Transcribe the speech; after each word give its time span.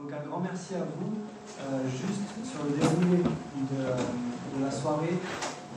Donc 0.00 0.12
un 0.12 0.28
grand 0.28 0.38
merci 0.38 0.76
à 0.76 0.86
vous. 0.86 1.18
Euh, 1.58 1.82
juste 1.90 2.30
sur 2.46 2.62
le 2.64 2.78
déroulé 2.78 3.18
de, 3.18 4.64
la 4.64 4.70
soirée, 4.70 5.18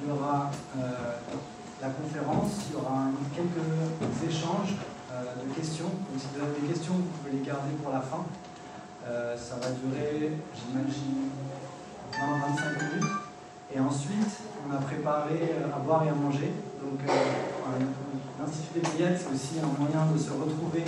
il 0.02 0.10
y 0.10 0.12
aura 0.12 0.52
euh, 0.78 0.82
la 1.82 1.90
conférence, 1.90 2.70
il 2.70 2.74
y 2.74 2.76
aura 2.76 3.10
quelques 3.34 4.30
échanges 4.30 4.76
euh, 5.12 5.24
de 5.42 5.54
questions. 5.56 5.86
Donc 5.90 6.20
si 6.20 6.28
vous 6.36 6.44
avez 6.44 6.62
des 6.62 6.68
questions, 6.68 6.94
vous 6.94 7.10
pouvez 7.18 7.40
les 7.40 7.46
garder 7.46 7.74
pour 7.82 7.92
la 7.92 8.02
fin. 8.02 8.24
Ça 9.36 9.56
va 9.56 9.72
durer, 9.72 10.38
j'imagine, 10.54 11.32
20-25 12.14 12.78
minutes. 12.78 13.12
Et 13.74 13.80
ensuite, 13.80 14.30
on 14.64 14.74
a 14.74 14.78
préparé 14.78 15.56
à 15.74 15.80
boire 15.80 16.04
et 16.04 16.10
à 16.10 16.14
manger. 16.14 16.54
Donc, 16.80 17.00
l'Institut 18.40 18.80
des 18.80 18.90
Billettes, 18.90 19.20
c'est 19.20 19.34
aussi 19.34 19.60
un 19.60 19.82
moyen 19.82 20.06
de 20.14 20.18
se 20.20 20.30
retrouver 20.30 20.86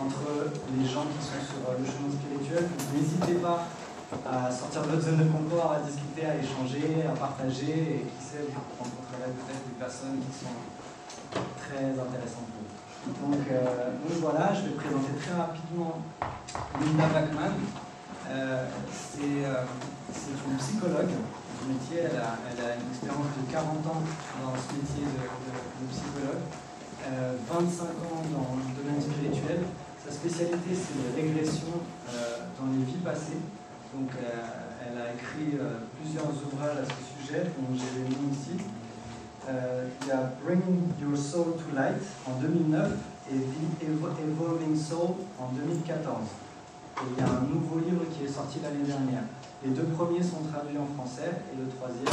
entre 0.00 0.52
les 0.76 0.86
gens 0.86 1.06
qui 1.08 1.20
sont 1.24 1.40
sur 1.40 1.62
euh, 1.68 1.80
le 1.80 1.86
chemin 1.86 2.10
spirituel. 2.12 2.68
N'hésitez 2.92 3.40
pas 3.40 3.66
à 4.24 4.50
sortir 4.50 4.82
de 4.82 4.88
votre 4.94 5.02
zone 5.02 5.18
de 5.18 5.28
confort, 5.30 5.72
à 5.72 5.80
discuter, 5.80 6.26
à 6.26 6.36
échanger, 6.36 7.02
à 7.08 7.14
partager. 7.16 8.04
Et 8.04 8.06
qui 8.06 8.22
sait, 8.22 8.44
vous 8.46 8.60
rencontrerez 8.78 9.32
peut-être 9.32 9.64
des 9.66 9.78
personnes 9.78 10.18
qui 10.22 10.32
sont 10.32 10.56
très 11.58 11.90
intéressantes 11.90 12.48
pour 12.52 12.62
vous. 12.62 12.76
Donc, 13.06 13.46
euh, 13.50 13.90
voilà, 14.20 14.54
je 14.54 14.70
vais 14.70 14.74
présenter 14.74 15.14
très 15.20 15.34
rapidement 15.34 16.02
Linda 16.80 17.06
Bachmann. 17.12 17.54
Euh, 18.28 18.66
c'est 18.90 19.46
euh, 19.46 19.62
c'est 20.12 20.34
une 20.50 20.56
psychologue 20.58 21.14
du 21.14 21.72
métier, 21.72 22.10
elle 22.10 22.18
a, 22.18 22.74
une 22.74 22.90
expérience 22.90 23.30
de 23.38 23.52
40 23.52 23.86
ans 23.86 24.02
dans 24.42 24.54
ce 24.58 24.74
métier 24.74 25.06
de, 25.06 25.86
psychologue, 25.86 26.42
euh, 27.06 27.36
25 27.48 27.84
ans 27.86 28.22
dans 28.34 28.58
le 28.58 28.66
domaine 28.74 29.00
spirituel. 29.00 29.62
Sa 30.06 30.12
spécialité, 30.12 30.70
c'est 30.72 30.94
les 31.02 31.22
régressions 31.22 31.80
euh, 32.10 32.38
dans 32.60 32.70
les 32.72 32.84
vies 32.84 33.02
passées. 33.04 33.40
Donc, 33.94 34.10
euh, 34.14 34.86
elle 34.86 34.98
a 35.00 35.12
écrit 35.14 35.58
euh, 35.58 35.78
plusieurs 36.00 36.26
ouvrages 36.30 36.78
à 36.78 36.84
ce 36.84 37.22
sujet, 37.26 37.44
dont 37.58 37.74
j'ai 37.74 38.02
les 38.02 38.08
noms 38.08 38.30
ici. 38.32 38.56
Il 39.48 40.08
y 40.08 40.10
a 40.10 40.32
Bringing 40.44 40.90
Your 41.00 41.16
Soul 41.16 41.54
to 41.54 41.70
Light 41.76 42.02
en 42.26 42.32
2009 42.40 42.90
et 43.30 43.38
The 43.38 43.86
Evo- 43.86 44.10
Evolving 44.18 44.74
Soul 44.76 45.14
en 45.38 45.52
2014. 45.54 46.18
Et 46.98 47.00
il 47.16 47.22
y 47.22 47.24
a 47.24 47.30
un 47.30 47.42
nouveau 47.46 47.78
livre 47.78 48.02
qui 48.10 48.24
est 48.24 48.28
sorti 48.32 48.58
l'année 48.60 48.82
dernière. 48.84 49.22
Les 49.62 49.70
deux 49.70 49.84
premiers 49.94 50.20
sont 50.22 50.42
traduits 50.52 50.78
en 50.78 50.86
français 50.98 51.30
et 51.30 51.56
le 51.56 51.68
troisième 51.68 52.10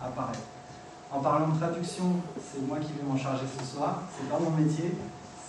apparaît. 0.00 0.40
En 1.12 1.20
parlant 1.20 1.48
de 1.48 1.58
traduction, 1.58 2.16
c'est 2.40 2.66
moi 2.66 2.78
qui 2.80 2.92
vais 2.96 3.04
m'en 3.06 3.16
charger 3.18 3.44
ce 3.60 3.76
soir. 3.76 4.00
C'est 4.16 4.26
pas 4.30 4.38
mon 4.38 4.50
métier. 4.56 4.94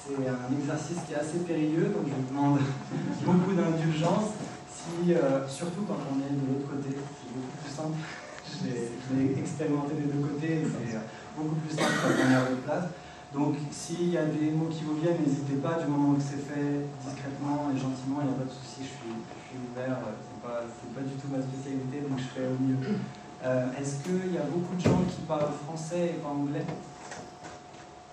C'est 0.04 0.28
un 0.28 0.52
exercice 0.52 0.98
qui 1.08 1.14
est 1.14 1.16
assez 1.16 1.40
périlleux, 1.48 1.96
donc 1.96 2.04
je 2.08 2.12
vous 2.12 2.28
demande 2.28 2.60
beaucoup 3.24 3.54
d'indulgence. 3.56 4.36
Si, 4.68 5.14
euh, 5.14 5.48
surtout 5.48 5.88
quand 5.88 5.96
on 6.12 6.20
est 6.20 6.36
de 6.36 6.44
l'autre 6.44 6.68
côté, 6.68 6.92
c'est 6.92 7.32
beaucoup 7.32 7.56
plus 7.64 7.72
simple. 7.72 7.96
Je 8.44 9.16
l'ai 9.16 9.40
expérimenté 9.40 9.96
des 9.96 10.12
deux 10.12 10.20
côtés, 10.20 10.60
c'est 10.68 10.96
euh, 10.96 11.08
beaucoup 11.38 11.56
plus 11.56 11.72
simple 11.72 11.96
quand 12.04 12.20
on 12.20 12.32
est 12.32 12.36
à 12.36 12.44
votre 12.44 12.62
place. 12.68 12.92
Donc 13.34 13.56
s'il 13.72 14.12
y 14.12 14.18
a 14.18 14.26
des 14.26 14.52
mots 14.52 14.68
qui 14.68 14.84
vous 14.84 15.00
viennent, 15.00 15.24
n'hésitez 15.24 15.56
pas, 15.64 15.80
du 15.80 15.88
moment 15.88 16.20
que 16.20 16.22
c'est 16.22 16.44
fait 16.52 16.84
discrètement 17.00 17.72
et 17.72 17.80
gentiment, 17.80 18.20
il 18.22 18.28
n'y 18.28 18.36
a 18.36 18.44
pas 18.44 18.46
de 18.46 18.52
souci, 18.52 18.84
je 18.84 18.92
suis, 19.00 19.16
ouvert, 19.56 20.04
c'est 20.04 20.42
pas, 20.44 20.68
pas 20.68 21.02
du 21.08 21.16
tout 21.16 21.32
ma 21.32 21.40
spécialité, 21.40 22.04
donc 22.04 22.20
je 22.20 22.28
fais 22.36 22.46
au 22.52 22.60
mieux. 22.60 23.00
Euh, 23.44 23.80
Est-ce 23.80 24.04
qu'il 24.04 24.36
y 24.36 24.38
a 24.38 24.44
beaucoup 24.52 24.76
de 24.76 24.82
gens 24.82 25.00
qui 25.08 25.22
parlent 25.24 25.56
français 25.64 26.12
et 26.12 26.20
pas 26.20 26.28
anglais? 26.30 26.66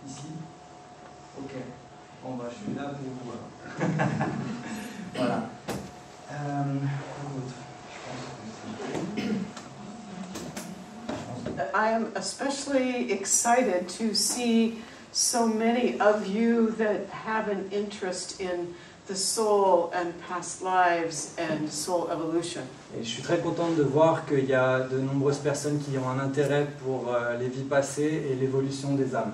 Ici? 0.07 0.39
Ok. 1.37 1.55
Bon 2.23 2.35
bah 2.37 2.45
je 2.51 2.65
suis 2.65 2.79
là 2.79 2.93
pour 2.93 3.01
vous. 3.25 3.31
alors. 3.33 4.29
voilà. 5.15 5.49
Euh, 6.33 6.75
I 11.75 11.91
am 11.93 12.13
especially 12.15 13.11
excited 13.11 13.89
to 13.99 14.15
see 14.15 14.83
so 15.13 15.47
many 15.47 15.99
of 15.99 16.27
you 16.27 16.71
that 16.79 17.09
have 17.11 17.49
an 17.49 17.69
interest 17.73 18.41
in 18.41 18.75
the 19.07 19.17
soul 19.17 19.91
and 19.95 20.13
past 20.29 20.63
lives 20.63 21.35
and 21.39 21.69
soul 21.71 22.09
evolution. 22.13 22.63
Et 22.99 23.03
je 23.03 23.09
suis 23.09 23.23
très 23.23 23.39
contente 23.39 23.77
de 23.77 23.83
voir 23.83 24.27
qu'il 24.27 24.45
y 24.45 24.55
a 24.55 24.81
de 24.81 24.99
nombreuses 24.99 25.39
personnes 25.39 25.79
qui 25.79 25.97
ont 25.97 26.09
un 26.09 26.19
intérêt 26.19 26.67
pour 26.85 27.09
euh, 27.09 27.39
les 27.39 27.49
vies 27.49 27.65
passées 27.65 28.27
et 28.31 28.35
l'évolution 28.35 28.95
des 28.95 29.15
âmes. 29.17 29.33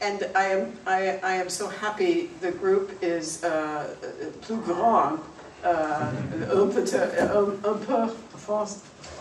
And 0.00 0.28
I 0.34 0.44
am, 0.44 0.72
I, 0.86 1.18
I 1.22 1.34
am 1.34 1.48
so 1.48 1.68
happy 1.68 2.30
the 2.40 2.52
group 2.52 3.02
is 3.02 3.42
uh, 3.42 3.94
plus 4.42 4.64
grand, 4.64 5.18
uh, 5.64 6.12
un, 6.52 6.68
peu, 6.70 8.08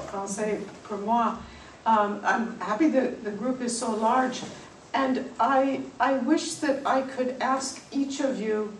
français 0.07 0.59
pour 0.83 0.97
moi. 0.99 1.37
Um, 1.85 2.19
I'm 2.23 2.59
happy 2.59 2.89
that 2.89 3.23
the 3.23 3.31
group 3.31 3.61
is 3.61 3.77
so 3.77 3.91
large. 3.91 4.43
And 4.93 5.25
I, 5.39 5.81
I 5.99 6.13
wish 6.13 6.55
that 6.55 6.85
I 6.85 7.01
could 7.01 7.35
ask 7.41 7.81
each 7.91 8.19
of 8.19 8.39
you, 8.39 8.71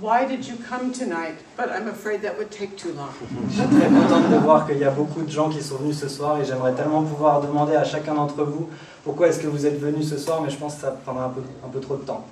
why 0.00 0.24
did 0.26 0.46
you 0.46 0.56
come 0.56 0.92
tonight? 0.92 1.36
But 1.56 1.70
I'm 1.70 1.88
afraid 1.88 2.22
that 2.22 2.36
would 2.36 2.50
take 2.50 2.76
too 2.76 2.92
long. 2.92 3.12
Je 3.50 3.62
suis 3.62 3.66
très 3.66 3.88
contente 3.88 4.30
de 4.30 4.36
voir 4.38 4.66
qu'il 4.66 4.78
y 4.78 4.84
a 4.84 4.90
beaucoup 4.90 5.22
de 5.22 5.30
gens 5.30 5.50
qui 5.50 5.62
sont 5.62 5.76
venus 5.76 5.98
ce 5.98 6.08
soir 6.08 6.38
et 6.40 6.44
j'aimerais 6.44 6.74
tellement 6.74 7.02
pouvoir 7.02 7.40
demander 7.40 7.74
à 7.74 7.84
chacun 7.84 8.14
d'entre 8.14 8.44
vous 8.44 8.68
pourquoi 9.06 9.28
est-ce 9.28 9.38
que 9.38 9.46
vous 9.46 9.64
êtes 9.64 9.78
venus 9.78 10.08
ce 10.10 10.18
soir, 10.18 10.42
mais 10.42 10.50
je 10.50 10.56
pense 10.56 10.74
que 10.74 10.80
ça 10.80 10.90
prendra 10.90 11.26
un 11.26 11.28
peu, 11.28 11.40
un 11.64 11.68
peu 11.68 11.78
trop 11.78 11.96
de 11.96 12.02
temps. 12.02 12.26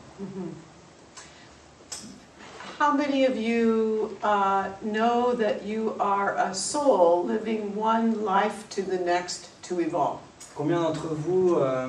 How 2.80 2.92
many 2.92 3.24
of 3.24 3.36
you 3.36 4.18
uh, 4.24 4.64
know 4.82 5.34
that 5.34 5.64
you 5.64 5.94
are 6.00 6.36
a 6.36 6.52
soul 6.52 7.24
living 7.28 7.76
one 7.76 8.24
life 8.24 8.68
to 8.70 8.82
the 8.82 8.98
next 8.98 9.50
to 9.68 9.78
evolve? 9.78 10.18
Combien 10.56 10.82
d'entre 10.82 11.14
vous 11.14 11.54
euh, 11.54 11.86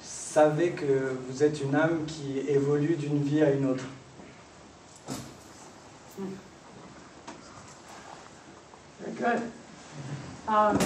savez 0.00 0.70
que 0.70 1.18
vous 1.28 1.42
êtes 1.42 1.60
une 1.60 1.74
âme 1.74 2.04
qui 2.06 2.38
évolue 2.48 2.94
d'une 2.94 3.20
vie 3.24 3.42
à 3.42 3.50
une 3.50 3.66
autre? 3.66 3.84
Very 9.00 9.16
good. 9.18 9.42
Um, 10.46 10.78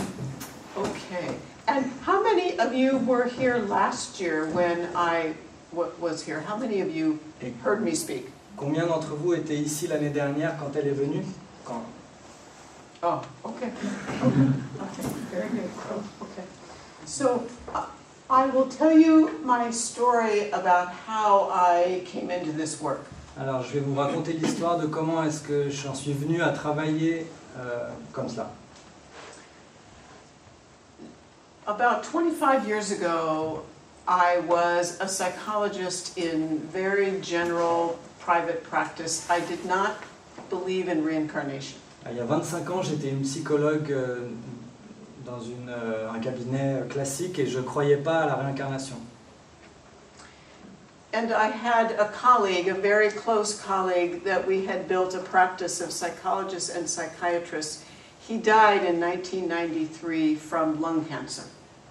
okay. 0.74 1.36
And 1.70 1.86
how 2.02 2.20
many 2.20 2.58
of 2.58 2.74
you 2.74 2.98
were 2.98 3.26
here 3.26 3.58
last 3.58 4.18
year 4.20 4.46
when 4.50 4.88
I 4.96 5.34
wa- 5.72 5.86
was 6.00 6.22
here? 6.26 6.40
How 6.40 6.56
many 6.56 6.80
of 6.80 6.90
you 6.90 7.20
heard 7.62 7.80
me 7.82 7.94
speak? 7.94 8.26
combien 8.56 8.86
d'entre 8.86 9.14
vous 9.16 9.32
étaient 9.34 9.56
ici 9.56 9.86
l'année 9.86 10.10
dernière 10.10 10.58
quand 10.58 10.74
elle 10.76 10.88
est 10.88 10.98
venue? 10.98 11.24
Quand? 11.64 11.82
Oh, 13.02 13.22
okay. 13.44 13.70
Okay, 13.70 15.08
very 15.32 15.48
good. 15.48 15.70
Okay. 16.20 16.44
So 17.06 17.46
uh, 17.74 17.86
I 18.28 18.46
will 18.46 18.66
tell 18.68 18.92
you 18.92 19.30
my 19.44 19.70
story 19.70 20.50
about 20.50 20.88
how 21.06 21.48
I 21.50 22.02
came 22.04 22.30
into 22.30 22.52
this 22.52 22.80
work. 22.82 23.06
Alors, 23.38 23.62
je 23.62 23.74
vais 23.78 23.80
vous 23.80 23.94
raconter 23.94 24.32
l'histoire 24.34 24.76
de 24.78 24.86
comment 24.88 25.22
est-ce 25.24 25.40
que 25.40 25.70
j'en 25.70 25.94
suis 25.94 26.12
venu 26.12 26.42
à 26.42 26.50
travailler 26.50 27.26
euh, 27.58 27.88
comme 28.12 28.28
cela. 28.28 28.50
About 31.66 32.04
25 32.04 32.66
years 32.66 32.90
ago, 32.90 33.62
I 34.08 34.38
was 34.40 34.98
a 35.00 35.06
psychologist 35.06 36.16
in 36.16 36.58
very 36.58 37.20
general 37.20 37.98
private 38.18 38.64
practice. 38.64 39.28
I 39.28 39.40
did 39.40 39.64
not 39.64 40.02
believe 40.48 40.88
in 40.88 41.04
reincarnation. 41.04 41.78
Ah, 42.04 42.10
il 42.10 42.16
y 42.16 42.20
a 42.20 42.24
25 42.24 42.70
ans, 42.70 42.82
j'étais 42.82 43.10
une 43.10 43.22
psychologue 43.22 43.92
euh, 43.92 44.30
dans 45.26 45.40
une, 45.40 45.68
euh, 45.68 46.10
un 46.10 46.18
cabinet 46.18 46.80
euh, 46.80 46.88
classique 46.88 47.38
et 47.38 47.46
je 47.46 47.58
ne 47.58 47.64
croyais 47.64 47.98
pas 47.98 48.22
à 48.22 48.26
la 48.26 48.34
réincarnation. 48.36 48.96
And 51.12 51.32
I 51.32 51.48
had 51.48 51.92
a 51.98 52.08
colleague, 52.08 52.68
a 52.68 52.74
very 52.74 53.10
close 53.10 53.54
colleague, 53.54 54.24
that 54.24 54.46
we 54.46 54.66
had 54.66 54.88
built 54.88 55.14
a 55.14 55.18
practice 55.18 55.80
of 55.80 55.90
psychologists 55.92 56.70
and 56.70 56.88
psychiatrists. 56.88 57.84
He 58.28 58.38
died 58.38 58.84
in 58.84 59.00
1993 59.00 60.36
from 60.36 60.80
lung 60.80 61.04
cancer. 61.04 61.44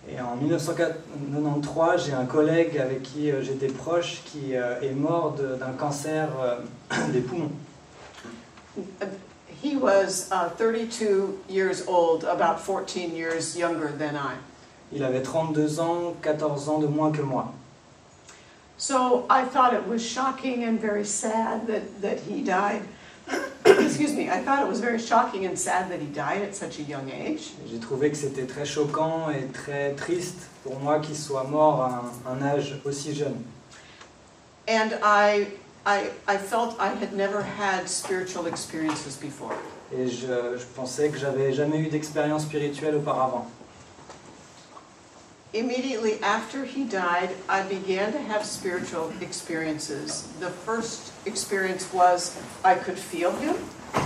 Et 0.08 0.20
en 0.22 0.36
1993, 0.38 2.06
j'ai 2.06 2.14
un 2.14 2.26
collègue 2.26 2.78
avec 2.78 3.04
qui 3.04 3.30
euh, 3.30 3.44
j'étais 3.44 3.68
proche 3.68 4.22
qui 4.26 4.56
euh, 4.56 4.80
est 4.82 4.94
mort 4.94 5.34
d'un 5.34 5.74
cancer 5.74 6.30
euh, 6.42 6.56
des 7.14 7.22
poumons. 7.22 7.52
He 9.62 9.76
was 9.76 10.30
uh, 10.32 10.50
32 10.58 11.44
years 11.50 11.86
old, 11.86 12.24
about 12.24 12.62
14 12.62 13.14
years 13.14 13.58
younger 13.58 13.92
than 13.92 14.16
I. 14.16 14.36
Il 14.94 15.04
avait 15.04 15.22
32 15.22 15.80
ans, 15.80 16.16
14 16.22 16.70
ans 16.70 16.80
de 16.80 16.88
moins 16.88 17.12
que 17.12 17.22
moi. 17.22 17.54
So 18.78 19.26
I 19.30 19.44
thought 19.44 19.74
it 19.74 19.86
was 19.86 20.00
shocking 20.00 20.64
and 20.64 20.80
very 20.80 21.04
sad 21.04 21.68
that, 21.68 22.02
that 22.02 22.20
he 22.22 22.42
died. 22.42 22.84
Excuse 23.86 24.14
me, 24.14 24.30
I 24.30 24.40
thought 24.44 24.62
it 24.62 24.68
was 24.68 24.80
very 24.80 25.00
shocking 25.00 25.46
and 25.46 25.58
sad 25.58 25.90
that 25.90 26.00
he 26.00 26.08
died 26.08 26.42
at 26.42 26.56
such 26.56 26.80
a 26.80 26.84
young 26.84 27.10
age. 27.12 27.52
J'ai 27.70 27.80
trouvé 27.80 28.10
que 28.10 28.18
c'était 28.18 28.46
très 28.46 28.66
choquant 28.66 29.30
et 29.30 29.48
très 29.54 29.96
triste 29.96 30.48
pour 30.64 30.80
moi 30.80 31.00
qu'il 31.00 31.16
soit 31.16 31.46
mort 31.46 31.82
à 31.82 32.04
un, 32.30 32.38
un 32.38 32.42
âge 32.42 32.80
aussi 32.86 33.14
jeune. 33.14 33.44
And 34.68 34.92
I 35.04 35.48
I, 35.86 36.10
I 36.28 36.38
felt 36.38 36.76
I 36.80 36.90
had 36.90 37.14
never 37.14 37.42
had 37.42 37.90
spiritual 37.90 38.48
experiences 38.48 39.16
before. 39.16 39.56
Et 39.92 40.08
je, 40.08 40.58
je 40.58 40.66
pensais 40.76 41.10
que 41.10 41.18
j'avais 41.18 41.52
jamais 41.54 41.80
eu 41.80 41.88
d'expérience 41.88 42.44
spirituelle 42.44 42.96
auparavant. 42.96 43.48
Immediately 45.52 46.22
after 46.22 46.64
he 46.64 46.84
died, 46.84 47.32
I 47.50 47.64
began 47.64 48.12
to 48.14 48.20
have 48.20 48.46
spiritual 48.46 49.12
experiences. 49.20 50.28
The 50.40 50.52
first 50.52 51.12
experience 51.26 51.92
was 51.92 52.38
I 52.64 52.76
could 52.76 53.00
feel 53.00 53.32
him. 53.32 53.56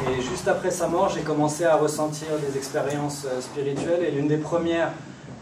Et 0.08 0.22
juste 0.22 0.48
après 0.48 0.72
sa 0.72 0.88
mort, 0.88 1.10
j'ai 1.10 1.24
commencé 1.24 1.66
à 1.66 1.76
ressentir 1.76 2.40
des 2.40 2.58
expériences 2.58 3.26
euh, 3.26 3.42
spirituelles. 3.42 4.04
Et 4.04 4.12
l'une 4.12 4.30
des 4.30 4.38
premières 4.38 4.94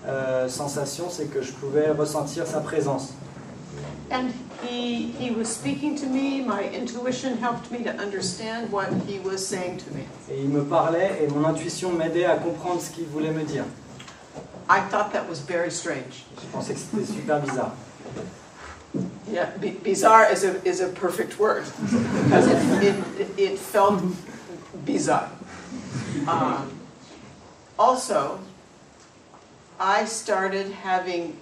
euh, 0.07 0.49
sensations, 0.49 1.11
c'est 1.11 1.27
que 1.27 1.43
je 1.43 1.51
pouvais 1.51 1.91
ressentir 1.91 2.47
sa 2.47 2.61
présence. 2.61 3.13
And 4.11 4.33
he, 4.67 5.13
he 5.19 5.29
was 5.29 5.45
speaking 5.45 5.95
to 5.97 6.07
me. 6.07 6.41
My 6.41 6.63
intuition 6.73 7.37
helped 7.37 7.71
me 7.71 7.83
to 7.83 7.91
understand 7.91 8.71
what 8.71 8.87
he 9.07 9.19
was 9.23 9.37
saying 9.37 9.77
to 9.77 9.93
me. 9.93 10.05
Et 10.31 10.41
il 10.41 10.49
me 10.49 10.63
parlait 10.63 11.21
et 11.21 11.27
mon 11.27 11.45
intuition 11.45 11.91
m'aidait 11.91 12.25
à 12.25 12.37
comprendre 12.37 12.81
ce 12.81 12.89
qu'il 12.89 13.05
voulait 13.05 13.31
me 13.31 13.43
dire. 13.43 13.65
I 14.71 14.79
thought 14.79 15.11
that 15.11 15.27
was 15.27 15.41
very 15.41 15.69
strange. 15.69 16.23
Je 16.39 16.47
pensais 16.47 16.73
que 16.73 16.79
c'était 16.79 17.05
super 17.05 17.39
bizarre. 17.41 17.73
Yeah, 19.29 19.49
b- 19.59 19.77
bizarre 19.83 20.31
is 20.31 20.45
a, 20.45 20.65
is 20.65 20.79
a 20.79 20.87
perfect 20.87 21.37
word 21.39 21.65
because 22.23 22.47
it, 22.47 22.95
it, 23.19 23.29
it 23.37 23.59
felt 23.59 24.01
bizarre. 24.85 25.29
Um, 26.25 26.71
also, 27.77 28.39
I 29.77 30.05
started 30.05 30.71
having 30.71 31.35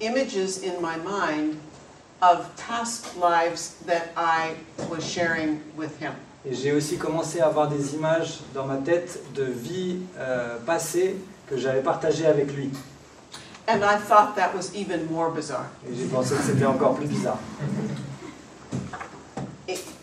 images 0.00 0.62
in 0.62 0.80
my 0.80 0.96
mind 0.96 1.60
of 2.22 2.50
past 2.56 3.16
lives 3.18 3.74
that 3.84 4.12
I 4.16 4.54
was 4.88 5.04
sharing 5.06 5.60
with 5.76 5.98
him. 5.98 6.14
Et 6.48 6.54
j'ai 6.54 6.72
aussi 6.72 6.96
commencé 6.96 7.40
à 7.40 7.48
avoir 7.48 7.68
des 7.68 7.94
images 7.94 8.40
dans 8.54 8.66
ma 8.66 8.76
tête 8.78 9.18
de 9.34 9.44
vie 9.44 9.98
euh, 10.16 10.58
passée 10.64 11.16
que 11.48 11.56
j'avais 11.56 11.82
partagées 11.82 12.26
avec 12.26 12.52
lui. 12.52 12.70
And 13.68 13.82
I 13.82 13.96
thought 13.96 14.36
that 14.36 14.54
was 14.54 14.72
even 14.74 15.06
more 15.10 15.30
bizarre. 15.30 15.66
Et 15.88 15.94
j'ai 15.94 16.06
pensé 16.06 16.36
que 16.36 16.42
c'était 16.42 16.66
encore 16.66 16.94
plus 16.94 17.08
bizarre. 17.08 17.38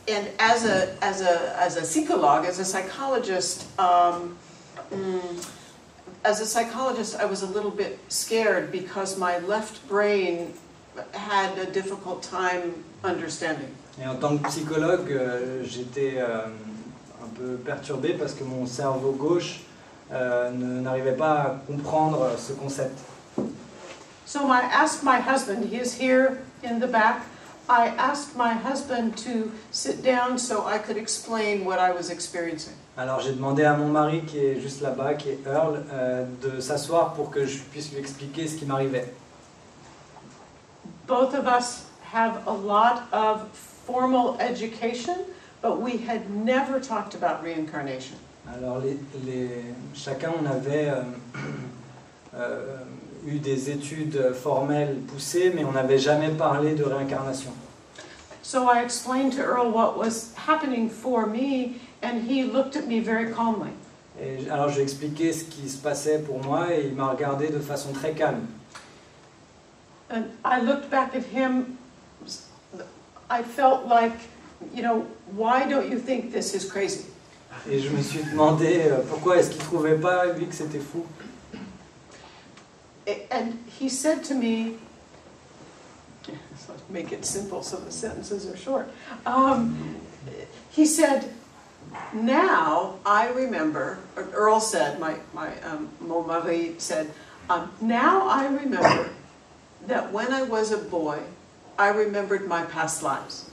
And 0.05 0.27
as 0.37 0.65
a, 0.65 1.01
as 1.01 1.21
a, 1.21 1.57
as 1.57 1.77
a 1.77 1.85
psychologue, 1.85 2.45
as 2.45 2.59
a 2.59 2.65
psychologist, 2.65 3.65
um, 3.79 4.35
mm, 4.91 5.45
as 6.25 6.41
a 6.41 6.45
psychologist, 6.45 7.15
I 7.15 7.25
was 7.25 7.41
a 7.41 7.47
little 7.47 7.71
bit 7.71 7.97
scared 8.09 8.69
because 8.69 9.17
my 9.17 9.37
left 9.39 9.87
brain 9.87 10.53
had 11.13 11.57
a 11.57 11.65
difficult 11.65 12.21
time 12.21 12.83
understanding. 13.03 13.73
Et 14.01 14.05
en 14.05 14.15
tant 14.15 14.37
que 14.37 14.49
psychologue, 14.49 15.09
euh, 15.11 15.63
j'étais 15.63 16.15
euh, 16.17 16.47
un 17.23 17.29
peu 17.37 17.55
perturbé 17.55 18.13
parce 18.13 18.33
que 18.33 18.43
mon 18.43 18.65
cerveau 18.65 19.11
gauche 19.11 19.61
euh, 20.13 20.51
n'arrivait 20.51 21.17
pas 21.17 21.41
à 21.41 21.55
comprendre 21.67 22.29
ce 22.37 22.53
concept. 22.53 22.99
So 24.25 24.47
I 24.47 24.61
asked 24.61 25.03
my 25.03 25.19
husband, 25.19 25.65
he 25.65 25.77
is 25.77 25.93
here 25.99 26.39
in 26.63 26.79
the 26.79 26.87
back. 26.87 27.21
I 27.69 27.87
asked 27.97 28.35
my 28.35 28.53
husband 28.53 29.17
to 29.19 29.51
sit 29.71 30.03
down 30.03 30.37
so 30.37 30.65
I 30.65 30.77
could 30.79 30.97
explain 30.97 31.63
what 31.63 31.79
I 31.79 31.91
was 31.91 32.09
experiencing. 32.09 32.73
Alors 32.97 33.21
j'ai 33.21 33.33
demandé 33.33 33.63
à 33.63 33.75
mon 33.75 33.87
mari 33.87 34.21
qui 34.21 34.37
est 34.37 34.59
juste 34.59 34.81
là-bas, 34.81 35.15
qui 35.15 35.29
est 35.29 35.39
Earl, 35.47 35.83
euh, 35.91 36.25
de 36.41 36.59
s'asseoir 36.59 37.13
pour 37.13 37.31
que 37.31 37.45
je 37.45 37.59
puisse 37.59 37.91
lui 37.91 37.99
expliquer 37.99 38.47
ce 38.47 38.55
qui 38.55 38.65
m'arrivait. 38.65 39.13
Both 41.07 41.33
of 41.33 41.47
us 41.47 41.85
have 42.13 42.47
a 42.47 42.53
lot 42.53 43.03
of 43.11 43.47
formal 43.85 44.37
education, 44.39 45.15
but 45.61 45.79
we 45.81 45.97
had 46.07 46.29
never 46.29 46.79
talked 46.79 47.15
about 47.15 47.43
reincarnation. 47.43 48.17
Alors 48.51 48.79
les, 48.79 48.97
les- 49.25 49.63
chacun 49.93 50.31
on 50.41 50.45
avait 50.45 50.89
euh, 50.89 51.01
euh, 52.35 52.77
eu 53.25 53.39
des 53.39 53.69
études 53.69 54.33
formelles 54.33 54.97
poussées, 55.07 55.51
mais 55.55 55.63
on 55.63 55.71
n'avait 55.71 55.97
jamais 55.99 56.29
parlé 56.29 56.75
de 56.75 56.83
réincarnation. 56.83 57.51
So 58.41 58.67
I 58.69 58.83
explained 58.83 59.31
to 59.37 59.41
Earl 59.41 59.71
what 59.71 59.97
was 59.97 60.33
happening 60.47 60.89
for 60.89 61.25
me, 61.25 61.79
and 62.01 62.23
he 62.29 62.43
looked 62.43 62.75
at 62.75 62.87
me 62.87 62.99
very 62.99 63.31
calmly. 63.33 63.71
Et 64.21 64.47
alors 64.49 64.69
j'ai 64.69 64.81
expliqué 64.81 65.31
ce 65.33 65.45
qui 65.45 65.67
se 65.69 65.77
passait 65.77 66.19
pour 66.19 66.43
moi 66.43 66.67
et 66.73 66.85
il 66.87 66.93
m'a 66.95 67.07
regardé 67.07 67.47
de 67.47 67.59
façon 67.59 67.93
très 67.93 68.11
calme. 68.11 68.45
And 70.11 70.25
I 70.45 70.59
looked 70.61 70.89
back 70.91 71.15
at 71.15 71.23
him. 71.33 71.77
I 73.29 73.41
felt 73.41 73.87
like, 73.87 74.13
you 74.75 74.83
know, 74.83 75.07
why 75.35 75.65
don't 75.67 75.89
you 75.89 75.97
think 75.97 76.31
this 76.31 76.53
is 76.53 76.69
crazy? 76.69 77.05
Et 77.69 77.79
je 77.79 77.89
me 77.89 78.01
suis 78.01 78.23
demandé 78.23 78.83
euh, 78.85 79.01
pourquoi 79.09 79.37
est-ce 79.37 79.51
qu'il 79.51 79.61
trouvait 79.63 79.95
pas 79.95 80.25
lui 80.27 80.47
que 80.47 80.55
c'était 80.55 80.79
fou. 80.79 81.05
And 83.31 83.59
he 83.79 83.89
said 83.89 84.23
to 84.25 84.33
me, 84.33 84.77
so 86.55 86.73
make 86.89 87.11
it 87.11 87.25
simple 87.25 87.61
so 87.61 87.77
the 87.77 87.91
sentences 87.91 88.47
are 88.47 88.55
short. 88.55 88.89
Um, 89.25 89.97
he 90.71 90.85
said, 90.85 91.29
Now 92.13 92.99
I 93.05 93.29
remember, 93.29 93.99
Earl 94.15 94.59
said, 94.59 94.99
my, 94.99 95.15
my 95.33 95.49
um, 95.63 95.89
mon 95.99 96.27
mari 96.27 96.75
said, 96.77 97.11
um, 97.49 97.71
Now 97.81 98.27
I 98.27 98.47
remember 98.47 99.09
that 99.87 100.11
when 100.13 100.31
I 100.31 100.43
was 100.43 100.71
a 100.71 100.77
boy, 100.77 101.19
I 101.77 101.89
remembered 101.89 102.47
my 102.47 102.63
past 102.63 103.03
lives. 103.03 103.49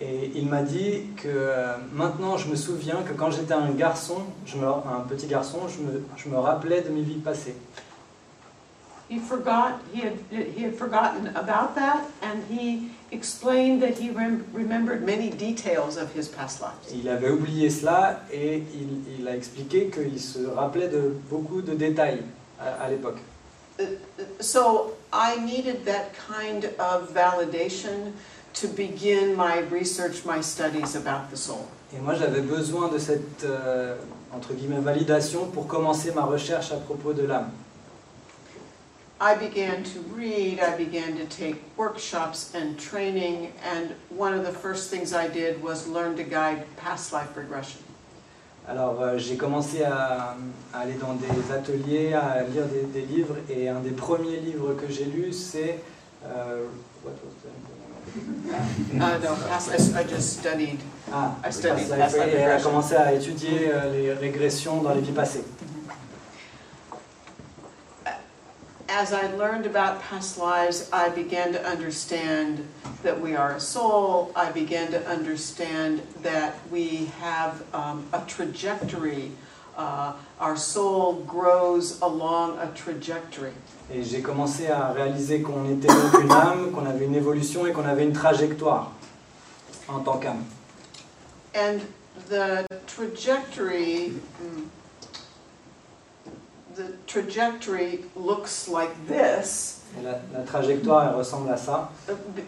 Et 0.00 0.30
il 0.34 0.46
m'a 0.48 0.62
dit 0.62 1.04
que 1.16 1.28
euh, 1.28 1.76
maintenant 1.94 2.36
je 2.36 2.48
me 2.48 2.56
souviens 2.56 3.02
que 3.02 3.14
quand 3.14 3.30
j'étais 3.30 3.54
un 3.54 3.70
garçon, 3.70 4.18
je 4.44 4.58
me- 4.58 4.66
un 4.66 5.00
petit 5.08 5.26
garçon, 5.26 5.60
je 5.68 5.82
me, 5.82 6.02
je 6.16 6.28
me 6.28 6.36
rappelais 6.38 6.82
de 6.82 6.90
mes 6.90 7.00
vies 7.00 7.14
passées. 7.24 7.54
He 9.08 9.18
forgot, 9.20 9.78
he 9.94 10.00
had, 10.02 10.14
he 10.32 10.64
had 10.64 10.74
forgotten 10.74 11.28
about 11.36 11.76
that, 11.76 12.02
and 12.22 12.42
he 12.50 12.88
explained 13.12 13.80
that 13.80 13.98
he 14.00 14.10
rem- 14.10 14.44
remembered 14.52 15.02
many 15.04 15.30
details 15.30 15.96
of 15.96 16.12
his 16.12 16.28
past 16.28 16.60
lives. 16.60 16.92
Et 16.92 16.98
il 17.04 17.08
avait 17.08 17.30
oublié 17.30 17.70
cela 17.70 18.20
et 18.32 18.56
il, 18.74 19.20
il 19.20 19.28
a 19.28 19.36
expliqué 19.36 19.90
qu'il 19.90 20.18
se 20.20 20.40
rappelait 20.46 20.88
de 20.88 21.14
beaucoup 21.30 21.62
de 21.62 21.72
détails 21.74 22.20
à, 22.60 22.84
à 22.84 22.90
l'époque. 22.90 23.18
So 24.40 24.94
I 25.12 25.38
needed 25.40 25.84
that 25.84 26.10
kind 26.28 26.64
of 26.80 27.12
validation 27.14 28.12
to 28.60 28.68
begin 28.68 29.36
my 29.36 29.58
research, 29.70 30.24
my 30.24 30.40
studies 30.40 30.96
about 30.96 31.30
the 31.30 31.36
soul. 31.36 31.66
Et 31.94 32.00
moi 32.00 32.14
j'avais 32.14 32.40
besoin 32.40 32.88
de 32.88 32.98
cette 32.98 33.44
euh, 33.44 33.96
entre 34.32 34.54
guillemets 34.54 34.80
validation 34.80 35.46
pour 35.46 35.66
commencer 35.66 36.12
ma 36.12 36.24
recherche 36.24 36.72
à 36.72 36.76
propos 36.76 37.12
de 37.12 37.22
l'âme. 37.26 37.50
I 39.18 39.34
began 39.34 39.82
to 39.82 40.00
read, 40.14 40.60
I 40.60 40.76
began 40.76 41.16
to 41.16 41.24
take 41.24 41.56
workshops 41.78 42.52
and 42.54 42.76
training, 42.76 43.50
and 43.64 43.94
one 44.10 44.34
of 44.34 44.44
the 44.44 44.52
first 44.52 44.90
things 44.90 45.14
I 45.14 45.26
did 45.26 45.62
was 45.62 45.86
learn 45.88 46.16
to 46.16 46.22
guide 46.22 46.64
past 46.76 47.12
life 47.12 47.34
regression. 47.36 47.80
Alors 48.68 49.00
euh, 49.00 49.16
j'ai 49.16 49.36
commencé 49.36 49.84
à, 49.84 50.36
à 50.74 50.80
aller 50.80 50.94
dans 50.94 51.14
des 51.14 51.52
ateliers, 51.52 52.14
à 52.14 52.42
lire 52.42 52.66
des, 52.66 52.82
des 52.82 53.06
livres 53.06 53.36
et 53.48 53.68
un 53.68 53.80
des 53.80 53.92
premiers 53.92 54.38
livres 54.38 54.74
que 54.74 54.90
j'ai 54.92 55.04
lu 55.04 55.32
c'est 55.32 55.78
euh, 56.24 56.64
what 57.04 57.12
was 57.24 57.32
Uh, 58.98 59.28
I, 59.50 60.00
I 60.00 60.04
just 60.04 60.38
studied. 60.40 60.80
Ah, 61.12 61.36
I 61.42 61.50
studied 61.50 61.88
Past 61.88 61.98
past 61.98 62.16
Life 62.16 62.26
life 62.26 62.34
et 62.34 62.38
elle 62.38 62.52
a 62.52 62.60
commencé 62.60 62.94
à 62.94 63.12
étudier 63.12 63.70
euh, 63.70 63.92
les 63.92 64.12
régressions 64.12 64.82
dans 64.82 64.94
les 64.94 65.02
vies 65.02 65.12
passées. 65.12 65.44
As 68.88 69.12
I 69.12 69.26
learned 69.36 69.66
about 69.66 70.00
past 70.00 70.38
lives, 70.38 70.88
I 70.92 71.08
began 71.10 71.52
to 71.52 71.62
understand 71.66 72.66
that 73.02 73.20
we 73.20 73.34
are 73.34 73.56
a 73.56 73.60
soul. 73.60 74.32
I 74.34 74.50
began 74.52 74.90
to 74.92 75.04
understand 75.06 76.00
that 76.22 76.54
we 76.70 77.10
have 77.20 77.62
um, 77.74 78.06
a 78.12 78.22
trajectory. 78.26 79.32
Uh, 79.76 80.12
our 80.40 80.56
soul 80.56 81.22
grows 81.26 82.00
along 82.00 82.58
a 82.58 82.66
trajectory. 82.68 83.52
Et 83.92 84.02
j'ai 84.02 84.22
commencé 84.22 84.68
à 84.68 84.92
réaliser 84.92 85.42
qu'on 85.42 85.68
était 85.68 85.88
donc 85.88 86.22
une 86.22 86.32
âme, 86.32 86.72
qu'on 86.72 86.86
avait 86.86 87.04
une 87.04 87.14
évolution 87.14 87.66
et 87.66 87.72
qu'on 87.72 87.84
avait 87.84 88.04
une 88.04 88.14
trajectoire 88.14 88.92
en 89.88 90.00
tant 90.00 90.18
qu'âme. 90.18 90.44
And 91.54 91.80
the 92.30 92.66
trajectory, 92.86 94.14
the 96.74 96.94
trajectory 97.06 98.00
looks 98.16 98.68
like 98.68 98.90
this 99.06 99.82
Et 99.98 100.02
la, 100.02 100.18
la 100.32 100.44
trajectoire, 100.44 101.08
elle 101.08 101.14
ressemble 101.16 101.50
à 101.50 101.56
ça, 101.56 101.90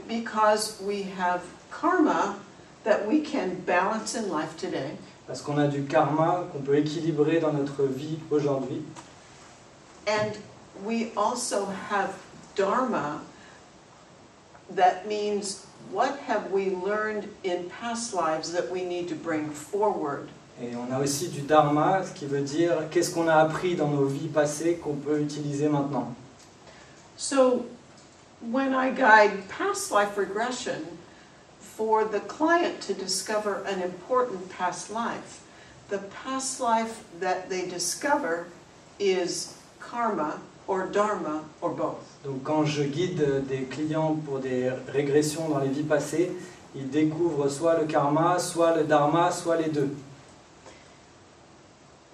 because 0.08 0.76
we 0.82 1.04
have 1.18 1.42
karma 1.70 2.36
that 2.84 3.06
we 3.06 3.20
can 3.20 3.54
balance 3.66 4.14
in 4.14 4.30
life 4.30 4.56
today. 4.56 4.96
Parce 5.28 5.42
qu'on 5.42 5.58
a 5.58 5.68
du 5.68 5.84
karma 5.84 6.46
qu'on 6.50 6.60
peut 6.60 6.76
équilibrer 6.78 7.38
dans 7.38 7.52
notre 7.52 7.84
vie 7.84 8.18
aujourd'hui. 8.30 8.82
And 10.08 10.32
we 10.84 11.10
also 11.16 11.66
have 11.90 12.14
dharma 12.56 13.20
that 14.74 15.06
means 15.06 15.66
what 15.92 16.18
have 16.26 16.50
we 16.50 16.70
learned 16.70 17.28
in 17.44 17.68
past 17.68 18.14
lives 18.14 18.52
that 18.52 18.70
we 18.72 18.82
need 18.82 19.06
to 19.08 19.14
bring 19.14 19.50
forward? 19.50 20.28
Et 20.60 20.74
on 20.74 20.92
a 20.92 20.98
aussi 20.98 21.28
du 21.28 21.42
dharma, 21.42 22.02
ce 22.04 22.12
qui 22.18 22.26
veut 22.26 22.40
dire 22.40 22.88
qu'est-ce 22.90 23.14
qu'on 23.14 23.28
a 23.28 23.34
appris 23.34 23.76
dans 23.76 23.88
nos 23.88 24.06
vies 24.06 24.28
passées 24.28 24.76
qu'on 24.82 24.94
peut 24.94 25.20
utiliser 25.20 25.68
maintenant. 25.68 26.14
So 27.18 27.66
when 28.40 28.72
I 28.72 28.90
guide 28.90 29.46
past 29.48 29.92
life 29.92 30.16
regression 30.16 30.97
for 31.78 32.04
the 32.04 32.18
client 32.18 32.80
to 32.80 32.92
discover 32.92 33.62
an 33.62 33.80
important 33.80 34.50
past 34.50 34.90
life, 34.90 35.46
the 35.90 35.98
past 36.24 36.60
life 36.60 37.04
that 37.20 37.48
they 37.48 37.68
discover 37.68 38.48
is 38.98 39.56
karma 39.78 40.40
or 40.66 40.86
dharma 40.86 41.44
or 41.60 41.70
both. 41.70 42.18
Donc 42.24 42.42
quand 42.42 42.66
je 42.66 42.82
guide 42.82 43.46
des 43.46 43.62
clients 43.70 44.16
pour 44.26 44.40
des 44.40 44.72
régressions 44.88 45.48
dans 45.48 45.60
les 45.60 45.68
vies 45.68 45.84
passées, 45.84 46.32
ils 46.74 46.90
découvrent 46.90 47.48
soit 47.48 47.78
le 47.78 47.86
karma, 47.86 48.40
soit 48.40 48.74
le 48.74 48.82
dharma, 48.82 49.30
soit 49.30 49.56
les 49.56 49.68
deux. 49.68 49.94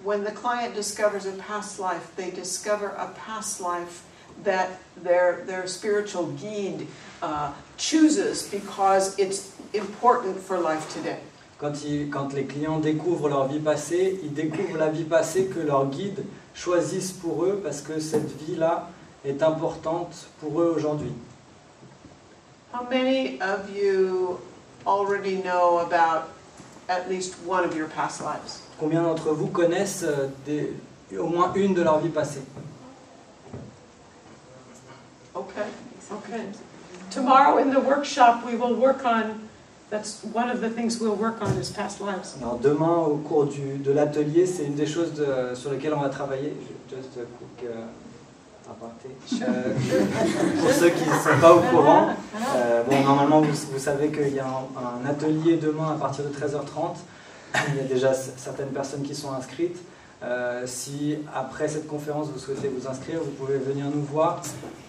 When 0.03 0.23
the 0.23 0.31
client 0.31 0.75
discovers 0.75 1.25
a 1.25 1.31
past 1.31 1.79
life, 1.79 2.15
they 2.15 2.29
discover 2.29 2.89
a 2.89 3.07
past 3.25 3.59
life 3.59 4.03
that 4.43 4.79
their, 4.95 5.43
their 5.47 5.65
spiritual 5.65 6.27
guide 6.33 6.85
uh, 7.23 7.51
chooses 7.77 8.43
because 8.51 9.17
it's 9.19 9.51
important 9.73 10.37
for 10.39 10.57
life 10.59 10.87
today. 10.93 11.17
Quand, 11.57 11.73
ils- 11.85 12.09
quand 12.09 12.33
les 12.33 12.45
clients 12.45 12.79
découvrent 12.79 13.29
leur 13.29 13.47
vie 13.47 13.59
passée, 13.59 14.19
ils 14.23 14.33
découvrent 14.33 14.77
la 14.77 14.89
vie 14.89 15.03
passée 15.05 15.45
que 15.47 15.59
leurs 15.59 15.85
guides 15.89 16.23
choisissent 16.53 17.13
pour 17.13 17.45
eux 17.45 17.59
parce 17.63 17.81
que 17.81 17.99
cette 17.99 18.29
vie-là 18.43 18.89
est 19.23 19.41
importante 19.41 20.27
pour 20.39 20.61
eux 20.61 20.73
aujourd'hui. 20.75 21.13
How 22.73 22.83
many 22.89 23.39
of 23.41 23.69
you 23.73 24.37
already 24.85 25.37
know 25.41 25.79
about 25.79 26.25
at 26.89 27.09
least 27.09 27.35
one 27.47 27.63
of 27.63 27.75
your 27.75 27.87
past 27.87 28.19
lives? 28.19 28.59
Combien 28.77 29.03
d'entre 29.03 29.29
vous 29.31 29.47
connaissent 29.47 30.03
euh, 30.03 30.27
des- 30.45 30.73
au 31.17 31.27
moins 31.27 31.53
une 31.55 31.73
de 31.73 31.81
leurs 31.81 31.99
vies 31.99 32.09
passées 32.09 32.43
Okay, 35.33 35.63
okay. 36.11 36.41
Tomorrow 37.11 37.57
in 37.59 37.71
the 37.71 37.79
workshop, 37.79 38.43
we 38.45 38.55
will 38.57 38.73
work 38.75 39.05
on, 39.05 39.47
that's 39.89 40.21
one 40.33 40.49
of 40.49 40.59
the 40.61 40.69
things 40.69 40.99
we'll 40.99 41.15
work 41.15 41.41
on 41.41 41.51
is 41.57 41.69
past 41.71 42.01
lives. 42.01 42.35
Alors 42.41 42.59
demain, 42.61 42.97
au 43.07 43.17
cours 43.17 43.45
du- 43.45 43.77
de 43.77 43.91
l'atelier, 43.91 44.45
c'est 44.45 44.65
une 44.65 44.75
des 44.75 44.85
choses 44.87 45.13
de- 45.13 45.55
sur 45.55 45.71
lesquelles 45.71 45.93
on 45.93 46.01
va 46.01 46.09
travailler. 46.09 46.53
Just 46.89 47.09
a 47.17 47.21
quick, 47.37 47.69
uh, 47.69 48.69
aparté. 48.69 49.09
Euh, 49.41 49.73
pour 50.61 50.71
ceux 50.71 50.89
qui 50.89 51.03
ne 51.07 51.13
sont 51.15 51.39
pas 51.39 51.53
au 51.53 51.59
courant, 51.61 52.09
euh, 52.55 52.83
bon, 52.83 53.01
normalement, 53.03 53.41
vous, 53.41 53.53
vous 53.73 53.79
savez 53.79 54.09
qu'il 54.09 54.33
y 54.33 54.39
a 54.39 54.45
un, 54.45 55.05
un 55.05 55.09
atelier 55.09 55.57
demain 55.57 55.91
à 55.91 55.99
partir 55.99 56.25
de 56.25 56.29
13h30. 56.29 56.97
Il 57.69 57.75
y 57.75 57.79
a 57.79 57.83
déjà 57.83 58.13
certaines 58.13 58.69
personnes 58.73 59.03
qui 59.03 59.15
sont 59.15 59.31
inscrites. 59.31 59.77
Euh, 60.23 60.63
si 60.65 61.17
après 61.33 61.67
cette 61.67 61.87
conférence 61.87 62.27
vous 62.29 62.39
souhaitez 62.39 62.69
vous 62.69 62.87
inscrire, 62.87 63.19
vous 63.23 63.31
pouvez 63.31 63.57
venir 63.57 63.85
nous 63.93 64.01
voir, 64.01 64.41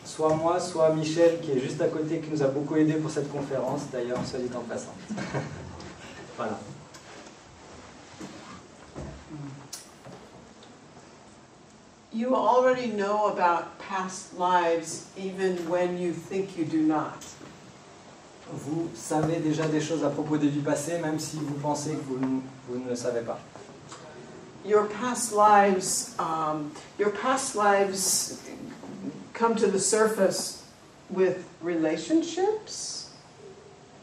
soit 0.05 0.35
moi, 0.35 0.61
soit 0.61 0.91
Michel 0.95 1.41
qui 1.41 1.51
est 1.53 1.61
juste 1.61 1.81
à 1.83 1.89
côté, 1.89 2.21
qui 2.21 2.31
nous 2.31 2.43
a 2.43 2.47
beaucoup 2.47 2.77
aidé 2.77 2.95
pour 2.95 3.11
cette 3.11 3.31
conférence, 3.31 3.83
d'ailleurs, 3.93 4.25
soit 4.25 4.39
dit 4.39 4.49
en 4.57 4.61
passant. 4.61 4.95
voilà. 6.37 6.59
You 12.13 12.35
already 12.35 12.87
know 12.93 13.27
about 13.27 13.79
past 13.79 14.39
lives 14.39 15.07
even 15.19 15.57
when 15.69 15.99
you 15.99 16.13
think 16.13 16.57
you 16.57 16.65
do 16.65 16.83
not. 16.83 17.23
Vous 18.53 18.89
savez 18.95 19.37
déjà 19.41 19.67
des 19.67 19.81
choses 19.81 20.05
à 20.05 20.09
propos 20.09 20.37
des 20.39 20.49
vies 20.49 20.61
passées, 20.63 20.99
même 21.01 21.19
si 21.19 21.37
vous 21.37 21.55
pensez 21.55 21.91
que 21.91 22.03
vous, 22.07 22.19
ne- 22.19 22.41
vous 22.69 22.79
ne 22.85 22.89
le 22.89 22.95
savez 22.97 23.21
pas. 23.21 23.39
Your 24.67 24.87
past 24.87 25.33
lives, 25.33 26.15
um, 26.19 26.73
your 26.99 27.11
past 27.11 27.55
lives 27.55 28.43
come 29.33 29.55
to 29.57 29.69
the 29.69 29.79
surface 29.79 30.65
with 31.09 31.47
relationships, 31.63 33.07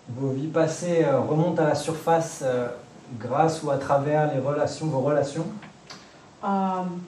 Vos 0.10 0.34
vies 0.34 0.48
passées 0.48 1.06
euh, 1.06 1.20
remontent 1.20 1.64
à 1.64 1.70
la 1.70 1.76
surface 1.76 2.42
euh, 2.44 2.68
grâce 3.20 3.64
ou 3.64 3.72
à 3.72 3.78
travers 3.78 4.34
les 4.34 4.40
relations, 4.40 4.88
vos 4.88 5.00
relations, 5.00 5.46
um, 6.44 7.02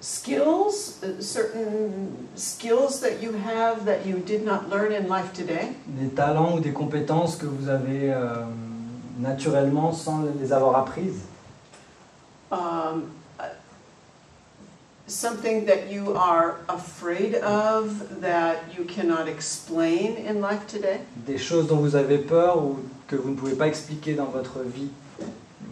skills, 0.00 1.00
uh, 1.02 1.20
certain 1.20 2.12
skills 2.36 3.00
that 3.00 3.22
you 3.22 3.32
have 3.32 3.86
that 3.86 4.04
you 4.06 4.18
did 4.18 4.44
not 4.44 4.68
learn 4.68 4.92
in 4.92 5.08
life 5.08 5.32
today? 5.32 5.72
des 5.86 6.08
talents 6.08 6.56
ou 6.56 6.60
des 6.60 6.72
compétences 6.72 7.36
que 7.36 7.46
vous 7.46 7.68
avez 7.70 8.12
euh, 8.12 8.44
naturellement 9.18 9.92
sans 9.92 10.24
les 10.40 10.52
avoir 10.52 10.76
apprises? 10.76 11.22
Um, 12.50 13.10
uh, 13.38 13.48
something 15.06 15.66
that 15.66 15.90
you 15.90 16.14
are 16.14 16.56
afraid 16.68 17.34
of 17.36 18.20
that 18.20 18.64
you 18.76 18.84
cannot 18.84 19.28
explain 19.28 20.16
in 20.16 20.40
life 20.40 20.66
today? 20.66 21.00
Des 21.26 21.38
choses 21.38 21.66
dont 21.68 21.78
vous 21.80 21.94
avez 21.94 22.18
peur 22.18 22.58
ou 22.58 22.78
que 23.06 23.16
vous 23.16 23.30
ne 23.30 23.36
pouvez 23.36 23.54
pas 23.54 23.66
expliquer 23.66 24.14
dans 24.14 24.30
votre 24.30 24.60
vie 24.62 24.88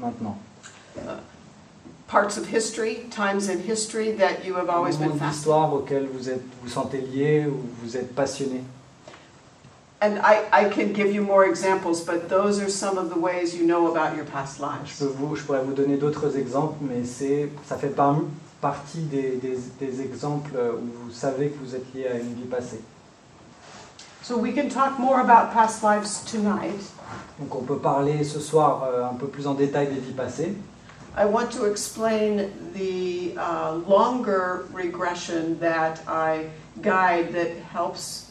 maintenant? 0.00 0.38
Parts 2.08 2.38
of 2.38 2.46
history, 2.46 3.06
times 3.10 3.48
in 3.48 3.58
history 3.60 4.12
that 4.12 4.44
you 4.44 4.54
have 4.54 4.70
always 4.70 4.96
Moments 4.98 5.14
been 5.14 5.18
fascinated. 5.18 5.32
d'histoire 5.34 5.74
auxquels 5.74 6.06
vous 6.06 6.28
êtes, 6.30 6.42
vous 6.62 6.68
sentez 6.68 7.00
lié 7.00 7.46
ou 7.46 7.64
vous 7.82 7.96
êtes 7.96 8.14
passionné. 8.14 8.62
And 10.00 10.18
I, 10.22 10.44
I 10.52 10.68
can 10.68 10.92
give 10.92 11.10
you 11.10 11.22
more 11.22 11.46
examples, 11.46 12.02
but 12.04 12.28
those 12.28 12.60
are 12.60 12.68
some 12.68 12.98
of 12.98 13.08
the 13.08 13.18
ways 13.18 13.54
you 13.56 13.64
know 13.66 13.90
about 13.90 14.14
your 14.14 14.26
past 14.26 14.58
Je, 14.58 14.62
lives. 14.62 14.98
peux 14.98 15.06
vous, 15.06 15.36
je 15.36 15.42
pourrais 15.42 15.64
vous 15.64 15.72
donner 15.72 15.96
d'autres 15.96 16.36
exemples, 16.36 16.76
mais 16.82 17.02
c'est, 17.04 17.48
ça 17.66 17.76
fait 17.76 17.94
par- 17.94 18.20
partie 18.60 19.00
des, 19.10 19.36
des- 19.36 19.58
des 19.80 20.02
exemples 20.02 20.50
où 20.54 21.06
vous 21.06 21.10
savez 21.12 21.48
que 21.48 21.58
vous 21.64 21.74
êtes 21.74 21.94
lié 21.94 22.08
à 22.08 22.14
une 22.18 22.34
vie 22.34 22.44
passée. 22.48 22.80
So 24.22 24.36
we 24.36 24.52
can 24.52 24.68
talk 24.68 24.98
more 24.98 25.18
about 25.20 25.52
past 25.54 25.82
lives 25.82 26.24
tonight. 26.30 26.80
Donc 27.38 27.54
on 27.54 27.62
peut 27.62 27.78
parler 27.78 28.22
ce 28.24 28.38
soir 28.40 28.82
euh, 28.84 29.04
un 29.04 29.14
peu 29.14 29.28
plus 29.28 29.46
en 29.46 29.54
détail 29.54 29.86
des 29.86 30.00
vies 30.00 30.12
passées. 30.12 30.52
I 31.16 31.24
want 31.24 31.46
to 31.52 31.64
explain 31.64 32.50
the 32.74 33.34
uh, 33.38 33.72
longer 33.88 34.66
regression 34.74 35.56
that 35.60 36.00
I 36.06 36.48
guide 36.82 37.32
that 37.32 37.52
helps 37.72 38.25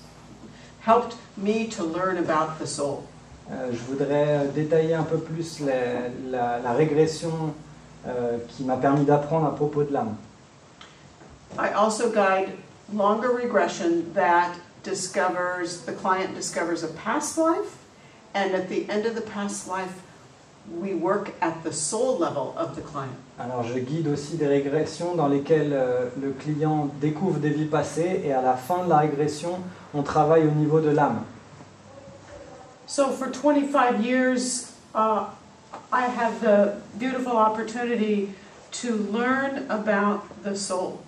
helped 0.86 1.15
me 1.38 1.68
to 1.70 1.84
learn 1.84 2.18
about 2.18 2.60
the 2.60 2.68
soul. 2.68 3.04
Euh, 3.51 3.72
je 3.72 3.77
voudrais 3.88 4.25
euh, 4.39 4.48
détailler 4.54 4.94
un 4.96 5.04
peu 5.04 5.18
plus 5.18 5.60
la, 5.60 6.10
la- 6.32 6.60
la 6.60 6.72
régression 6.74 7.54
euh, 8.08 8.38
qui 8.50 8.63
m'a 8.63 8.75
permis 8.77 9.06
d'apprendre 9.06 9.46
à 9.48 9.56
propos 9.56 9.84
de 9.84 9.94
l'âme. 9.94 10.15
I 11.58 11.70
also 11.75 12.10
guide 12.10 12.50
longer 12.94 13.30
regression 13.30 14.04
that 14.13 14.51
discovers 14.84 15.82
the 15.86 15.92
client 15.94 16.34
discovers 16.36 16.84
a 16.84 16.88
past 17.04 17.38
life, 17.38 17.77
and 18.34 18.54
at 18.56 18.68
the 18.70 18.86
end 18.89 19.06
of 19.06 19.15
the 19.15 19.22
past 19.22 19.68
life, 19.68 20.01
we 20.82 20.94
work 20.96 21.32
at 21.42 21.63
the 21.63 21.72
soul 21.72 22.18
level 22.20 22.54
of 22.58 22.75
the 22.75 22.82
client. 22.82 23.15
Alors 23.39 23.63
je 23.63 23.77
guide 23.80 24.08
aussi 24.08 24.38
des 24.38 24.48
régressions 24.48 25.13
dans 25.15 25.27
lesquelles 25.27 25.72
euh, 25.74 26.10
le 26.20 26.32
client 26.32 26.89
découvre 27.00 27.39
des 27.39 27.50
vies 27.51 27.65
passées 27.70 28.22
et 28.25 28.34
à 28.34 28.42
la 28.42 28.56
fin 28.56 28.84
de 28.86 28.89
la 28.89 28.98
régression, 29.00 29.60
on 29.96 30.04
travaille 30.04 30.46
au 30.46 30.52
niveau 30.52 30.80
de 30.80 30.90
l'âme. 30.90 31.24
So 32.88 33.10
for 33.10 33.32
25 33.32 34.04
years, 34.04 34.72
uh, 34.94 35.25
I 35.92 36.04
have 36.04 36.42
the 36.42 36.74
beautiful 37.00 37.36
opportunity 37.38 38.30
to 38.82 38.96
learn 39.12 39.66
about 39.70 40.22
the 40.44 40.56
soul. 40.56 41.00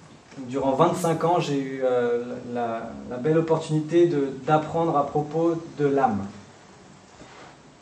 Durant 0.50 0.76
25 0.76 1.24
ans, 1.24 1.40
j'ai 1.40 1.60
eu 1.60 1.82
euh, 1.84 2.36
la, 2.54 2.92
la 3.10 3.18
belle 3.18 3.38
opportunité 3.40 4.10
d'apprendre 4.46 4.96
à 4.96 5.06
propos 5.06 5.56
de 5.78 5.86
l'âme. 5.86 6.28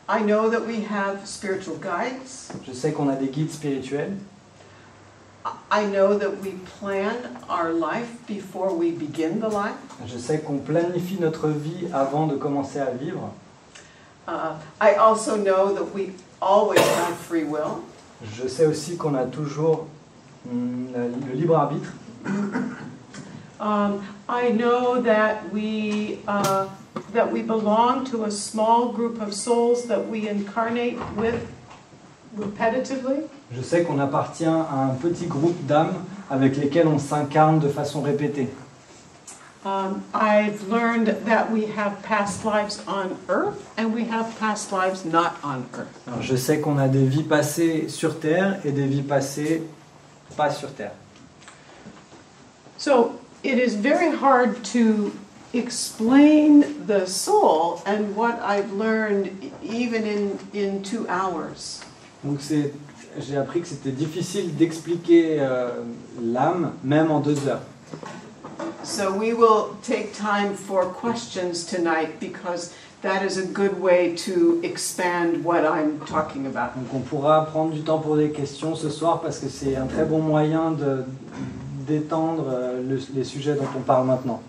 I 0.08 0.22
know 0.22 0.48
that 0.48 0.64
we 0.66 0.84
have 0.90 1.26
spiritual 1.26 1.76
guides. 1.76 2.52
Je 2.66 2.72
sais 2.72 2.92
qu'on 2.92 3.08
a 3.08 3.16
des 3.16 3.28
guides 3.28 3.50
spirituels. 3.50 4.16
Je 10.06 10.18
sais 10.18 10.40
qu'on 10.40 10.58
planifie 10.58 11.18
notre 11.20 11.48
vie 11.48 11.86
avant 11.92 12.26
de 12.26 12.36
commencer 12.36 12.78
à 12.78 12.90
vivre. 12.90 13.32
Uh, 14.28 14.54
I 14.80 14.94
also 14.94 15.36
know 15.36 15.72
that 15.72 15.94
we 15.94 16.10
always 16.40 16.80
have 16.80 17.16
free 17.16 17.44
will. 17.44 17.82
Je 18.34 18.48
sais 18.48 18.66
aussi 18.66 18.96
qu'on 18.96 19.14
a 19.14 19.24
toujours 19.24 19.86
hum, 20.50 20.88
le 20.94 21.34
libre 21.34 21.56
arbitre. 21.56 21.92
Um, 23.58 24.02
I 24.28 24.50
know 24.50 25.00
that 25.00 25.50
we, 25.50 26.18
uh, 26.28 26.68
that 27.12 27.32
we 27.32 27.42
belong 27.42 28.04
to 28.06 28.24
a 28.24 28.30
small 28.30 28.92
group 28.92 29.20
of 29.20 29.32
souls 29.32 29.86
that 29.86 30.08
we 30.08 30.28
incarnate 30.28 30.98
with. 31.16 31.48
Je 33.52 33.62
sais 33.62 33.82
qu'on 33.82 33.98
appartient 33.98 34.44
à 34.44 34.90
un 34.90 34.94
petit 34.94 35.26
groupe 35.26 35.64
d'âmes 35.66 35.94
avec 36.30 36.56
lesquelles 36.56 36.88
on 36.88 36.98
s'incarne 36.98 37.60
de 37.60 37.68
façon 37.68 38.02
répétée. 38.02 38.48
Um, 39.64 40.02
I've 40.14 40.68
learned 40.70 41.24
that 41.24 41.50
we 41.50 41.64
have 41.76 42.00
past 42.02 42.44
lives 42.44 42.80
on 42.86 43.16
earth 43.28 43.58
and 43.76 43.92
we 43.92 44.04
have 44.04 44.38
past 44.38 44.70
lives 44.70 45.04
not 45.04 45.32
on 45.42 45.64
earth. 45.76 45.88
Alors, 46.06 46.22
je 46.22 46.36
sais 46.36 46.60
qu'on 46.60 46.78
a 46.78 46.86
des 46.86 47.04
vies 47.04 47.24
passées 47.24 47.88
sur 47.88 48.20
Terre 48.20 48.60
et 48.64 48.70
des 48.70 48.86
vies 48.86 49.02
passées 49.02 49.64
pas 50.36 50.50
sur 50.50 50.72
Terre. 50.72 50.92
So 52.78 53.18
it 53.42 53.58
is 53.58 53.74
very 53.74 54.14
hard 54.14 54.62
to 54.72 55.12
explain 55.52 56.86
the 56.86 57.04
soul 57.06 57.82
and 57.86 58.14
what 58.14 58.38
I've 58.42 58.72
learned 58.72 59.50
even 59.64 60.04
in, 60.04 60.38
in 60.52 60.82
two 60.84 61.08
hours. 61.08 61.80
Donc 62.26 62.40
j'ai 63.20 63.36
appris 63.36 63.60
que 63.60 63.68
c'était 63.68 63.90
difficile 63.92 64.56
d'expliquer 64.56 65.36
euh, 65.40 65.70
l'âme, 66.22 66.72
même 66.84 67.10
en 67.10 67.20
deux 67.20 67.46
heures. 67.48 67.62
So 68.82 69.10
we 69.12 69.32
will 69.32 69.76
take 69.82 70.12
time 70.12 70.54
for 70.54 70.84
questions 70.92 71.64
tonight 71.64 72.18
because 72.20 72.72
that 73.02 73.22
is 73.24 73.36
a 73.38 73.44
good 73.46 73.80
way 73.80 74.14
to 74.26 74.60
expand 74.62 75.44
what 75.44 75.62
I'm 75.64 75.98
talking 76.06 76.46
about. 76.46 76.74
Donc 76.76 76.92
on 76.94 77.00
pourra 77.00 77.46
prendre 77.46 77.72
du 77.72 77.80
temps 77.82 77.98
pour 77.98 78.16
des 78.16 78.30
questions 78.30 78.74
ce 78.76 78.90
soir 78.90 79.20
parce 79.20 79.38
que 79.38 79.48
c'est 79.48 79.76
un 79.76 79.86
très 79.86 80.04
bon 80.04 80.20
moyen 80.20 80.70
de, 80.72 81.04
d'étendre 81.86 82.44
euh, 82.48 82.80
le- 82.82 83.00
les 83.14 83.24
sujets 83.24 83.54
dont 83.54 83.68
on 83.76 83.80
parle 83.82 84.06
maintenant. 84.06 84.40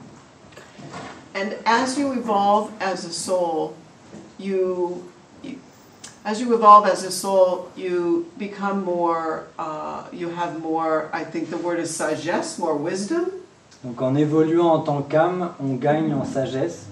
And 1.36 1.50
as 1.66 1.98
you 1.98 2.14
evolve 2.14 2.70
as 2.80 3.06
a 3.06 3.12
soul, 3.12 3.74
you 4.40 5.04
as 6.28 6.42
you 6.42 6.54
evolve 6.54 6.86
as 6.86 7.06
a 7.06 7.12
soul, 7.12 7.72
you 7.78 8.30
become 8.38 8.84
more, 8.84 9.48
uh, 9.58 10.04
you 10.12 10.28
have 10.28 10.60
more, 10.60 11.10
I 11.14 11.24
think 11.24 11.50
the 11.50 11.58
word 11.58 11.80
is 11.80 11.90
sagesse, 11.90 12.60
more 12.60 12.76
wisdom. 12.76 13.32
Donc 13.82 14.02
en 14.02 14.16
évoluant 14.16 14.74
en 14.74 14.84
tant 14.84 15.04
qu'âme, 15.04 15.54
on 15.58 15.78
gagne 15.78 16.14
en 16.14 16.26
sagesse. 16.26 16.86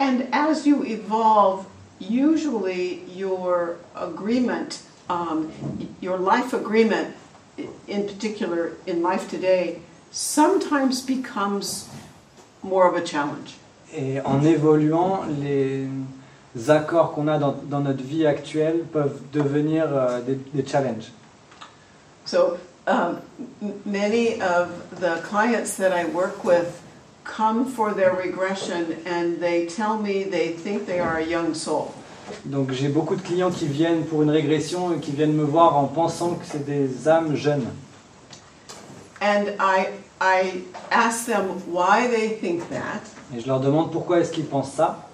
And 0.00 0.28
as 0.32 0.66
you 0.66 0.82
evolve, 0.82 1.66
usually 1.98 3.02
your 3.14 3.76
agreement, 3.94 4.80
um, 5.10 5.52
your 6.00 6.16
life 6.16 6.54
agreement, 6.54 7.14
in 7.86 8.06
particular 8.06 8.76
in 8.86 9.02
life 9.02 9.28
today, 9.28 9.80
sometimes 10.10 11.02
becomes 11.02 11.90
more 12.62 12.88
of 12.88 12.94
a 12.96 13.04
challenge. 13.04 13.58
Et 13.92 14.20
en 14.24 14.42
évoluant, 14.42 15.24
les 15.38 15.86
accords 16.68 17.12
qu'on 17.12 17.28
a 17.28 17.38
dans, 17.38 17.54
dans 17.64 17.80
notre 17.80 18.02
vie 18.02 18.26
actuelle 18.26 18.84
peuvent 18.92 19.18
devenir 19.32 19.86
euh, 19.90 20.20
des, 20.22 20.38
des 20.54 20.66
challenges. 20.66 21.12
So 22.24 22.56
um, 22.86 23.18
m- 23.62 23.72
many 23.84 24.40
of 24.40 24.68
the 25.00 25.20
clients 25.28 25.76
that 25.78 25.92
I 25.92 26.04
work 26.06 26.44
with 26.44 26.80
come 27.24 27.66
for 27.66 27.92
their 27.92 28.12
regression 28.14 28.96
and 29.06 29.38
they 29.40 29.66
tell 29.66 29.96
me 29.98 30.24
they 30.24 30.50
think 30.52 30.86
they 30.86 31.00
are 31.00 31.16
a 31.18 31.24
young 31.24 31.54
soul. 31.54 31.88
Donc 32.44 32.72
j'ai 32.72 32.88
beaucoup 32.88 33.14
de 33.16 33.22
clients 33.22 33.50
qui 33.52 33.66
viennent 33.66 34.04
pour 34.04 34.22
une 34.22 34.30
régression 34.30 34.92
et 34.94 34.98
qui 34.98 35.12
viennent 35.12 35.34
me 35.34 35.44
voir 35.44 35.76
en 35.76 35.84
pensant 35.84 36.34
que 36.34 36.44
c'est 36.44 36.64
des 36.64 37.06
âmes 37.08 37.36
jeunes. 37.36 37.66
And 39.20 39.46
I, 39.60 39.88
I 40.20 40.62
ask 40.90 41.26
them 41.26 41.62
why 41.70 42.08
they 42.08 42.36
think 42.40 42.68
that. 42.70 43.02
Et 43.36 43.40
je 43.40 43.46
leur 43.46 43.60
demande 43.60 43.90
pourquoi 43.92 44.18
est-ce 44.20 44.30
qu'ils 44.32 44.44
pensent 44.46 44.72
ça. 44.72 45.05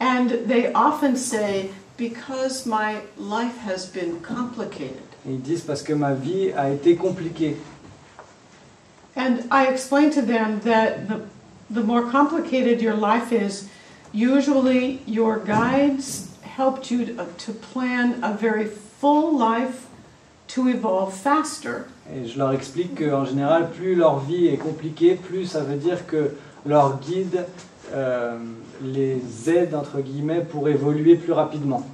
And 0.00 0.30
they 0.46 0.72
often 0.72 1.16
say, 1.16 1.70
because 1.96 2.66
my 2.66 3.02
life 3.16 3.58
has 3.58 3.86
been 3.86 4.20
complicated. 4.20 5.02
Ils 5.26 5.42
disent 5.42 5.62
parce 5.62 5.82
que 5.82 5.94
ma 5.94 6.14
vie 6.14 6.52
a 6.52 6.70
été 6.70 6.96
compliquée. 6.96 7.56
And 9.16 9.42
I 9.50 9.66
explain 9.66 10.10
to 10.10 10.22
them 10.22 10.60
that 10.60 11.08
the, 11.08 11.22
the 11.70 11.82
more 11.82 12.08
complicated 12.08 12.80
your 12.80 12.94
life 12.94 13.32
is, 13.32 13.68
usually 14.12 15.02
your 15.06 15.38
guides 15.38 16.28
helped 16.42 16.90
you 16.90 17.04
to, 17.04 17.26
to 17.26 17.52
plan 17.52 18.22
a 18.22 18.32
very 18.32 18.66
full 18.66 19.36
life 19.36 19.86
to 20.48 20.68
evolve 20.68 21.12
faster. 21.12 21.86
Et 22.14 22.26
je 22.26 22.38
leur 22.38 22.52
explique 22.52 22.94
qu'en 22.96 23.24
général, 23.24 23.70
plus 23.70 23.94
leur 23.94 24.20
vie 24.20 24.46
est 24.46 24.56
compliquée, 24.56 25.16
plus 25.16 25.46
ça 25.46 25.60
veut 25.60 25.76
dire 25.76 26.06
que 26.06 26.36
leur 26.64 27.00
guide 27.00 27.44
euh, 27.92 28.38
les 28.82 29.20
aide, 29.50 29.74
entre 29.74 30.00
guillemets, 30.00 30.42
pour 30.42 30.68
évoluer 30.68 31.16
plus 31.16 31.32
rapidement. 31.32 31.84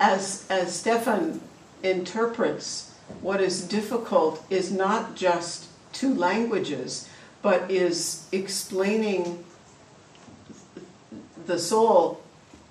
As, 0.00 0.44
as 0.50 0.66
Stefan 0.68 1.40
interprets, 1.84 2.92
what 3.22 3.40
is 3.40 3.60
difficult 3.62 4.40
is 4.50 4.72
not 4.72 5.14
just 5.14 5.66
two 5.92 6.12
languages, 6.14 7.06
but 7.42 7.70
is 7.70 8.26
explaining 8.32 9.44
the 11.46 11.58
soul 11.58 12.18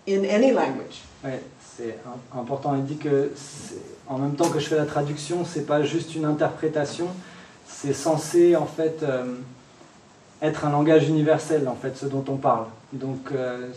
in 0.05 0.25
any 0.25 0.51
language. 0.51 1.03
Ouais, 1.23 1.39
c'est 1.77 1.97
im- 2.05 2.39
important. 2.39 2.75
Il 2.75 2.85
dit 2.85 2.97
que 2.97 3.31
en 4.07 4.17
même 4.17 4.35
temps 4.35 4.49
que 4.49 4.59
je 4.59 4.67
fais 4.67 4.77
la 4.77 4.85
traduction, 4.85 5.45
c'est 5.45 5.65
pas 5.65 5.83
juste 5.83 6.15
une 6.15 6.25
interprétation, 6.25 7.07
c'est 7.67 7.93
censé 7.93 8.55
en 8.55 8.65
fait 8.65 9.01
euh, 9.03 9.35
être 10.45 10.65
un 10.65 10.71
langage 10.71 11.07
universel 11.09 11.67
en 11.67 11.75
fait, 11.75 11.95
ce 11.97 12.05
dont 12.05 12.23
on 12.27 12.37
parle. 12.37 12.65
Donc, 12.93 13.29
euh, 13.31 13.67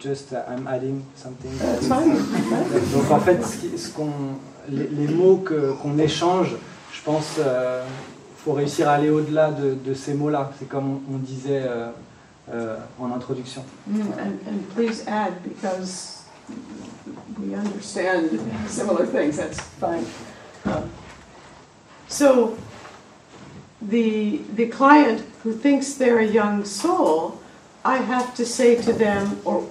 just 0.00 0.32
uh, 0.32 0.36
I'm 0.50 0.66
adding 0.66 1.00
something. 1.16 1.50
Donc 2.92 3.10
en 3.10 3.20
fait, 3.20 3.40
ce 3.44 3.76
ce 3.76 3.88
qu'on, 3.90 4.10
les, 4.68 4.86
les 4.88 5.08
mots 5.14 5.36
que- 5.38 5.72
qu'on 5.80 5.98
échange, 5.98 6.54
je 6.92 7.02
pense, 7.02 7.36
euh, 7.38 7.84
faut 8.36 8.52
réussir 8.52 8.88
à 8.88 8.92
aller 8.94 9.10
au-delà 9.10 9.50
de, 9.50 9.74
de 9.74 9.94
ces 9.94 10.14
mots-là. 10.14 10.50
C'est 10.58 10.68
comme 10.68 11.00
on, 11.10 11.14
on 11.14 11.18
disait 11.18 11.62
euh, 11.66 11.88
euh, 12.52 12.76
en 13.00 13.12
introduction. 13.12 13.62
Mm, 13.86 14.00
And, 14.00 14.50
and 14.50 14.58
please 14.74 15.04
add, 15.06 15.32
because 15.44 16.22
we 17.38 17.54
understand 17.54 18.40
similar 18.68 19.06
things, 19.06 19.36
that's 19.36 19.60
fine. 19.80 20.04
Um, 20.66 20.84
So, 22.10 22.56
the, 23.82 24.40
the 24.56 24.66
client 24.70 25.22
who 25.48 25.54
thinks 25.54 25.94
they're 25.94 26.18
a 26.18 26.26
young 26.26 26.62
soul, 26.62 27.40
I 27.82 27.96
have 27.96 28.34
to 28.34 28.44
say 28.44 28.76
to 28.82 28.92
them, 28.92 29.40
or 29.46 29.64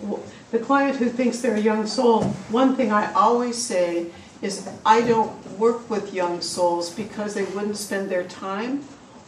the 0.50 0.58
client 0.58 0.96
who 0.98 1.08
thinks 1.08 1.42
they're 1.42 1.62
a 1.66 1.68
young 1.72 1.86
soul, 1.86 2.24
one 2.50 2.76
thing 2.76 2.92
I 2.92 3.14
always 3.14 3.62
say 3.62 4.08
is 4.42 4.68
I 4.84 5.02
don't 5.02 5.32
work 5.60 5.88
with 5.88 6.16
young 6.16 6.42
souls 6.42 6.90
because 6.90 7.36
they 7.36 7.44
wouldn't 7.54 7.78
spend 7.78 8.10
their 8.10 8.24
time 8.24 8.82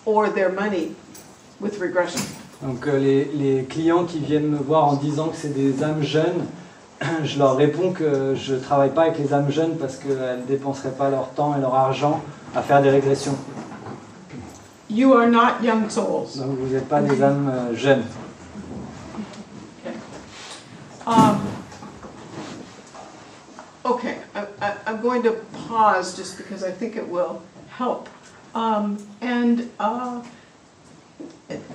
or 0.06 0.32
their 0.32 0.50
money 0.50 0.96
with 1.60 1.78
regression. 1.80 2.22
Donc 2.64 2.88
euh, 2.88 2.98
les, 2.98 3.26
les 3.26 3.66
clients 3.66 4.06
qui 4.06 4.18
viennent 4.18 4.50
me 4.50 4.58
voir 4.58 4.86
en 4.86 4.96
disant 4.96 5.28
que 5.28 5.38
c'est 5.38 5.54
des 5.54 5.84
âmes 5.84 6.02
jeunes, 6.02 6.48
je 7.24 7.38
leur 7.38 7.58
réponds 7.58 7.92
que 7.92 8.34
je 8.34 8.56
ne 8.56 8.60
travaille 8.60 8.94
pas 8.94 9.04
avec 9.04 9.20
les 9.20 9.34
âmes 9.36 9.52
jeunes 9.52 9.78
parce 9.78 9.98
qu'elles 9.98 10.40
ne 10.40 10.46
dépenseraient 10.48 10.98
pas 10.98 11.12
leur 11.12 11.30
temps 11.30 11.56
et 11.56 11.62
leur 11.62 11.76
argent 11.76 12.22
à 12.56 12.64
faire 12.64 12.82
des 12.82 12.90
régressions. 12.90 13.38
You 14.90 15.14
are 15.14 15.30
not 15.30 15.64
young 15.64 15.90
souls. 15.90 16.38
Donc 16.38 16.58
vous 16.58 16.68
n'êtes 16.68 16.90
pas 16.90 17.02
des 17.02 17.22
âmes 17.22 17.48
euh, 17.48 17.76
jeunes. 17.76 18.04
Um, 21.06 21.42
okay, 23.86 24.18
I, 24.36 24.46
I, 24.62 24.76
I'm 24.86 25.02
going 25.02 25.24
to 25.24 25.34
pause 25.68 26.16
just 26.16 26.38
because 26.38 26.64
I 26.64 26.72
think 26.72 26.96
it 26.96 27.08
will 27.08 27.42
help. 27.70 28.10
Um, 28.54 28.98
and 29.22 29.70
uh, 29.80 30.22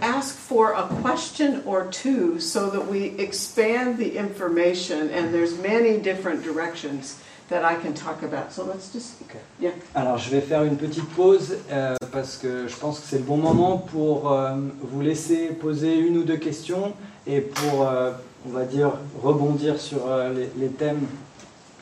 ask 0.01 0.37
for 0.37 0.73
a 0.73 0.87
question 1.01 1.63
or 1.67 1.87
two 1.87 2.41
so 2.41 2.71
that 2.71 2.87
we 2.87 3.07
expand 3.19 3.99
the 3.99 4.17
information, 4.17 5.09
and 5.11 5.33
there's 5.33 5.59
many 5.59 5.99
different 5.99 6.43
directions 6.43 7.21
that 7.51 7.63
I 7.65 7.77
can 7.77 7.93
talk 7.93 8.23
about. 8.23 8.53
So 8.53 8.65
let's 8.65 8.91
just, 8.93 9.21
Okay. 9.29 9.39
yeah. 9.61 9.71
Alors 9.95 10.19
je 10.19 10.31
vais 10.31 10.41
faire 10.41 10.65
une 10.65 10.77
petite 10.77 11.09
pause 11.15 11.57
euh, 11.71 11.95
parce 12.13 12.37
que 12.39 12.67
je 12.69 12.77
pense 12.77 13.01
que 13.01 13.07
c'est 13.07 13.19
le 13.19 13.25
bon 13.25 13.37
moment 13.37 13.77
pour 13.79 14.33
euh, 14.33 14.55
vous 14.83 15.01
laisser 15.03 15.49
poser 15.49 15.99
une 15.99 16.17
ou 16.19 16.23
deux 16.25 16.39
questions 16.39 16.95
et 17.27 17.41
pour, 17.41 17.87
euh, 17.87 18.13
on 18.47 18.51
va 18.51 18.65
dire, 18.65 18.93
rebondir 19.23 19.79
sur 19.81 20.07
euh, 20.07 20.33
les, 20.33 20.51
les 20.57 20.69
thèmes 20.73 21.07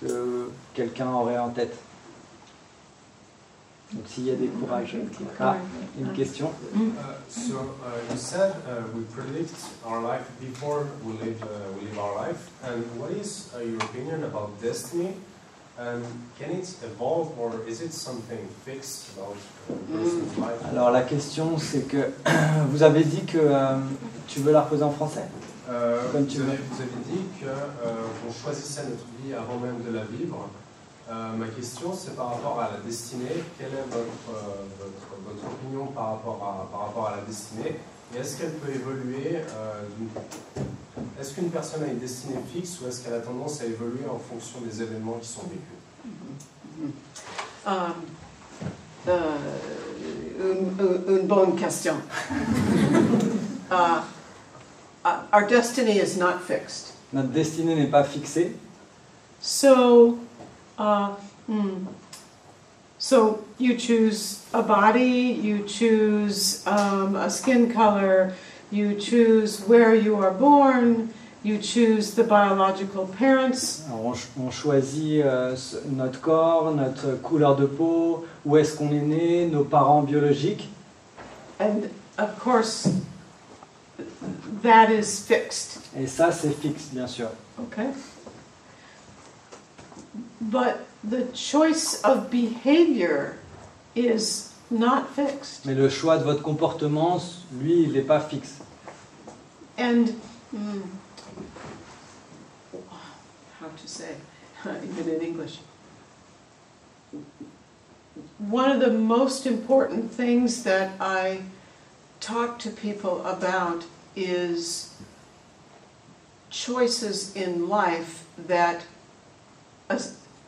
que 0.00 0.50
quelqu'un 0.74 1.10
aurait 1.12 1.38
en 1.38 1.50
tête. 1.50 1.76
Donc 3.92 4.04
s'il 4.08 4.24
y 4.26 4.30
a 4.30 4.34
des 4.36 4.46
courages. 4.46 4.96
Ah, 5.38 5.56
une 6.00 6.12
question. 6.14 6.50
Uh, 6.74 6.80
so 7.28 7.54
uh, 7.56 8.10
you 8.10 8.16
said 8.16 8.52
uh, 8.66 8.82
we 8.96 9.02
predict 9.14 9.52
our 9.86 10.00
life 10.00 10.24
before 10.40 10.86
we 11.04 11.12
live, 11.22 11.42
uh, 11.42 11.46
we 11.78 11.86
live 11.88 11.98
our 11.98 12.26
life. 12.26 12.48
And 12.64 12.82
what 12.98 13.10
is 13.12 13.50
uh, 13.54 13.58
your 13.62 13.76
opinion 13.82 14.24
about 14.24 14.50
destiny? 14.62 15.14
And 15.78 16.02
can 16.38 16.50
it 16.50 16.68
evolve 16.84 17.32
or 17.40 17.50
is 17.66 17.80
it 17.80 17.92
something 17.92 18.38
fixed 18.64 19.08
about 19.16 19.34
a 19.70 19.74
person's 19.96 20.36
life? 20.38 20.60
Alors 20.70 20.90
la 20.90 21.02
question 21.02 21.56
c'est 21.58 21.88
que 21.88 22.12
vous 22.70 22.82
avez 22.82 23.04
dit 23.04 23.24
que 23.24 23.38
euh, 23.38 23.76
tu 24.28 24.40
veux 24.40 24.52
la 24.52 24.62
reposer 24.62 24.82
en 24.82 24.90
français. 24.92 25.24
Euh, 25.70 26.02
Comme 26.12 26.22
vous, 26.24 26.26
tu 26.26 26.40
avez, 26.42 26.50
veux. 26.52 26.58
vous 26.70 26.82
avez 26.82 27.02
dit 27.10 27.22
qu'on 27.40 28.32
choisissait 28.32 28.82
notre 28.82 29.06
vie 29.24 29.32
avant 29.32 29.58
même 29.58 29.82
de 29.82 29.96
la 29.96 30.04
vivre. 30.04 30.48
Euh, 31.10 31.32
ma 31.36 31.46
question, 31.48 31.92
c'est 31.94 32.14
par 32.16 32.28
rapport 32.30 32.60
à 32.60 32.70
la 32.72 32.78
destinée. 32.86 33.42
Quelle 33.58 33.68
est 33.72 33.88
votre, 33.90 34.28
euh, 34.30 34.64
votre, 34.78 35.22
votre 35.26 35.54
opinion 35.54 35.86
par 35.86 36.12
rapport, 36.12 36.38
à, 36.42 36.70
par 36.70 36.86
rapport 36.86 37.08
à 37.08 37.16
la 37.16 37.22
destinée? 37.22 37.76
Et 38.14 38.18
est-ce 38.18 38.36
qu'elle 38.38 38.52
peut 38.52 38.70
évoluer 38.72 39.36
euh, 39.36 39.82
Est-ce 41.20 41.34
qu'une 41.34 41.50
personne 41.50 41.82
a 41.84 41.86
une 41.86 41.98
destinée 41.98 42.36
fixe 42.52 42.78
ou 42.80 42.88
est-ce 42.88 43.02
qu'elle 43.02 43.14
a 43.14 43.20
tendance 43.20 43.60
à 43.62 43.64
évoluer 43.66 44.04
en 44.08 44.18
fonction 44.18 44.60
des 44.60 44.82
événements 44.82 45.18
qui 45.20 45.28
sont 45.28 45.42
vécus? 45.42 46.92
Um, 47.66 47.72
euh, 49.08 49.36
une, 50.40 50.84
une- 50.84 51.16
une 51.18 51.26
bonne 51.26 51.56
question. 51.56 51.94
Uh, 53.72 54.02
uh, 55.06 55.22
our 55.32 55.46
destiny 55.46 55.98
is 55.98 56.18
not 56.18 56.42
fixed. 56.46 56.92
Notre 57.10 57.30
destinée 57.30 57.74
n'est 57.74 57.86
pas 57.90 58.04
fixée. 58.04 58.54
So, 59.40 60.18
uh, 60.78 61.08
hmm. 61.48 61.86
So 63.02 63.42
you 63.58 63.74
choose 63.76 64.44
a 64.54 64.62
body, 64.62 65.36
you 65.42 65.64
choose 65.66 66.64
um, 66.68 67.16
a 67.16 67.28
skin 67.28 67.72
color, 67.72 68.32
you 68.70 68.94
choose 68.94 69.60
where 69.66 69.92
you 69.92 70.14
are 70.16 70.30
born, 70.30 71.12
you 71.42 71.58
choose 71.58 72.14
the 72.14 72.22
biological 72.22 73.08
parents. 73.18 73.82
On, 73.90 74.14
ch- 74.14 74.28
on 74.38 74.50
choisit 74.52 75.24
euh, 75.24 75.56
notre 75.90 76.20
corps, 76.20 76.72
notre 76.72 77.16
couleur 77.20 77.56
de 77.56 77.66
peau, 77.66 78.24
où 78.44 78.56
est-ce 78.56 78.76
qu'on 78.76 78.92
est 78.92 79.00
né, 79.02 79.46
nos 79.48 79.64
parents 79.64 80.02
biologiques. 80.02 80.68
And 81.58 81.90
of 82.18 82.38
course, 82.38 82.88
that 84.62 84.90
is 84.92 85.18
fixed. 85.26 85.80
Et 85.98 86.06
ça, 86.06 86.30
c'est 86.30 86.52
fixe, 86.52 86.90
bien 86.92 87.08
sûr. 87.08 87.30
Okay. 87.58 87.88
But 90.40 90.76
the 91.04 91.24
choice 91.32 92.00
of 92.02 92.30
behavior 92.30 93.38
is 93.94 94.52
not 94.70 95.10
fixed. 95.10 95.66
Mais 95.66 95.74
le 95.74 95.88
choix 95.88 96.18
de 96.18 96.24
votre 96.24 96.42
comportement, 96.42 97.20
lui, 97.58 97.84
il 97.84 97.92
n'est 97.92 98.06
pas 98.06 98.20
fixe. 98.20 98.60
And 99.78 100.20
mm, 100.54 100.82
how 103.60 103.68
to 103.68 103.88
say, 103.88 104.14
even 104.64 105.08
in 105.08 105.20
English, 105.20 105.58
one 108.38 108.70
of 108.70 108.80
the 108.80 108.90
most 108.92 109.46
important 109.46 110.10
things 110.10 110.62
that 110.64 110.92
I 111.00 111.42
talk 112.20 112.58
to 112.60 112.70
people 112.70 113.24
about 113.26 113.84
is 114.14 114.94
choices 116.50 117.34
in 117.34 117.68
life 117.68 118.24
that. 118.38 118.82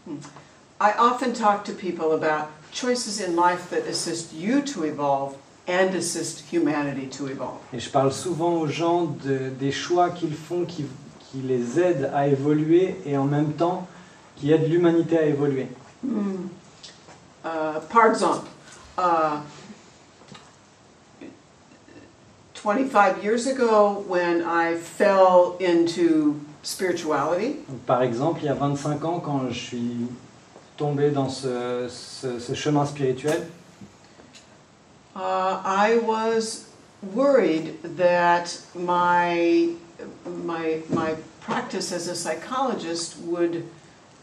hmm. 0.04 0.18
I 0.80 0.92
often 0.98 1.32
talk 1.32 1.64
to 1.64 1.72
people 1.72 2.12
about 2.12 2.48
choices 2.72 3.20
in 3.20 3.36
life 3.36 3.70
that 3.70 3.86
assist 3.88 4.32
you 4.34 4.60
to 4.62 4.84
evolve 4.84 5.36
and 5.66 5.94
assist 5.94 6.40
humanity 6.52 7.06
to 7.18 7.26
evolve. 7.28 7.58
Et 7.72 7.78
je 7.80 7.88
parle 7.90 8.12
souvent 8.12 8.54
aux 8.60 8.66
gens 8.66 9.04
de- 9.24 9.50
des 9.58 9.72
choix 9.72 10.10
qu'ils 10.10 10.34
font 10.34 10.64
qui, 10.66 10.84
qui 11.20 11.38
les 11.38 11.78
aident 11.80 12.10
à 12.14 12.26
évoluer 12.26 12.96
et 13.06 13.16
en 13.16 13.24
même 13.24 13.52
temps 13.52 13.86
qui 14.36 14.50
aident 14.52 14.68
l'humanité 14.68 15.16
à 15.18 15.22
évoluer. 15.26 15.68
Hmm. 16.02 16.48
Uh, 17.44 17.78
par 17.90 18.06
exemple, 18.06 18.46
uh, 18.98 19.38
25 22.54 23.22
years 23.22 23.46
ago, 23.46 24.04
when 24.08 24.42
I 24.42 24.74
fell 24.74 25.56
into 25.60 26.40
spirituality, 26.62 27.56
par 27.86 28.02
exemple, 28.02 28.40
il 28.42 28.46
y 28.46 28.48
a 28.48 28.54
25 28.54 29.04
ans, 29.04 29.20
quand 29.20 29.48
je 29.50 29.58
suis 29.58 30.06
tombé 30.76 31.10
dans 31.10 31.28
ce, 31.28 31.86
ce- 31.88 32.38
ce 32.38 32.54
chemin 32.54 32.84
spirituel, 32.86 33.46
uh, 35.16 35.60
I 35.64 35.98
was 36.04 36.64
worried 37.14 37.74
that 37.96 38.58
my, 38.74 39.70
my, 40.26 40.82
my 40.90 41.14
practice 41.40 41.92
as 41.92 42.08
a 42.08 42.14
psychologist 42.14 43.16
would 43.26 43.64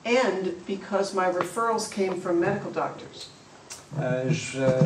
end 0.05 0.53
because 0.67 1.13
my 1.13 1.29
referrals 1.29 1.89
came 1.89 2.19
from 2.19 2.39
medical 2.39 2.71
doctors. 2.71 3.29
euh, 3.99 4.29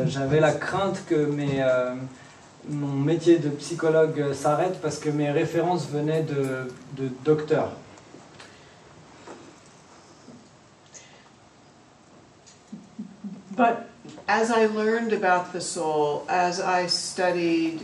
j'avais 0.08 0.39
la 0.39 0.51
crainte 0.54 1.04
que 1.08 1.15
mes, 1.28 1.62
euh, 1.62 1.93
mon 2.69 2.88
métier 2.93 3.38
de 3.38 3.49
psychologue 3.49 4.34
s'arrête 4.34 4.82
parce 4.82 4.97
que 4.99 5.10
mes 5.10 5.30
références 5.32 5.88
venaient 5.88 6.23
de, 6.23 6.67
de 6.97 7.10
docteurs. 7.23 7.71
But 13.56 13.89
as 14.28 14.52
I 14.52 14.65
learned 14.65 15.13
about 15.13 15.54
the 15.54 15.62
soul, 15.62 16.26
as 16.30 16.60
I 16.60 16.88
studied 16.88 17.82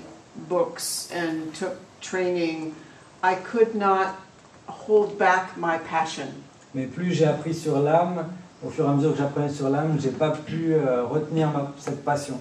books 0.50 1.10
and 1.12 1.54
took 1.56 1.78
training, 2.02 2.76
I 3.24 3.36
could 3.36 3.76
not 3.76 4.16
hold 4.68 5.18
back 5.18 5.58
my 5.58 5.78
passion. 5.78 6.44
Mais 6.74 6.88
plus 6.88 7.14
j'ai 7.14 7.26
appris 7.26 7.54
sur 7.54 7.80
l'âme, 7.80 8.30
au 8.66 8.70
fur 8.70 8.86
et 8.86 8.90
à 8.90 8.94
mesure 8.94 9.12
que 9.12 9.18
j'apprenais 9.18 9.50
sur 9.54 9.70
l'âme, 9.70 10.00
j'ai 10.00 10.12
pas 10.12 10.32
pu 10.32 10.74
euh, 10.74 11.04
retenir 11.06 11.50
ma- 11.52 11.74
cette 11.78 12.04
passion. 12.04 12.40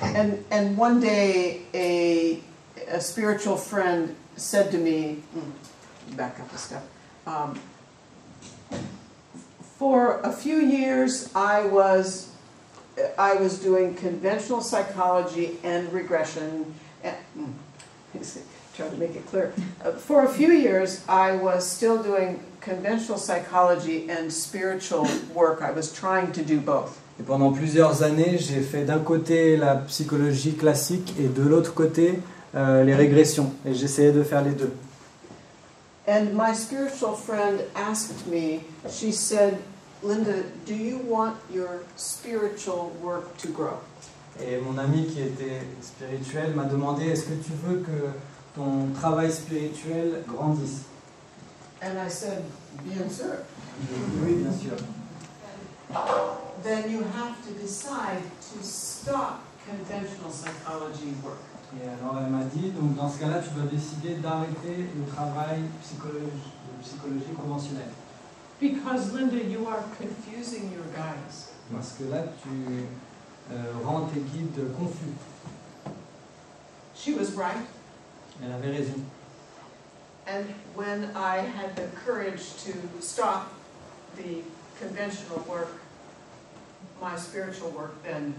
And, 0.00 0.38
and 0.50 0.76
one 0.78 1.00
day, 1.00 1.62
a, 1.74 2.40
a 2.88 3.00
spiritual 3.00 3.56
friend 3.56 4.14
said 4.36 4.70
to 4.70 4.78
me, 4.78 5.16
hmm, 5.34 6.16
back 6.16 6.38
up 6.38 6.52
a 6.54 6.58
step, 6.58 6.82
um, 7.26 7.58
for 9.78 10.20
a 10.22 10.32
few 10.32 10.58
years, 10.58 11.30
I 11.34 11.64
was, 11.66 12.32
I 13.16 13.34
was 13.34 13.60
doing 13.60 13.94
conventional 13.94 14.60
psychology 14.60 15.56
and 15.62 15.92
regression. 15.92 16.74
And, 17.04 17.16
hmm, 17.34 18.18
trying 18.76 18.90
to 18.90 18.96
make 18.96 19.14
it 19.16 19.26
clear. 19.26 19.52
Uh, 19.84 19.92
For 19.92 20.24
a 20.24 20.28
few 20.28 20.52
years, 20.52 21.04
I 21.08 21.36
was 21.36 21.66
still 21.66 22.02
doing 22.02 22.40
conventional 22.60 23.18
psychology 23.18 24.08
and 24.08 24.32
spiritual 24.32 25.06
work. 25.34 25.62
I 25.62 25.72
was 25.72 25.92
trying 25.92 26.32
to 26.32 26.42
do 26.42 26.60
both. 26.60 26.98
Et 27.20 27.24
pendant 27.24 27.52
plusieurs 27.52 28.02
années, 28.04 28.38
j'ai 28.38 28.60
fait 28.60 28.84
d'un 28.84 29.00
côté 29.00 29.56
la 29.56 29.74
psychologie 29.76 30.54
classique 30.54 31.14
et 31.18 31.26
de 31.26 31.42
l'autre 31.42 31.74
côté 31.74 32.20
euh, 32.54 32.84
les 32.84 32.94
régressions. 32.94 33.52
Et 33.66 33.74
j'essayais 33.74 34.12
de 34.12 34.22
faire 34.22 34.42
les 34.42 34.52
deux. 34.52 34.72
And 36.08 36.34
my 36.34 36.54
spiritual 36.54 37.12
friend 37.12 37.60
asked 37.74 38.26
me, 38.26 38.64
she 38.88 39.12
said, 39.12 39.62
Linda, 40.02 40.42
do 40.64 40.74
you 40.74 40.96
want 40.96 41.36
your 41.52 41.80
spiritual 41.96 42.96
work 43.02 43.36
to 43.38 43.48
grow? 43.48 43.78
Et 44.40 44.58
mon 44.58 44.78
ami 44.78 45.04
qui 45.06 45.20
était 45.20 45.60
spirituel 45.82 46.54
m'a 46.54 46.64
demandé 46.64 47.08
est-ce 47.08 47.24
que 47.24 47.34
tu 47.42 47.52
veux 47.62 47.80
que 47.80 48.12
ton 48.54 48.88
travail 48.94 49.30
spirituel 49.30 50.24
grandisse 50.26 50.84
And 51.82 51.98
I 51.98 52.08
said, 52.08 52.42
bien 52.84 53.10
sûr. 53.10 53.44
Oui, 54.24 54.34
bien 54.36 54.52
sûr. 54.52 54.78
Then 56.62 56.90
you 56.90 57.04
have 57.18 57.36
to 57.46 57.52
decide 57.60 58.22
to 58.52 58.64
stop 58.64 59.42
conventional 59.66 60.30
psychology 60.30 61.12
work. 61.22 61.47
Et 61.76 61.86
alors 61.86 62.18
elle 62.18 62.30
m'a 62.30 62.44
dit 62.44 62.70
donc 62.70 62.96
dans 62.96 63.08
ce 63.08 63.20
cas-là, 63.20 63.40
tu 63.40 63.50
dois 63.50 63.70
décider 63.70 64.14
d'arrêter 64.16 64.88
le 64.96 65.04
travail 65.12 65.60
psychologie, 65.82 66.24
de 66.24 66.82
psychologie 66.82 67.34
conventionnelle. 67.36 67.92
Because, 68.60 69.12
Linda, 69.12 69.36
you 69.36 69.68
are 69.68 69.84
confusing 69.96 70.72
your 70.72 70.84
guides. 70.92 71.52
Parce 71.72 71.92
que 71.92 72.04
là, 72.10 72.24
tu 72.42 72.86
euh, 73.52 73.72
rends 73.84 74.06
tes 74.06 74.20
guides 74.20 74.74
confus. 74.76 75.14
She 76.96 77.14
was 77.14 77.36
right. 77.36 77.64
Elle 78.42 78.52
avait 78.52 78.70
raison. 78.70 79.04
And 80.26 80.46
when 80.74 81.10
I 81.14 81.38
had 81.38 81.76
the 81.76 81.88
courage 82.04 82.54
to 82.64 82.72
stop 83.00 83.52
the 84.16 84.42
conventional 84.80 85.44
work, 85.48 85.80
my 87.00 87.16
spiritual 87.16 87.70
work 87.70 88.02
then 88.02 88.34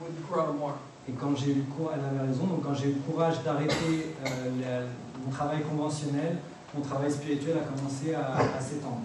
would 0.00 0.26
grow 0.26 0.52
more. 0.52 0.78
Et 1.08 1.12
quand 1.12 1.36
j'ai 1.36 1.50
eu 1.50 1.54
le 1.54 1.62
courage, 1.62 1.98
elle 1.98 2.16
avait 2.18 2.26
raison, 2.28 2.46
donc 2.46 2.62
quand 2.64 2.74
j'ai 2.74 2.88
eu 2.90 2.94
le 2.94 3.00
courage 3.00 3.42
d'arrêter 3.42 4.14
euh, 4.26 4.86
mon 5.24 5.30
travail 5.30 5.62
conventionnel, 5.62 6.38
mon 6.74 6.80
travail 6.82 7.12
spirituel 7.12 7.58
a 7.58 7.64
commencé 7.64 8.14
à, 8.14 8.34
à 8.36 8.60
s'étendre. 8.60 9.02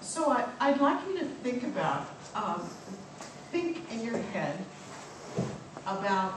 So 0.00 0.32
I, 0.32 0.44
I'd 0.60 0.80
like 0.80 0.98
you 1.06 1.18
to 1.20 1.26
think 1.42 1.62
about, 1.64 2.06
um, 2.34 2.62
think 3.52 3.78
in 3.92 4.04
your 4.04 4.18
head 4.32 4.56
about 5.86 6.34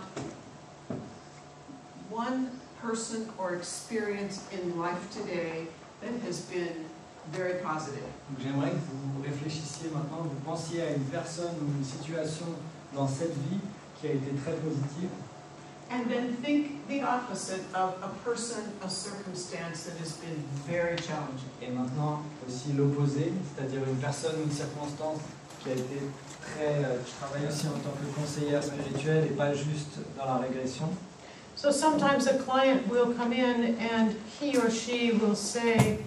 one 2.10 2.50
person 2.82 3.30
or 3.38 3.54
experience 3.56 4.46
in 4.52 4.80
life 4.80 5.10
today 5.12 5.68
that 6.02 6.12
has 6.28 6.42
been 6.42 6.86
very 7.32 7.60
positive. 7.64 8.04
Donc 8.30 8.40
j'aimerais 8.44 8.72
que 8.72 8.76
vous 8.76 9.24
réfléchissiez 9.24 9.90
maintenant, 9.94 10.24
vous 10.24 10.40
pensiez 10.46 10.82
à 10.82 10.92
une 10.92 11.04
personne 11.06 11.56
ou 11.62 11.78
une 11.78 11.86
situation 11.86 12.48
dans 12.94 13.08
cette 13.08 13.34
vie 13.34 13.60
qui 14.00 14.08
a 14.08 14.12
été 14.12 14.32
très 14.44 14.54
positive 14.54 15.10
And 15.94 16.10
then 16.10 16.38
think 16.42 16.88
the 16.88 17.02
opposite 17.04 17.64
of 17.76 17.96
a 18.02 18.08
person, 18.24 18.62
a 18.82 18.90
circumstance 18.90 19.84
that 19.84 19.98
has 20.00 20.14
been 20.14 20.42
very 20.66 20.96
challenging. 20.96 21.50
Et 21.62 21.68
maintenant, 21.70 22.22
aussi 22.48 22.72
l'opposé, 22.72 23.34
c'est-à-dire 23.54 23.82
une 23.86 23.98
personne 23.98 24.36
ou 24.40 24.44
une 24.46 24.52
circonstance 24.52 25.20
qui 25.62 25.70
a 25.72 25.74
été 25.74 26.00
très. 26.42 26.86
euh, 26.86 26.98
Je 27.06 27.12
travaille 27.20 27.46
aussi 27.46 27.68
en 27.68 27.72
tant 27.72 27.92
que 27.92 28.20
conseillère 28.22 28.64
spirituelle 28.64 29.26
et 29.26 29.36
pas 29.36 29.54
juste 29.54 29.98
dans 30.18 30.26
la 30.26 30.38
régression. 30.38 30.88
So 31.58 31.72
sometimes 31.72 32.26
a 32.26 32.38
client 32.38 32.88
will 32.90 33.14
come 33.14 33.34
in 33.34 33.76
and 33.78 34.16
he 34.40 34.58
or 34.58 34.72
she 34.72 35.12
will 35.12 35.36
say, 35.36 35.98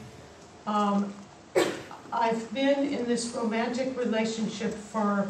um, 0.67 1.13
I've 2.11 2.51
been 2.55 2.89
in 2.91 3.05
this 3.05 3.35
romantic 3.35 3.99
relationship 3.99 4.73
for 4.73 5.27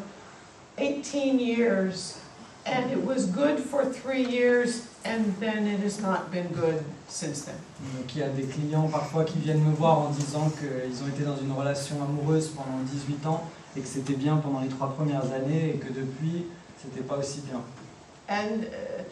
18 0.79 1.39
years 1.39 2.19
and 2.67 2.91
it 2.91 3.05
was 3.05 3.27
good 3.27 3.59
for 3.59 3.85
three 3.85 4.25
years 4.25 4.89
and 5.05 5.37
then 5.39 5.67
it 5.67 5.81
has 5.81 6.01
not 6.01 6.31
been 6.31 6.49
good 6.49 6.85
since 7.09 7.45
then. 7.45 7.57
Donc 7.95 8.15
il 8.15 8.21
y 8.21 8.25
a 8.25 8.29
des 8.29 8.47
clients 8.47 8.89
parfois 8.89 9.25
qui 9.25 9.39
viennent 9.39 9.63
me 9.63 9.75
voir 9.75 9.99
en 9.99 10.11
disant 10.11 10.51
qu'ils 10.51 11.03
ont 11.03 11.09
été 11.09 11.25
dans 11.25 11.37
une 11.37 11.53
relation 11.53 12.03
amoureuse 12.03 12.49
pendant 12.49 12.79
18 12.85 13.27
ans 13.27 13.45
et 13.77 13.81
que 13.81 13.87
c'était 13.87 14.15
bien 14.15 14.37
pendant 14.39 14.61
les 14.61 14.69
trois 14.69 14.93
premières 14.95 15.31
années 15.33 15.75
et 15.75 15.79
que 15.79 15.93
depuis, 15.93 16.47
c'était 16.83 17.03
pas 17.03 17.19
aussi 17.19 17.41
bien. 17.41 17.61
And 18.29 18.65
uh, 18.65 19.05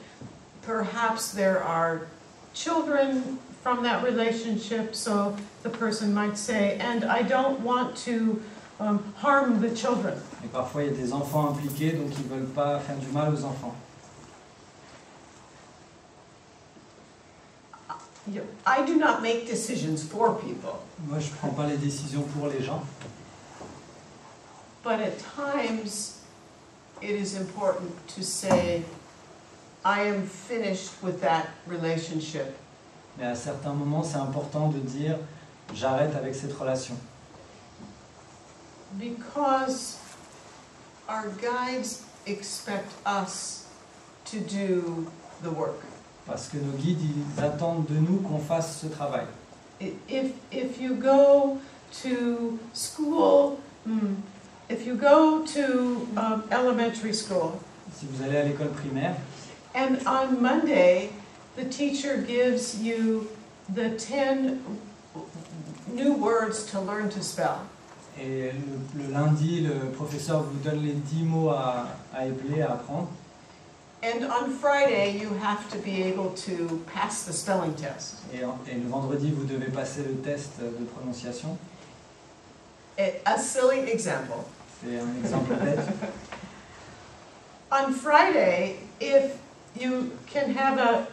perhaps 0.62 1.32
there 1.32 1.62
are 1.62 2.06
children 2.54 3.38
from 3.62 3.82
that 3.84 4.02
relationship, 4.02 4.94
so 4.94 5.36
the 5.62 5.68
person 5.68 6.12
might 6.14 6.36
say, 6.36 6.78
and 6.80 7.04
I 7.04 7.22
don't 7.22 7.60
want 7.60 7.96
to 8.04 8.40
um, 8.80 9.12
harm 9.16 9.60
the 9.60 9.70
children. 9.74 10.14
Et 10.44 10.48
parfois, 10.48 10.82
il 10.82 10.92
y 10.92 10.94
a 10.94 10.96
des 10.96 11.12
enfants 11.12 11.50
impliqués, 11.50 11.92
donc 11.92 12.10
ils 12.18 12.26
veulent 12.26 12.48
pas 12.48 12.78
faire 12.80 12.96
du 12.96 13.06
mal 13.08 13.32
aux 13.32 13.44
enfants. 13.44 13.74
You 18.28 18.40
know, 18.40 18.46
I 18.64 18.84
do 18.86 18.96
not 18.96 19.20
make 19.20 19.48
decisions 19.48 20.04
for 20.04 20.38
people, 20.38 20.78
Moi, 21.08 21.18
je 21.18 21.30
prends 21.30 21.48
pas 21.48 21.66
les 21.66 21.76
décisions 21.76 22.22
pour 22.22 22.46
les 22.46 22.62
gens, 22.62 22.84
but 24.84 25.00
at 25.00 25.18
times 25.18 26.20
it 27.02 27.10
is 27.10 27.36
important 27.36 27.90
to 28.14 28.22
say, 28.22 28.84
I 29.84 30.02
am 30.02 30.24
finished 30.24 31.02
with 31.02 31.20
that 31.20 31.48
relationship 31.66 32.56
mais 33.18 33.26
à 33.26 33.34
certains 33.34 33.72
moments, 33.72 34.02
c'est 34.02 34.16
important 34.16 34.68
de 34.68 34.78
dire 34.78 35.18
j'arrête 35.74 36.14
avec 36.16 36.34
cette 36.34 36.52
relation. 36.54 36.94
because 38.98 39.98
our 41.12 41.28
guides 41.42 42.04
expect 42.26 42.90
us 43.04 43.66
to 44.24 44.40
do 44.40 45.06
the 45.42 45.50
work. 45.50 45.80
Parce 46.26 46.48
que 46.48 46.56
nos 46.58 46.72
guides, 46.78 47.00
ils 47.02 47.44
attendent 47.44 47.86
de 47.86 47.98
nous 47.98 48.20
qu'on 48.20 48.38
fasse 48.38 48.80
ce 48.80 48.86
travail. 48.86 49.26
If, 50.08 50.32
if 50.50 50.80
you 50.80 50.94
go 50.94 51.60
to 52.02 52.58
school, 52.72 53.60
hmm, 53.84 54.14
if 54.68 54.86
you 54.86 54.94
go 54.94 55.44
to 55.46 56.08
um, 56.16 56.44
elementary 56.50 57.12
school, 57.12 57.60
Si 57.94 58.06
vous 58.06 58.22
allez 58.22 58.38
à 58.38 58.44
l'école 58.44 58.70
primaire, 58.70 59.16
and 59.74 59.98
on 60.06 60.40
Monday, 60.40 61.10
the 61.56 61.64
teacher 61.64 62.16
gives 62.16 62.80
you 62.80 63.28
the 63.68 63.90
10 63.90 64.62
new 65.92 66.14
words 66.14 66.64
to 66.70 66.80
learn 66.80 67.10
to 67.10 67.22
spell. 67.22 67.66
Et 68.20 68.52
le, 68.96 69.02
le 69.04 69.12
lundi, 69.12 69.60
le 69.62 69.90
professeur 69.90 70.42
vous 70.42 70.58
donne 70.58 70.82
les 70.84 70.92
10 70.92 71.22
mots 71.24 71.50
à, 71.50 71.88
à 72.14 72.26
épeler, 72.26 72.62
à 72.62 72.72
apprendre, 72.72 73.08
And 74.04 74.24
on 74.24 74.50
Friday, 74.50 75.16
you 75.16 75.28
have 75.40 75.70
to 75.70 75.78
be 75.78 76.02
able 76.02 76.30
to 76.44 76.82
pass 76.92 77.22
the 77.24 77.32
spelling 77.32 77.72
test. 77.74 78.16
et, 78.34 78.38
et 78.40 78.74
le 78.74 78.88
vendredi, 78.88 79.30
vous 79.30 79.44
devez 79.44 79.70
passer 79.70 80.02
le 80.02 80.16
test 80.16 80.58
de 80.60 80.84
prononciation. 80.86 81.56
A 82.98 83.38
silly 83.38 83.88
example. 83.88 84.44
C'est 84.82 84.98
un 84.98 85.24
exemple 85.24 85.54
bête. 85.54 85.78
On 87.70 87.92
Friday, 87.92 88.76
if 89.00 89.36
you 89.80 90.10
can 90.26 90.50
have 90.50 90.78
a, 90.78 91.06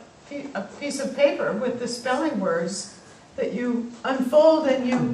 a 0.56 0.62
piece 0.80 1.00
of 1.00 1.16
paper 1.16 1.54
with 1.54 1.80
the 1.80 1.88
spelling 1.88 2.40
words 2.40 2.96
that 3.38 3.54
you 3.54 3.92
unfold 4.04 4.68
and 4.68 4.86
you, 4.88 5.14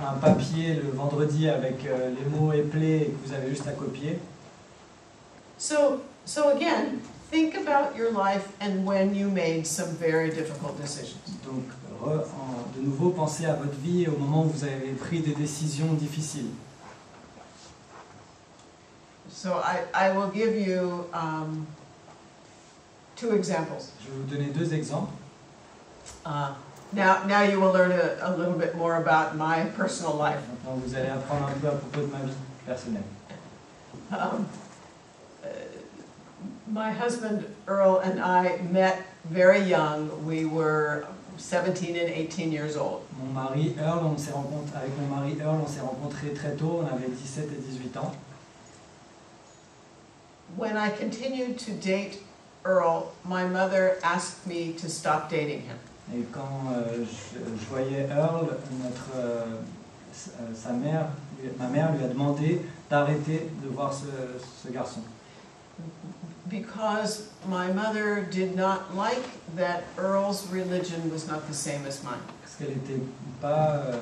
Un, 0.00 0.08
un 0.08 0.18
papier 0.18 0.74
le 0.74 0.90
vendredi 0.90 1.48
avec 1.48 1.84
euh, 1.86 2.10
les 2.10 2.24
mots 2.36 2.52
éplés 2.52 2.96
et 3.02 3.06
que 3.10 3.26
vous 3.28 3.32
avez 3.34 3.50
juste 3.50 3.66
à 3.66 3.72
copier. 3.72 4.18
so, 5.58 6.00
so 6.24 6.48
again, 6.50 7.00
think 7.30 7.54
about 7.54 7.96
your 7.96 8.10
life 8.12 8.48
and 8.60 8.84
when 8.86 9.14
you 9.14 9.28
made 9.30 9.66
some 9.66 9.90
very 10.00 10.30
difficult 10.30 10.80
decisions. 10.80 11.18
Donc, 11.44 11.64
re- 12.02 12.24
en- 12.24 12.78
de 12.78 12.82
nouveau, 12.84 13.10
pensez 13.10 13.46
à 13.46 13.54
votre 13.54 13.76
vie 13.82 14.06
au 14.08 14.16
moment 14.18 14.44
où 14.44 14.48
vous 14.48 14.64
avez 14.64 14.92
pris 14.98 15.20
des 15.20 15.34
décisions 15.34 15.92
difficiles. 15.94 16.50
So 19.30 19.50
I, 19.62 19.84
I 19.94 20.10
will 20.16 20.30
give 20.32 20.56
you 20.56 21.06
um, 21.14 21.66
two 23.16 23.32
examples. 23.34 23.90
Je 24.02 24.10
vais 24.10 24.16
vous 24.18 24.26
donner 24.36 24.50
deux 24.52 24.74
exemples. 24.74 25.12
Uh, 26.26 26.52
now, 26.92 27.24
now 27.26 27.42
you 27.42 27.60
will 27.60 27.72
learn 27.72 27.92
a, 27.92 28.18
a 28.22 28.36
little 28.36 28.58
bit 28.58 28.74
more 28.74 28.96
about 28.96 29.36
my 29.36 29.64
personal 29.76 30.14
life. 30.14 30.40
Maintenant, 30.48 30.76
vous 30.76 30.94
allez 30.94 31.08
apprendre 31.08 31.46
un 31.48 31.60
peu 31.60 31.68
à 31.68 31.78
propos 31.78 32.00
de 32.00 32.06
ma 32.06 32.18
vie 32.18 32.34
personnelle. 32.66 33.04
Um, 34.10 34.48
uh, 35.44 35.48
my 36.66 36.90
husband 36.90 37.46
Earl 37.68 37.98
and 37.98 38.20
I 38.20 38.58
met 38.70 39.02
very 39.24 39.60
young. 39.60 40.26
We 40.26 40.44
were 40.44 41.06
17 41.38 41.96
and 41.96 42.10
18 42.10 42.52
years 42.52 42.76
old. 42.76 43.02
Mon 43.18 43.32
mari 43.32 43.74
Earl, 43.78 44.06
on 44.06 44.18
s'est 44.18 44.32
rencontré, 44.32 44.76
avec 44.76 44.96
mon 44.98 45.06
mari 45.06 45.36
Earl, 45.40 45.60
on 45.62 45.66
s'est 45.66 45.80
rencontrés 45.80 46.34
très 46.34 46.56
tôt, 46.56 46.82
on 46.82 46.86
avait 46.86 47.08
17 47.08 47.50
et 47.52 47.60
18 47.60 47.96
ans. 47.96 48.12
When 50.56 50.76
I 50.76 50.90
continued 50.90 51.58
to 51.60 51.72
date 51.72 52.18
Earl, 52.64 53.12
my 53.24 53.46
mother 53.46 53.98
asked 54.02 54.46
me 54.46 54.72
to 54.74 54.88
stop 54.88 55.30
dating 55.30 55.62
him. 55.62 55.78
Et 56.14 56.22
quand 56.32 56.72
euh, 56.72 57.04
je, 57.04 57.38
je 57.38 57.66
voyais 57.70 58.08
Earl, 58.10 58.46
notre, 58.82 59.10
euh, 59.16 59.44
euh, 60.40 60.54
sa 60.54 60.72
mère, 60.72 61.06
lui- 61.40 61.50
ma 61.58 61.68
mère 61.68 61.92
lui 61.96 62.04
a 62.04 62.08
demandé 62.08 62.62
d'arrêter 62.90 63.48
de 63.62 63.68
voir 63.68 63.92
ce, 63.94 64.06
ce 64.66 64.72
garçon. 64.72 65.00
Because 66.46 67.28
my 67.48 67.72
mother 67.72 68.22
did 68.28 68.56
not 68.56 68.92
like 68.96 69.22
that 69.56 69.82
Earl's 69.96 70.46
religion 70.50 70.98
was 71.12 71.28
not 71.28 71.46
the 71.48 71.54
same 71.54 71.86
as 71.86 72.02
mine. 72.02 72.18
Parce 72.42 72.56
qu'elle 72.58 72.76
était 72.76 73.00
pas, 73.40 73.76
euh, 73.76 73.92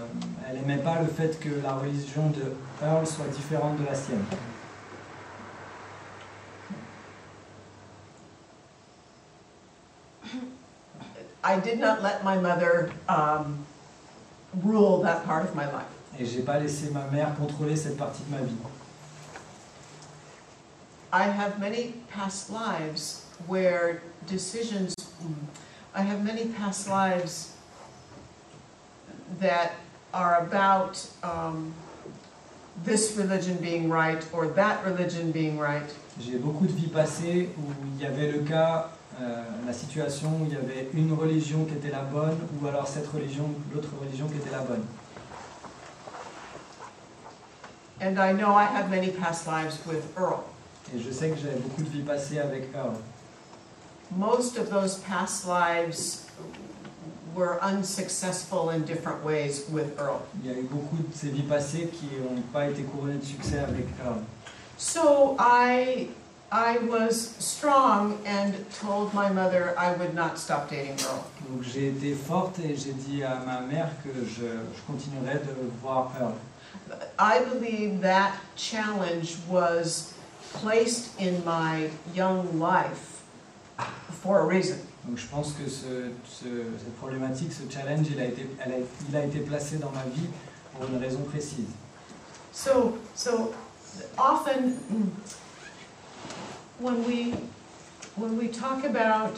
elle 0.49 0.59
aimait 0.59 0.83
pas 0.83 1.01
le 1.03 1.09
fait 1.09 1.39
que 1.39 1.51
la 1.63 1.75
religion 1.75 2.31
de 2.31 2.53
Earl 2.83 3.07
soit 3.07 3.27
différente 3.29 3.79
de 3.79 3.85
la 3.85 3.95
sienne. 3.95 4.25
I 11.49 11.59
did 11.59 11.79
not 11.81 12.03
let 12.03 12.23
my 12.23 12.37
mother 12.37 12.93
um, 13.09 13.65
rule 14.63 15.01
that 15.01 15.25
part 15.25 15.47
of 15.47 15.55
my 15.57 15.65
life. 15.73 15.87
Et 16.19 16.27
j'ai 16.27 16.43
pas 16.43 16.59
laissé 16.61 16.91
ma 16.93 17.07
mère 17.11 17.35
contrôler 17.39 17.75
cette 17.75 17.97
partie 17.97 18.23
de 18.25 18.31
ma 18.37 18.43
vie. 18.43 18.55
I 21.11 21.23
have 21.23 21.59
many 21.59 21.95
past 22.11 22.51
lives 22.51 23.25
where 23.47 24.03
decisions, 24.27 24.95
I 25.95 26.03
have 26.03 26.23
many 26.23 26.49
past 26.49 26.87
lives 26.87 27.57
that 29.41 29.73
are 30.13 30.43
about 30.43 31.01
um, 31.23 31.73
this 32.85 33.17
religion 33.17 33.57
being 33.57 33.89
right 33.89 34.23
or 34.35 34.49
that 34.49 34.85
religion 34.85 35.33
being 35.33 35.59
right. 35.59 35.89
J'ai 36.21 36.37
beaucoup 36.37 36.67
de 36.67 36.73
vies 36.73 36.89
passées 36.93 37.49
où 37.57 37.73
il 37.97 38.03
y 38.03 38.07
avait 38.07 38.33
le 38.33 38.41
cas, 38.41 38.91
euh, 39.21 39.43
la 39.67 39.73
situation 39.73 40.29
où 40.41 40.47
il 40.47 40.53
y 40.53 40.57
avait 40.57 40.89
une 40.95 41.13
religion 41.13 41.65
qui 41.65 41.75
était 41.75 41.91
la 41.91 42.03
bonne 42.03 42.37
ou 42.61 42.67
alors 42.67 42.87
cette 42.87 43.09
religion, 43.09 43.51
l'autre 43.75 43.91
religion 44.01 44.27
qui 44.29 44.37
était 44.37 44.51
la 44.51 44.61
bonne. 44.61 44.85
And 48.01 48.19
I 48.19 48.33
know 48.33 48.55
I 48.55 48.65
have 48.65 48.91
many 48.91 49.11
past 49.11 49.47
lives 49.47 49.85
with 49.87 50.05
Earl. 50.17 50.45
Et 50.95 51.01
je 51.01 51.11
sais 51.11 51.31
que 51.31 51.37
j'avais 51.37 51.59
beaucoup 51.59 51.83
de 51.83 51.89
vies 51.89 52.03
passées 52.03 52.39
avec 52.39 52.73
Earl. 52.75 52.95
Most 54.17 54.57
of 54.57 54.71
those 54.71 54.99
past 54.99 55.47
lives 55.47 56.27
were 57.35 57.59
unsuccessful 57.61 58.71
in 58.71 58.85
different 58.85 59.25
ways 59.25 59.65
with 59.69 59.99
Earl. 59.99 60.23
Il 60.43 60.51
y 60.51 60.55
a 60.55 60.59
eu 60.59 60.63
beaucoup 60.63 60.97
de 60.97 61.15
ces 61.15 61.31
vies 61.31 61.43
passées 61.43 61.89
qui 61.93 62.07
n'ont 62.23 62.41
pas 62.53 62.69
été 62.69 62.83
couronnées 62.83 63.19
de 63.19 63.25
succès 63.25 63.59
avec 63.59 63.87
Earl. 64.05 64.23
So 64.79 65.37
I, 65.41 66.09
I 66.51 66.79
was 66.79 67.35
strong 67.39 68.19
and 68.25 68.55
told 68.81 69.13
my 69.13 69.29
mother 69.31 69.75
I 69.79 69.93
would 69.93 70.15
not 70.15 70.39
stop 70.39 70.71
dating 70.71 70.97
Earl. 71.05 71.23
Donc 71.49 71.63
j'ai 71.63 71.89
été 71.89 72.15
forte 72.15 72.59
et 72.61 72.75
j'ai 72.75 72.93
dit 72.95 73.23
à 73.23 73.41
ma 73.45 73.61
mère 73.61 73.91
que 74.03 74.11
je, 74.25 74.47
je 74.47 74.83
continuerais 74.87 75.39
de 75.41 75.55
voir 75.83 76.11
Earl. 76.19 76.35
I 77.19 77.41
believe 77.45 78.01
that 78.01 78.33
challenge 78.57 79.37
was 79.49 80.15
placed 80.55 81.11
in 81.21 81.43
my 81.45 81.91
young 82.15 82.59
life 82.59 83.21
for 84.23 84.41
a 84.41 84.47
reason. 84.47 84.79
Donc 85.07 85.19
je 85.19 85.27
pense 85.27 85.53
que 85.53 85.69
ce, 85.69 86.11
ce- 86.25 86.65
cette 86.79 86.97
problématique, 86.97 87.53
ce 87.53 87.71
challenge, 87.71 88.07
il 88.11 88.19
a, 88.21 88.25
été, 88.25 88.47
elle 88.65 88.73
a- 88.73 88.87
il 89.11 89.17
a 89.17 89.25
été 89.25 89.41
placé 89.41 89.77
dans 89.77 89.91
ma 89.91 90.03
vie 90.15 90.29
pour 90.75 90.89
une 90.89 90.97
raison 90.99 91.21
précise. 91.31 91.69
So, 92.53 92.97
so 93.15 93.53
often 94.17 94.77
when 96.81 97.05
we 97.05 97.35
when 98.17 98.37
we 98.39 98.49
talk 98.49 98.85
about 98.85 99.37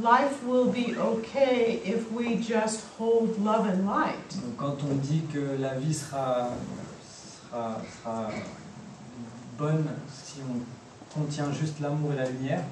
life 0.00 0.42
will 0.44 0.70
be 0.70 0.94
okay 0.96 1.80
if 1.84 2.10
we 2.12 2.36
just 2.36 2.84
hold 2.98 3.38
love 3.40 3.66
and 3.66 3.86
light. 3.86 4.36
Quand 4.56 4.82
on 4.84 4.98
dit 5.00 5.22
que 5.32 5.56
la 5.58 5.74
vie 5.78 5.92
sera, 5.92 6.52
sera, 7.02 7.80
sera 8.02 8.30
bonne 9.58 9.88
si 10.12 10.40
on 10.42 10.60
contient 11.12 11.52
juste 11.52 11.80
l'amour 11.80 12.12
et 12.12 12.16
la 12.16 12.26
lumière, 12.26 12.64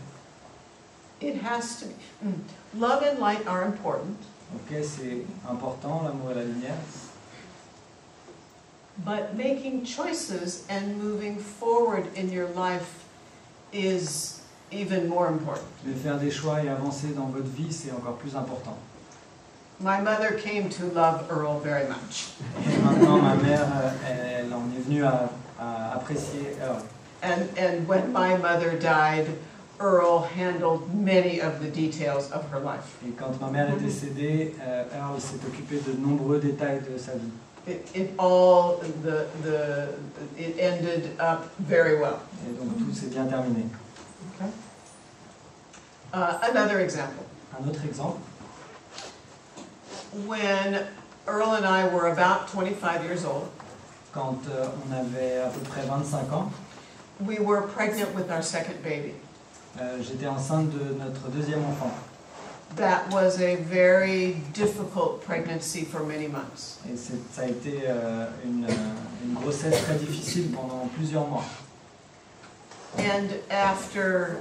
It 1.21 1.43
has 1.43 1.81
to 1.81 1.87
be. 1.87 1.95
mm, 2.25 2.41
Love 2.79 3.03
and 3.03 3.19
light 3.19 3.45
are 3.49 3.65
important, 3.65 4.17
ok, 4.55 4.85
c'est 4.85 5.27
important, 5.51 6.03
l'amour 6.05 6.31
et 6.31 6.35
la 6.37 6.43
lumière, 6.45 6.79
but 9.05 9.35
making 9.37 9.85
choices 9.85 10.65
and 10.69 10.97
moving 11.03 11.37
forward 11.39 12.07
in 12.17 12.31
your 12.31 12.49
life 12.51 13.05
is 13.73 14.41
even 14.73 15.09
more 15.09 15.29
important. 15.29 15.67
mais 15.85 15.95
faire 15.95 16.19
des 16.19 16.31
choix 16.31 16.63
et 16.63 16.69
avancer 16.69 17.09
dans 17.17 17.27
votre 17.27 17.49
vie, 17.49 17.73
c'est 17.73 17.93
encore 17.93 18.17
plus 18.17 18.35
important. 18.37 18.77
My 19.81 20.01
mother 20.01 20.33
came 20.33 20.69
to 20.71 20.87
love 20.93 21.25
Earl 21.31 21.61
very 21.63 21.87
much. 21.87 22.33
Et 22.67 22.79
maintenant, 22.83 23.19
ma 23.19 23.37
mère, 23.37 23.67
elle, 24.09 24.47
elle 24.47 24.53
en 24.53 24.65
est 24.77 24.83
venue 24.85 25.05
à, 25.05 25.31
à 25.61 25.95
apprécier 25.95 26.57
Earl. 26.61 26.83
And, 27.23 27.49
and 27.57 27.87
when 27.87 28.13
my 28.13 28.37
mother 28.37 28.77
died, 28.79 29.27
Earl 29.81 30.27
handled 30.37 30.93
many 30.93 31.41
of 31.41 31.61
the 31.61 31.71
details 31.71 32.31
of 32.33 32.43
her 32.53 32.59
life. 32.59 32.97
Et 33.07 33.13
quand 33.13 33.41
ma 33.41 33.49
mère 33.51 33.71
est 33.71 33.81
décédée, 33.81 34.55
euh, 34.61 34.83
Earl 34.93 35.21
s'est 35.21 35.39
occupé 35.47 35.77
de 35.87 35.93
nombreux 35.97 36.41
détails 36.41 36.81
de 36.81 36.99
sa 36.99 37.13
vie. 37.13 37.31
It, 37.69 37.87
it 37.95 38.11
all, 38.19 38.79
the, 39.03 39.27
the, 39.43 39.89
it 40.39 40.59
ended 40.59 41.11
up 41.21 41.55
very 41.59 41.99
well. 42.01 42.21
Et 42.49 42.53
donc 42.59 42.79
tout 42.79 42.95
s'est 42.95 43.11
bien 43.11 43.27
terminé. 43.27 43.65
Uh, 46.15 46.39
another 46.51 46.81
example. 46.81 47.25
Un 47.61 47.69
autre 47.69 47.85
exemple, 47.85 48.21
When 50.27 50.87
Earl 51.27 51.53
and 51.57 51.67
I 51.67 51.87
were 51.89 52.07
about 52.07 52.49
25 52.49 53.05
years 53.05 53.25
old, 53.27 53.51
quand 54.15 54.39
euh, 54.49 54.69
on 54.89 54.93
avait 54.93 55.37
à 55.37 55.49
peu 55.51 55.61
près 55.61 55.83
25 55.87 56.33
ans, 56.33 56.51
we 57.21 57.39
were 57.39 57.63
pregnant 57.63 58.15
with 58.15 58.31
our 58.31 58.43
second 58.43 58.83
baby. 58.83 59.13
euh, 59.81 59.99
j'étais 60.03 60.27
enceinte 60.27 60.71
de 60.71 60.95
notre 60.95 61.29
deuxième 61.29 61.65
enfant. 61.67 61.91
That 62.77 63.11
was 63.13 63.41
a 63.41 63.57
very 63.57 64.37
difficult 64.53 65.25
pregnancy 65.25 65.85
for 65.85 66.01
many 66.05 66.29
months. 66.29 66.79
Et 66.89 66.97
c'est- 66.97 67.19
ça 67.35 67.43
a 67.43 67.47
été 67.49 67.81
euh, 67.87 68.27
une, 68.45 68.65
euh, 68.67 68.69
une 69.25 69.35
grossesse 69.35 69.83
très 69.85 69.95
difficile 69.97 70.53
pendant 70.53 70.87
plusieurs 70.95 71.27
mois. 71.27 71.45
And 72.99 73.29
after 73.51 74.37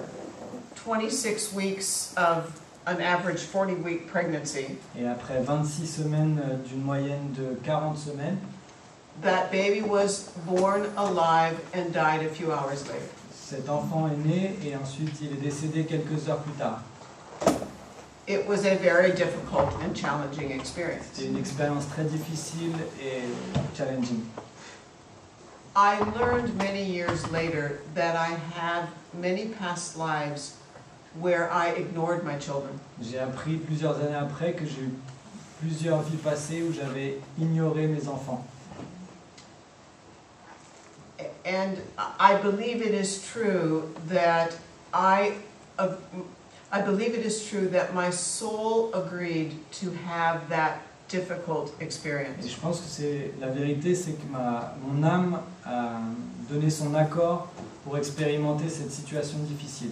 26 0.86 1.52
weeks 1.54 2.14
of 2.18 2.52
an 2.86 3.02
average 3.02 3.46
40 3.52 3.84
week 3.84 4.08
pregnancy, 4.08 4.78
Et 4.98 5.06
après 5.08 5.42
26 5.42 5.88
semaines 5.88 6.40
euh, 6.44 6.56
d'une 6.68 6.82
moyenne 6.84 7.32
de 7.34 7.56
40 7.64 7.98
semaines, 7.98 8.38
that 9.24 9.50
baby 9.52 9.82
was 9.82 10.30
born 10.46 10.86
alive 10.96 11.58
and 11.74 11.92
died 11.92 12.24
a 12.26 12.30
few 12.30 12.52
hours 12.52 12.86
later. 12.88 13.10
cet 13.34 13.70
enfant 13.70 14.08
est 14.10 14.28
né 14.28 14.56
et 14.64 14.76
ensuite 14.76 15.14
il 15.22 15.32
est 15.32 15.42
décédé 15.42 15.86
quelques 15.86 16.28
heures 16.30 16.40
plus 16.44 16.54
tard. 16.54 16.82
It 18.28 18.46
was 18.46 18.66
a 18.66 18.76
very 18.76 19.12
difficult 19.12 19.74
and 19.82 19.96
challenging 19.96 20.52
experience. 20.52 21.06
C'était 21.14 21.28
une 21.28 21.38
expérience 21.38 21.86
très 21.86 22.04
difficile 22.04 22.76
et 23.02 23.24
challenging. 23.74 24.30
I 25.76 26.00
learned 26.20 26.54
many 26.58 26.84
years 26.84 27.30
later 27.32 27.80
that 27.96 28.18
I 28.18 28.36
had 28.54 28.90
many 29.14 29.48
past 29.48 29.98
lives 29.98 30.58
where 31.20 31.50
I 31.52 31.70
ignored 31.70 32.26
my 32.26 32.38
children. 32.38 32.80
J'ai 33.02 33.20
appris 33.20 33.58
plusieurs 33.58 33.98
années 34.00 34.16
après 34.16 34.54
que 34.54 34.66
j'ai 34.66 34.82
eu 34.82 34.92
plusieurs 35.62 36.02
vies 36.02 36.18
passées 36.18 36.64
où 36.64 36.74
j'avais 36.74 37.20
ignoré 37.40 37.88
mes 37.88 38.08
enfants. 38.08 38.46
And 41.46 41.78
I 42.20 42.36
believe 42.42 42.82
it 42.82 42.94
is 42.94 43.26
true 43.26 43.94
that 44.08 44.58
I, 44.94 45.36
uh, 45.80 45.96
I 46.72 46.82
believe 46.82 47.14
it 47.16 47.26
is 47.26 47.48
true 47.48 47.68
that 47.70 47.94
my 47.94 48.10
soul 48.10 48.92
agreed 48.94 49.52
to 49.82 49.92
have 50.06 50.50
that 50.50 50.82
difficult 51.08 51.72
Et 51.80 51.84
experience. 51.86 52.46
je 52.46 52.58
pense 52.60 52.82
que 52.82 52.88
c'est 52.90 53.32
la 53.40 53.48
vérité, 53.48 53.96
c'est 53.96 54.12
que 54.14 54.28
ma, 54.30 54.74
mon 54.86 55.02
âme 55.04 55.40
a 55.66 56.00
donné 56.50 56.70
son 56.70 56.94
accord 56.96 57.48
pour 57.86 57.98
expérimenter 57.98 58.68
cette 58.70 58.92
situation 58.92 59.38
difficile. 59.40 59.92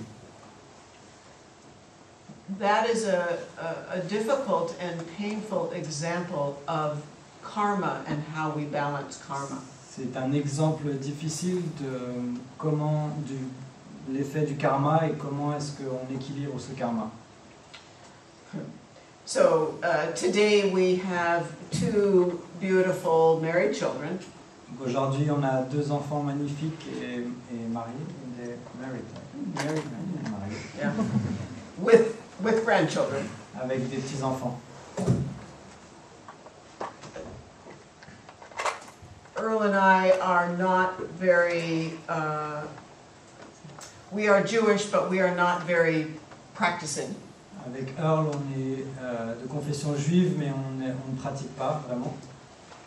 That 2.60 2.88
is 2.90 3.06
a, 3.06 3.40
a, 3.58 3.96
a 3.96 4.00
difficult 4.02 4.76
and 4.80 5.02
painful 5.18 5.72
example 5.74 6.58
of 6.68 7.02
karma 7.42 8.04
and 8.08 8.22
how 8.36 8.52
we 8.56 8.66
balance 8.66 9.18
karma. 9.26 9.62
C'est 9.90 10.16
un 10.18 10.34
exemple 10.34 10.94
difficile 11.00 11.62
de 11.80 12.38
comment 12.58 13.10
du 13.26 13.38
l'effet 14.12 14.42
du 14.42 14.56
karma 14.56 15.08
et 15.08 15.14
comment 15.14 15.56
est-ce 15.56 15.72
qu'on 15.74 16.14
équilibre 16.14 16.60
ce 16.60 16.74
karma. 16.74 17.12
So 19.26 19.80
uh, 19.84 20.14
today 20.14 20.70
we 20.72 20.98
have 20.98 21.48
two 21.72 22.40
beautiful 22.60 23.40
married 23.42 23.76
children, 23.76 24.20
aujourd'hui, 24.84 25.30
on 25.32 25.44
a 25.44 25.64
deux 25.64 25.92
enfants 25.92 26.22
magnifiques 26.22 26.86
et, 27.02 27.22
et 27.54 27.68
mariés. 27.72 27.94
Des 28.38 28.56
married, 28.80 29.04
married, 29.56 29.84
and 29.84 30.32
mariés, 30.32 30.58
yeah, 30.78 30.92
with 31.80 32.16
with 32.42 32.64
grandchildren. 32.64 33.28
avec 33.62 33.90
des 33.90 33.98
petits 33.98 34.22
enfants. 34.24 34.60
Earl 39.38 39.64
and 39.64 39.76
I 39.76 40.12
are 40.22 40.50
not 40.58 41.00
very. 41.20 41.94
Uh, 42.08 42.64
we 44.12 44.28
are 44.28 44.44
Jewish, 44.44 44.86
but 44.86 45.10
we 45.10 45.20
are 45.20 45.36
not 45.36 45.64
very 45.64 46.08
practicing. 46.54 47.16
Avec 47.66 47.98
Earl, 47.98 48.28
on 48.30 48.60
est 48.60 48.86
euh, 49.02 49.36
de 49.42 49.48
confession 49.48 49.96
juive, 49.96 50.36
mais 50.38 50.52
on, 50.52 50.82
est- 50.84 50.94
on 51.08 51.14
ne 51.14 51.18
pratique 51.20 51.56
pas 51.58 51.82
vraiment. 51.88 52.14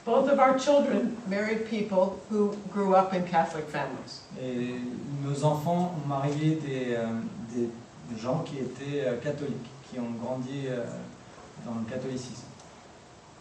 Both 0.06 0.28
of 0.30 0.38
our 0.38 0.58
children 0.58 1.16
married 1.28 1.66
people 1.68 2.18
who 2.30 2.54
grew 2.72 2.94
up 2.94 3.12
in 3.12 3.22
Catholic 3.22 3.68
families. 3.68 4.22
Et 4.40 4.76
nos 5.22 5.44
enfants 5.44 5.94
ont 6.02 6.08
marié 6.08 6.54
des, 6.64 6.94
euh, 6.94 7.06
des 7.54 7.68
gens 8.18 8.42
qui 8.44 8.58
étaient 8.58 9.06
euh, 9.06 9.16
catholiques, 9.20 9.68
qui 9.90 9.98
ont 9.98 10.12
grandi 10.22 10.66
euh, 10.68 10.84
dans 11.66 11.74
le 11.74 11.84
catholicisme. 11.92 12.44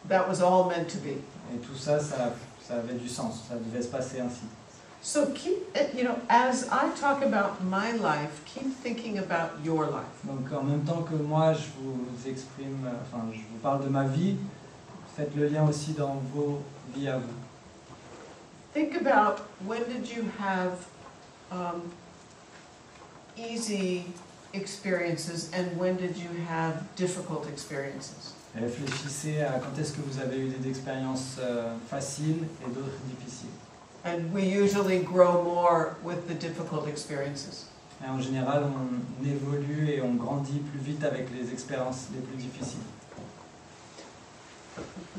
That 0.10 0.28
was 0.28 0.42
all 0.42 0.66
meant 0.68 0.88
to 0.90 0.98
be. 1.00 1.20
Et 1.54 1.60
tout 1.60 1.76
ça, 1.78 2.00
ça, 2.00 2.34
ça 2.68 2.76
avait 2.76 2.96
du 2.96 3.08
sens, 3.08 3.44
ça 3.48 3.56
devait 3.56 3.82
se 3.82 3.88
passer 3.90 4.20
ainsi. 4.20 4.42
So 5.02 5.28
keep, 5.34 5.58
it- 5.76 5.94
you 5.96 6.04
know, 6.04 6.16
as 6.30 6.68
I 6.72 6.90
talk 7.00 7.24
about 7.24 7.64
my 7.64 7.92
life, 7.94 8.42
keep 8.46 8.74
thinking 8.84 9.20
about 9.20 9.52
your 9.64 9.86
life. 9.86 10.16
Donc 10.26 10.52
en 10.52 10.64
même 10.64 10.84
temps 10.84 11.04
que 11.04 11.16
moi, 11.16 11.54
je 11.54 11.68
vous 11.82 12.30
exprime, 12.30 12.86
euh, 12.86 12.92
enfin, 13.04 13.24
je 13.32 13.38
vous 13.40 13.60
parle 13.62 13.84
de 13.84 13.90
ma 13.90 14.06
vie, 14.06 14.36
faites 15.16 15.34
le 15.36 15.48
lien 15.48 15.66
aussi 15.68 15.94
dans 15.94 16.16
vos 16.34 16.62
vies 16.96 17.08
à 17.08 17.18
vous. 17.20 17.34
Think 18.74 18.96
about 18.96 19.42
when 19.66 19.84
did 19.88 20.08
you 20.10 20.26
have 20.40 20.74
um, 21.52 21.82
easy 23.38 24.06
experiences 24.54 25.50
and 25.54 25.78
when 25.80 25.96
did 25.96 26.18
you 26.18 26.30
have 26.50 26.84
difficult 26.96 27.48
experiences? 27.48 28.34
Réfléchissez 28.56 29.42
à 29.42 29.60
quand 29.60 29.80
est-ce 29.80 29.94
que 29.94 30.02
vous 30.02 30.20
avez 30.20 30.38
eu 30.40 30.50
des 30.50 30.70
expériences 30.70 31.38
euh, 31.40 31.76
faciles 31.89 32.43
et 32.66 32.70
d'autres 32.74 32.98
difficiles. 33.08 33.50
And 34.08 34.32
we 34.34 34.43
usually 34.45 34.99
grow 34.99 35.43
more 35.43 35.97
with 36.01 36.30
the 36.30 36.34
difficult 36.34 36.88
experiences. 36.88 37.66
Et 38.01 38.08
en 38.08 38.22
général, 38.22 38.64
on 38.64 39.26
évolue 39.28 39.89
et 39.89 40.01
on 40.01 40.14
grandit 40.14 40.60
plus 40.60 40.80
vite 40.80 41.03
avec 41.03 41.28
les 41.36 41.51
expériences 41.51 42.08
les 42.14 42.22
plus 42.22 42.38
difficiles. 42.38 42.80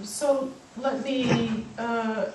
So 0.05 0.49
let 0.81 1.05
me 1.05 1.65
uh, 1.79 2.31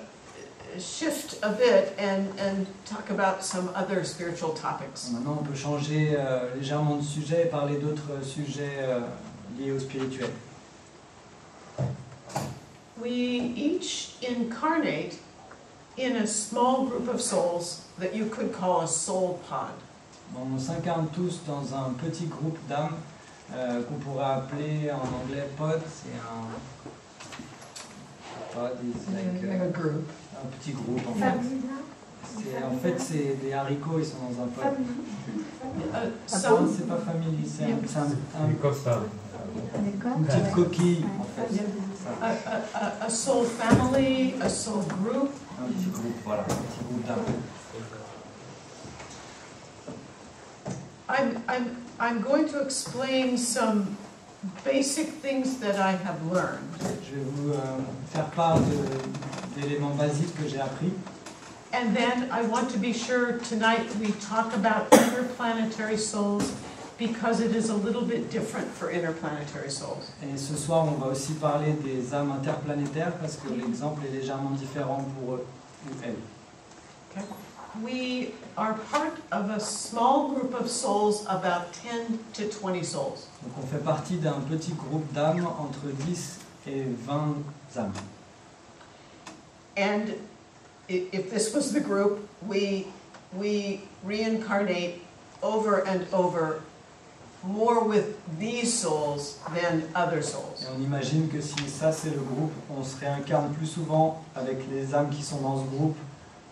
shift 0.78 1.38
a 1.42 1.50
bit 1.50 1.94
and, 1.98 2.28
and 2.38 2.66
talk 2.84 3.10
about 3.10 3.42
some 3.42 3.70
other 3.74 4.04
spiritual 4.04 4.52
topics. 4.52 5.10
Maintenant, 5.10 5.38
on 5.40 5.44
peut 5.44 5.56
changer 5.56 6.14
euh, 6.16 6.54
légèrement 6.54 6.96
de 6.96 7.02
sujet 7.02 7.46
et 7.46 7.48
parler 7.48 7.78
d'autres 7.78 8.22
sujets 8.22 8.78
euh, 8.78 9.00
liés 9.58 9.72
au 9.72 9.80
spirituel. 9.80 10.30
We 13.00 13.52
each 13.56 14.16
incarnate 14.22 15.18
in 15.96 16.16
a 16.16 16.26
small 16.26 16.86
group 16.86 17.08
of 17.08 17.20
souls 17.20 17.82
that 17.98 18.14
you 18.14 18.26
could 18.26 18.52
call 18.52 18.80
a 18.82 18.88
soul 18.88 19.38
pod. 19.48 19.72
On 20.36 20.58
s'incarne 20.58 21.06
tous 21.14 21.40
dans 21.46 21.74
un 21.74 21.90
petit 21.92 22.26
groupe 22.26 22.58
d'âmes 22.68 22.96
euh, 23.54 23.82
qu'on 23.84 23.94
pourrait 23.96 24.24
appeler 24.24 24.90
en 24.90 25.06
anglais 25.22 25.48
pod. 25.56 25.80
C'est 25.86 26.18
un 26.18 26.48
pod 28.52 28.72
is 28.82 29.12
like, 29.12 29.42
Like 29.42 29.60
euh, 29.60 29.64
a 29.64 29.68
group. 29.70 30.10
un 30.42 30.46
petit 30.58 30.72
groupe 30.72 31.06
en 31.08 31.14
fait. 31.14 31.38
En 32.66 32.76
fait, 32.78 32.98
c'est 32.98 33.36
des 33.40 33.52
haricots, 33.52 33.98
ils 34.00 34.04
sont 34.06 34.16
dans 34.28 34.42
un 34.42 34.46
pod. 34.48 34.76
Uh, 34.76 36.10
c'est 36.28 36.88
pas 36.88 36.96
famille, 36.96 37.46
c'est 37.46 37.64
un, 37.64 37.68
un- 37.68 38.44
un- 38.44 38.48
une 40.18 40.24
petite 40.26 40.50
coquille 40.52 41.04
en 41.20 41.24
fait. 41.24 41.48
a, 42.20 42.26
a, 42.26 42.84
a, 43.02 43.04
a 43.06 43.08
soul 43.10 43.44
family, 43.46 44.34
a 44.40 44.48
soul 44.48 44.82
group. 44.88 45.30
Un 45.60 45.66
petit 45.68 45.90
groupe, 45.90 46.16
voilà, 46.24 46.42
un 46.42 46.44
petit 46.44 46.84
groupe. 46.88 47.04
I'm, 51.08 51.42
I'm, 51.48 51.76
I'm 52.00 52.20
going 52.22 52.48
to 52.48 52.60
explain 52.60 53.38
some 53.38 53.96
basic 54.64 55.08
things 55.22 55.58
that 55.58 55.76
I 55.78 55.92
have 55.92 56.20
learned. 56.30 56.68
Je 57.04 57.16
vais 57.16 57.24
vous 57.24 57.52
euh, 57.52 57.78
faire 58.12 58.30
part 58.30 58.58
d'éléments 59.56 59.94
basiques 59.96 60.34
que 60.36 60.48
j'ai 60.48 60.60
appris. 60.60 60.92
And 61.72 61.94
then 61.94 62.28
I 62.30 62.42
want 62.42 62.70
to 62.70 62.78
be 62.78 62.92
sure 62.92 63.38
tonight 63.38 63.86
we 64.00 64.12
talk 64.20 64.54
about 64.54 64.92
interplanetary 64.92 65.96
souls 65.98 66.52
because 66.98 67.40
it 67.40 67.54
is 67.54 67.70
a 67.70 67.74
little 67.74 68.02
bit 68.02 68.30
different 68.30 68.68
for 68.68 68.90
interplanetary 68.90 69.70
souls. 69.70 70.12
Et 70.22 70.36
ce 70.36 70.56
soir, 70.56 70.86
on 70.86 70.98
va 70.98 71.08
aussi 71.08 71.32
parler 71.34 71.72
des 71.72 72.14
âmes 72.14 72.32
interplanétaires 72.32 73.12
parce 73.18 73.36
que 73.36 73.48
l'exemple 73.52 74.02
est 74.06 74.10
légèrement 74.10 74.50
différent 74.50 75.04
pour 75.18 75.34
eux 75.34 75.46
ou 75.86 75.90
elles. 76.04 76.16
We 77.82 78.32
are 78.56 78.74
part 78.92 79.12
of 79.32 79.50
a 79.50 79.58
small 79.58 80.28
group 80.28 80.54
of 80.54 80.70
souls, 80.70 81.26
about 81.28 81.72
10 81.72 82.18
to 82.34 82.48
20 82.48 82.84
souls. 82.84 83.28
Donc 83.42 83.52
on 83.60 83.66
fait 83.66 83.82
partie 83.82 84.16
d'un 84.16 84.40
petit 84.48 84.72
groupe 84.72 85.12
d'âmes 85.12 85.46
entre 85.58 85.86
10 86.06 86.38
et 86.68 86.84
20 87.04 87.34
âmes. 87.76 87.92
And 89.76 90.14
if 90.88 91.30
this 91.30 91.52
was 91.52 91.72
the 91.72 91.80
group, 91.80 92.28
we, 92.46 92.86
we 93.32 93.80
reincarnate 94.04 95.00
over 95.42 95.80
and 95.84 96.06
over 96.12 96.62
more 97.46 97.84
with 97.84 98.16
these 98.38 98.72
souls 98.72 99.38
than 99.54 99.82
other 99.94 100.18
Et 100.18 100.22
souls. 100.24 100.66
on 100.74 100.82
imagine 100.82 101.28
que 101.28 101.40
si 101.40 101.68
ça 101.68 101.92
c'est 101.92 102.10
le 102.10 102.20
groupe, 102.20 102.52
on 102.70 102.82
se 102.82 102.96
réincarne 102.98 103.52
plus 103.54 103.66
souvent 103.66 104.22
avec 104.34 104.58
les 104.70 104.94
âmes 104.94 105.10
qui 105.10 105.22
sont 105.22 105.40
dans 105.40 105.62
ce 105.62 105.68
groupe 105.76 105.96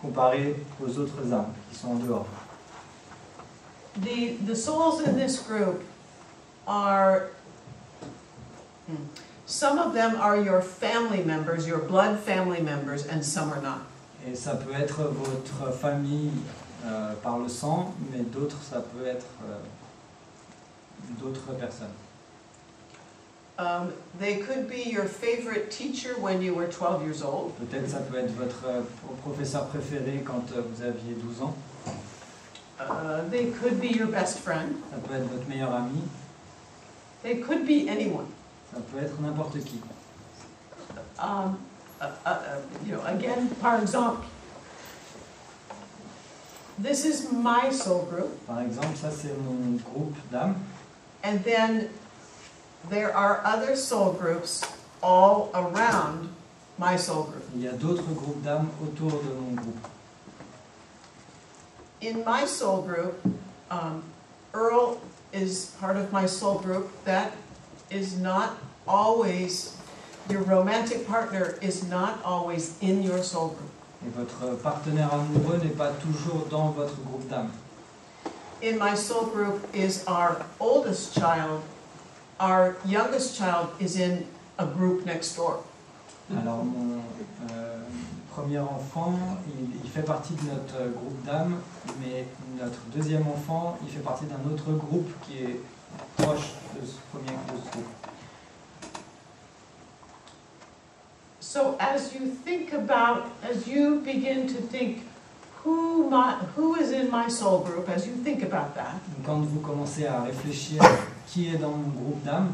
comparé 0.01 0.55
aux 0.81 0.97
autres 0.99 1.31
âmes 1.33 1.53
qui 1.71 1.77
sont 1.77 1.89
en 1.89 1.95
dehors. 1.95 2.27
The, 4.01 4.37
the 4.45 4.55
souls 4.55 5.01
in 5.05 5.15
this 5.15 5.39
group 5.39 5.83
are, 6.67 7.27
hmm, 8.87 8.95
some 9.45 9.77
of 9.77 9.93
them 9.93 10.15
are 10.19 10.37
your 10.37 10.61
family 10.61 11.23
members, 11.23 11.67
your 11.67 11.79
blood 11.79 12.19
family 12.19 12.61
members, 12.61 13.05
and 13.07 13.23
some 13.23 13.51
are 13.51 13.61
not. 13.61 13.81
Et 14.25 14.35
ça 14.35 14.55
peut 14.55 14.73
être 14.73 15.03
votre 15.03 15.73
famille 15.73 16.31
euh, 16.85 17.13
par 17.21 17.37
le 17.39 17.49
sang, 17.49 17.93
mais 18.11 18.19
d'autres 18.23 18.57
ça 18.63 18.79
peut 18.79 19.05
être 19.05 19.25
euh, 19.45 19.57
d'autres 21.19 21.53
personnes. 21.53 21.93
Um, 23.57 23.93
they 24.19 24.37
could 24.37 24.67
be 24.67 24.89
your 24.89 25.05
favorite 25.05 25.69
teacher 25.69 26.19
when 26.19 26.41
you 26.41 26.55
were 26.55 26.65
12 26.65 27.03
years 27.03 27.21
old. 27.21 27.53
Peut-être 27.59 27.87
ça 27.87 27.99
peut 27.99 28.17
être 28.17 28.31
votre 28.31 28.65
euh, 28.65 28.81
professeur 29.21 29.67
préféré 29.67 30.23
quand 30.25 30.51
euh, 30.55 30.61
vous 30.61 30.81
aviez 30.81 31.13
12 31.13 31.41
ans. 31.43 31.55
Uh, 32.79 33.21
they 33.29 33.51
could 33.51 33.79
be 33.79 33.89
your 33.89 34.07
best 34.07 34.39
friend. 34.39 34.75
Ça 34.91 34.97
peut 34.97 35.13
être 35.13 35.29
votre 35.29 35.47
meilleur 35.47 35.71
ami. 35.71 36.01
They 37.21 37.41
could 37.41 37.65
be 37.65 37.87
anyone. 37.87 38.25
Ça 38.73 38.79
peut 38.91 39.03
être 39.03 39.21
n'importe 39.21 39.59
qui. 39.63 39.79
Um, 41.19 41.59
uh, 42.01 42.05
uh, 42.25 42.29
uh, 42.29 42.61
you 42.85 42.95
know, 42.95 43.01
again, 43.05 43.49
par 43.61 43.79
exemple, 43.79 44.25
this 46.79 47.05
is 47.05 47.31
my 47.31 47.69
soul 47.69 48.07
group, 48.09 48.45
Par 48.47 48.61
exemple, 48.61 48.97
ça 48.97 49.11
c'est 49.11 49.37
mon 49.37 49.77
groupe 49.77 50.15
d'âmes. 50.31 50.55
And 51.23 51.43
then 51.43 51.89
there 52.89 53.15
are 53.15 53.41
other 53.45 53.75
soul 53.75 54.11
groups 54.13 54.61
all 55.01 55.49
around 55.53 56.29
my 56.77 56.95
soul 56.97 57.23
group. 57.23 57.43
Il 57.55 57.61
y 57.61 57.67
a 57.67 57.73
d'autres 57.73 58.13
groupes 58.13 58.43
d'âmes 58.43 58.69
autour 58.81 59.21
de 59.23 59.33
mon 59.33 59.55
groupe. 59.55 59.87
In 62.01 62.23
my 62.25 62.45
soul 62.45 62.81
group, 62.81 63.15
um, 63.71 64.03
Earl 64.53 64.99
is 65.31 65.75
part 65.79 65.95
of 65.95 66.11
my 66.11 66.25
soul 66.25 66.59
group. 66.59 66.91
That 67.05 67.31
is 67.89 68.19
not 68.19 68.57
always, 68.85 69.77
your 70.29 70.41
romantic 70.41 71.07
partner 71.07 71.57
is 71.61 71.87
not 71.87 72.21
always 72.25 72.77
in 72.81 73.01
your 73.01 73.23
soul 73.23 73.49
group. 73.49 73.69
Et 74.05 74.09
votre 74.09 74.61
partenaire 74.61 75.13
amoureux 75.13 75.61
n'est 75.63 75.77
pas 75.77 75.93
toujours 76.01 76.45
dans 76.49 76.71
votre 76.71 76.95
groupe. 77.05 77.23
In 78.63 78.79
my 78.79 78.95
soul 78.95 79.25
group 79.25 79.59
is 79.73 80.05
our 80.07 80.45
oldest 80.59 81.13
child. 81.19 81.61
Our 82.39 82.77
youngest 82.85 83.37
child 83.37 83.69
is 83.79 83.97
in 83.99 84.25
a 84.57 84.65
group 84.65 85.05
next 85.05 85.35
door. 85.35 85.63
Alors 86.31 86.63
mon 86.63 87.01
euh, 87.51 87.83
premier 88.33 88.59
enfant, 88.59 89.13
il, 89.47 89.75
il 89.83 89.89
fait 89.89 90.05
partie 90.05 90.33
de 90.35 90.43
notre 90.43 90.77
euh, 90.79 90.89
groupe 90.89 91.25
d'âmes, 91.25 91.59
mais 91.99 92.25
notre 92.57 92.79
deuxième 92.95 93.27
enfant, 93.27 93.77
il 93.83 93.89
fait 93.91 93.99
partie 93.99 94.25
d'un 94.25 94.49
autre 94.49 94.71
groupe 94.71 95.11
qui 95.27 95.39
est 95.39 95.59
proche 96.15 96.53
de 96.73 96.85
ce 96.87 96.95
premier 97.11 97.35
de 97.35 97.59
ce 97.65 97.71
groupe. 97.71 97.85
So 101.41 101.75
as 101.79 102.13
you 102.15 102.31
think 102.45 102.73
about, 102.73 103.25
as 103.43 103.67
you 103.67 103.99
begin 103.99 104.47
to 104.47 104.61
think, 104.71 105.03
who 105.63 106.09
my, 106.09 106.33
who 106.55 106.75
is 106.75 106.91
in 106.91 107.09
my 107.09 107.27
soul 107.27 107.59
group, 107.63 107.89
as 107.89 108.05
you 108.05 108.13
think 108.15 108.43
about 108.43 108.75
that, 108.75 108.95
quand 109.25 109.41
vous 109.45 109.59
commencez 109.61 110.05
à 110.05 110.21
réfléchir 110.23 110.81
qui 111.27 111.47
est 111.47 111.57
dans 111.57 111.71
mon 111.71 111.89
groupe 111.89 112.23
d'âmes, 112.23 112.53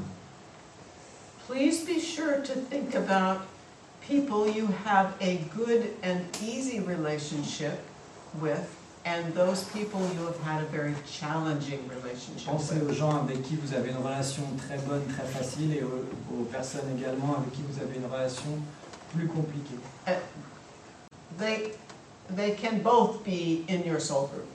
please 1.47 1.83
be 1.83 1.99
sure 1.99 2.41
to 2.43 2.53
think 2.53 2.93
about 2.95 3.41
people 4.07 4.47
you 4.47 4.67
have 4.85 5.13
a 5.21 5.37
good 5.55 5.89
and 6.03 6.21
easy 6.43 6.79
relationship 6.79 7.79
with, 8.39 8.75
and 9.05 9.33
those 9.33 9.63
people 9.73 9.99
you 10.13 10.25
have 10.27 10.39
had 10.43 10.61
a 10.61 10.67
very 10.67 10.93
challenging 11.07 11.79
relationship 11.89 12.47
pensez 12.47 12.75
with. 12.75 12.91
aux 12.91 12.93
gens 12.93 13.15
avec 13.15 13.41
qui 13.41 13.55
vous 13.55 13.73
avez 13.73 13.89
une 13.89 13.97
relation 14.03 14.43
très 14.57 14.77
bonne, 14.87 15.03
très 15.07 15.25
facile, 15.25 15.73
et 15.75 15.83
aux, 15.83 16.05
aux 16.39 16.43
personnes 16.45 16.95
également 16.97 17.37
avec 17.37 17.51
qui 17.53 17.63
vous 17.67 17.81
avez 17.81 17.97
une 17.97 18.05
relation 18.05 18.51
plus 19.15 19.27
compliquée. 19.27 19.79
They, 21.39 21.71
they 22.35 22.51
can 22.51 22.81
both 22.81 23.23
be 23.23 23.65
in 23.67 23.83
your 23.83 23.99
soul 23.99 24.27
group. 24.27 24.47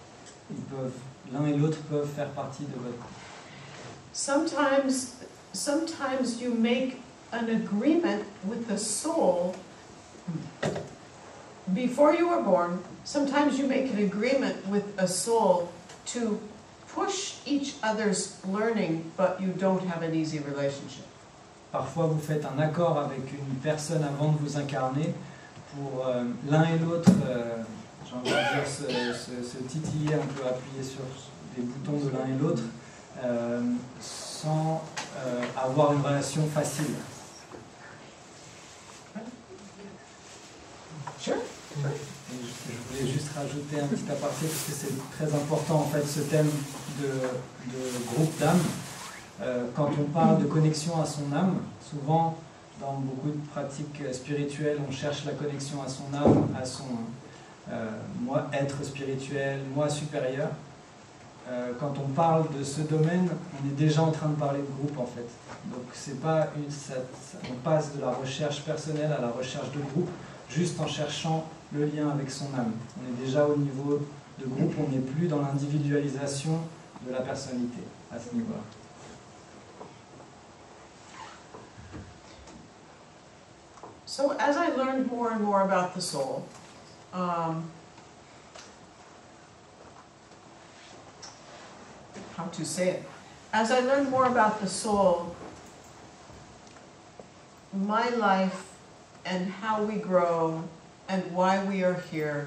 Ils 0.50 0.62
peuvent, 0.64 0.92
l'un 1.32 1.46
et 1.46 1.56
l'autre 1.56 1.78
peuvent 1.90 2.08
faire 2.08 2.30
partie 2.30 2.64
de 2.64 2.78
votre 2.78 2.98
Sometimes, 4.12 5.16
sometimes 5.52 6.40
you 6.40 6.54
make 6.54 7.00
an 7.32 7.48
agreement 7.48 8.24
with 8.44 8.68
the 8.68 8.78
soul 8.78 9.56
before 11.72 12.14
you 12.14 12.28
were 12.28 12.42
born. 12.42 12.78
Sometimes 13.04 13.58
you 13.58 13.66
make 13.66 13.90
an 13.90 13.98
agreement 13.98 14.66
with 14.68 14.84
a 14.98 15.08
soul 15.08 15.72
to 16.06 16.38
push 16.88 17.36
each 17.44 17.74
other's 17.82 18.38
learning, 18.46 19.10
but 19.16 19.40
you 19.40 19.48
don't 19.48 19.84
have 19.86 20.02
an 20.02 20.14
easy 20.14 20.38
relationship. 20.38 21.04
Parfois, 21.72 22.06
vous 22.06 22.20
faites 22.20 22.44
un 22.44 22.60
accord 22.60 22.98
avec 22.98 23.32
une 23.32 23.56
personne 23.56 24.04
avant 24.04 24.30
de 24.30 24.38
vous 24.38 24.56
incarner 24.56 25.12
pour 25.74 26.06
euh, 26.06 26.24
l'un 26.48 26.64
et 26.64 26.78
l'autre, 26.78 27.10
euh, 27.28 27.56
j'ai 28.06 28.14
envie 28.14 28.30
de 28.30 28.34
dire, 28.34 28.66
se, 28.66 28.82
se- 29.18 29.42
se 29.48 29.58
titiller 29.64 30.14
un 30.14 30.18
peu, 30.26 30.46
appuyer 30.46 30.82
sur 30.82 31.00
des 31.56 31.62
boutons 31.62 32.04
de 32.04 32.10
l'un 32.10 32.26
et 32.34 32.38
l'autre, 32.40 32.62
euh, 33.22 33.60
sans 34.00 34.82
avoir 35.56 35.92
une 35.92 36.00
relation 36.02 36.42
facile. 36.52 36.94
Sure. 41.18 41.34
Et 41.34 41.86
je, 42.32 42.72
je 42.72 42.98
voulais 42.98 43.12
juste 43.12 43.28
rajouter 43.34 43.80
un 43.80 43.86
petit 43.86 44.10
aparté 44.10 44.46
parce 44.46 44.64
que 44.64 44.72
c'est 44.72 45.10
très 45.16 45.34
important 45.34 45.76
en 45.76 45.84
fait 45.88 46.06
ce 46.06 46.20
thème 46.20 46.50
de, 47.00 47.06
de 47.06 48.04
groupe 48.14 48.38
d'âme. 48.38 48.60
Quand 49.74 49.90
on 49.98 50.04
parle 50.12 50.40
de 50.42 50.46
connexion 50.46 51.00
à 51.00 51.06
son 51.06 51.32
âme, 51.34 51.56
souvent 51.90 52.36
beaucoup 52.92 53.30
de 53.30 53.46
pratiques 53.52 54.00
euh, 54.02 54.12
spirituelles, 54.12 54.78
on 54.86 54.92
cherche 54.92 55.24
la 55.24 55.32
connexion 55.32 55.82
à 55.82 55.88
son 55.88 56.04
âme, 56.14 56.48
à 56.60 56.64
son 56.64 56.84
euh, 57.70 57.90
moi 58.20 58.46
être 58.52 58.84
spirituel, 58.84 59.60
moi 59.74 59.88
supérieur. 59.88 60.48
Euh, 61.48 61.72
quand 61.78 61.94
on 61.98 62.08
parle 62.12 62.44
de 62.58 62.62
ce 62.62 62.82
domaine, 62.82 63.28
on 63.28 63.68
est 63.68 63.76
déjà 63.76 64.02
en 64.02 64.10
train 64.10 64.28
de 64.28 64.34
parler 64.34 64.60
de 64.60 64.82
groupe 64.82 64.98
en 64.98 65.06
fait. 65.06 65.28
Donc 65.70 65.84
c'est 65.92 66.20
pas 66.20 66.48
une, 66.56 66.72
on 67.50 67.54
passe 67.62 67.94
de 67.94 68.00
la 68.00 68.10
recherche 68.10 68.62
personnelle 68.62 69.12
à 69.16 69.20
la 69.20 69.28
recherche 69.28 69.70
de 69.72 69.80
groupe, 69.80 70.08
juste 70.48 70.80
en 70.80 70.86
cherchant 70.86 71.46
le 71.72 71.86
lien 71.86 72.08
avec 72.10 72.30
son 72.30 72.46
âme. 72.56 72.72
On 72.98 73.12
est 73.12 73.26
déjà 73.26 73.46
au 73.46 73.56
niveau 73.56 74.00
de 74.38 74.46
groupe, 74.46 74.74
on 74.78 74.90
n'est 74.90 75.02
plus 75.02 75.26
dans 75.26 75.40
l'individualisation 75.40 76.58
de 77.06 77.12
la 77.12 77.20
personnalité 77.20 77.82
à 78.10 78.18
ce 78.18 78.34
niveau-là. 78.34 78.83
So 84.16 84.30
as 84.38 84.56
I 84.56 84.68
learned 84.68 85.10
more 85.10 85.32
and 85.32 85.42
more 85.42 85.62
about 85.62 85.92
the 85.96 86.00
soul, 86.00 86.46
um, 87.12 87.68
how 92.36 92.44
to 92.44 92.64
say 92.64 92.90
it? 92.90 93.02
As 93.52 93.72
I 93.72 93.80
learned 93.80 94.10
more 94.10 94.26
about 94.26 94.60
the 94.60 94.68
soul, 94.68 95.34
my 97.72 98.08
life 98.10 98.76
and 99.26 99.50
how 99.50 99.82
we 99.82 99.96
grow 99.96 100.62
and 101.08 101.20
why 101.32 101.64
we 101.64 101.82
are 101.82 102.00
here 102.12 102.46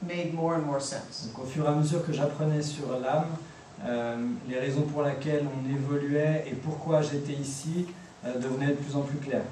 made 0.00 0.32
more 0.32 0.54
and 0.54 0.64
more 0.64 0.80
sense. 0.80 1.26
Donc 1.26 1.44
au 1.44 1.46
fur 1.46 1.66
et 1.66 1.68
à 1.68 1.74
mesure 1.74 2.06
que 2.06 2.14
j'apprenais 2.14 2.62
sur 2.62 2.98
l'âme, 2.98 3.36
euh, 3.84 4.16
les 4.48 4.58
raisons 4.58 4.86
pour 4.86 5.02
lesquelles 5.02 5.46
on 5.46 5.68
évoluait 5.68 6.46
et 6.46 6.54
pourquoi 6.54 7.02
j'étais 7.02 7.34
ici 7.34 7.86
euh, 8.24 8.38
devenaient 8.38 8.68
de 8.68 8.76
plus 8.76 8.96
en 8.96 9.02
plus 9.02 9.18
claires. 9.18 9.44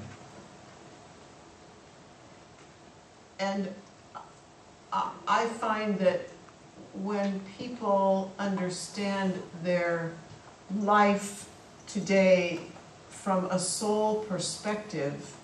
And 3.39 3.69
I 4.91 5.11
I 5.27 5.45
find 5.45 5.99
that 5.99 6.21
when 6.93 7.39
people 7.57 8.31
understand 8.39 9.33
their 9.63 10.11
life 10.81 11.47
today 11.87 12.59
from 13.09 13.45
a 13.45 13.59
soul 13.59 14.25
perspective, 14.27 15.35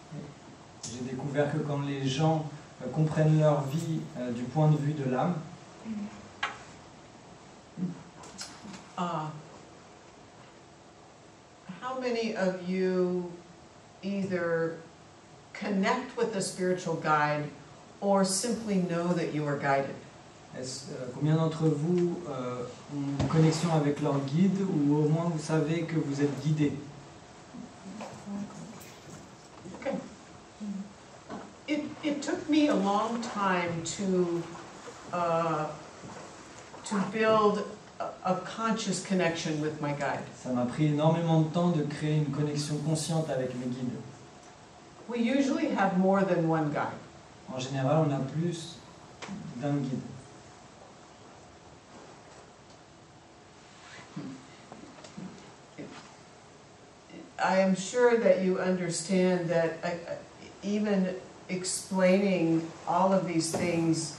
J'ai 0.84 1.00
découvert 1.10 1.52
que 1.52 1.60
quand 1.60 1.82
les 1.88 2.06
gens 2.06 2.46
euh, 2.82 2.90
comprennent 2.90 3.40
leur 3.40 3.62
vie 3.64 4.02
euh, 4.18 4.32
du 4.32 4.44
point 4.44 4.70
de 4.70 4.76
vue 4.78 4.94
de 4.94 5.10
l'âme, 5.10 5.36
uh, 8.98 9.28
how 11.82 12.00
many 12.00 12.36
of 12.36 12.68
you 12.68 13.32
either 14.04 14.78
connect 15.54 16.18
with 16.18 16.36
a 16.36 16.42
spiritual 16.42 16.96
guide 16.96 17.46
or 18.04 18.26
simply 18.26 18.76
know 18.76 19.14
that 19.14 19.34
you 19.34 19.48
are 19.48 19.58
guided? 19.58 19.96
est-ce, 20.60 20.92
euh, 20.92 21.06
combien 21.14 21.36
d'entre 21.36 21.66
vous 21.66 22.20
euh, 22.30 22.64
ont 22.96 23.22
une 23.22 23.28
connexion 23.28 23.70
avec 23.74 24.02
leur 24.02 24.20
guide 24.20 24.60
ou 24.62 24.96
au 24.96 25.10
moins 25.10 25.26
vous 25.34 25.42
savez 25.42 25.84
que 25.84 25.96
vous 25.96 26.22
êtes 26.22 26.42
guidé? 26.42 26.74
Okay. 29.82 29.96
It, 31.68 31.84
it 32.04 32.22
took 32.22 32.48
me 32.50 32.70
a 32.70 32.76
long 32.76 33.20
time 33.22 33.84
to, 33.98 34.44
uh, 35.12 35.66
to 36.86 36.96
build 37.12 37.64
a, 38.00 38.06
a 38.26 38.36
conscious 38.46 39.04
connection 39.04 39.60
with 39.62 39.82
my 39.82 39.94
guide. 39.94 40.24
Ça 40.44 40.52
m'a 40.54 40.66
pris 40.66 40.88
énormément 40.88 41.42
de 41.42 41.50
temps 41.50 41.70
de 41.70 41.84
créer 41.84 42.18
une 42.18 42.32
connexion 42.32 42.78
consciente 42.86 43.30
avec 43.30 43.56
mes 43.56 43.66
guides. 43.66 43.98
We 45.10 45.20
usually 45.20 45.70
have 45.76 45.98
more 45.98 46.24
than 46.24 46.48
one 46.48 46.72
guide. 46.72 47.03
En 47.54 47.60
général, 47.60 48.06
on 48.08 48.12
a 48.12 48.20
plus 48.20 48.78
d'un 49.58 49.74
guide. 49.78 50.02
I 57.40 57.58
am 57.60 57.76
sure 57.76 58.18
that 58.18 58.42
you 58.42 58.60
understand 58.60 59.50
that 59.50 59.78
uh, 59.84 59.88
uh, 59.88 60.16
even 60.64 61.16
explaining 61.50 62.66
all 62.88 63.12
of 63.12 63.28
these 63.28 63.52
things 63.52 64.18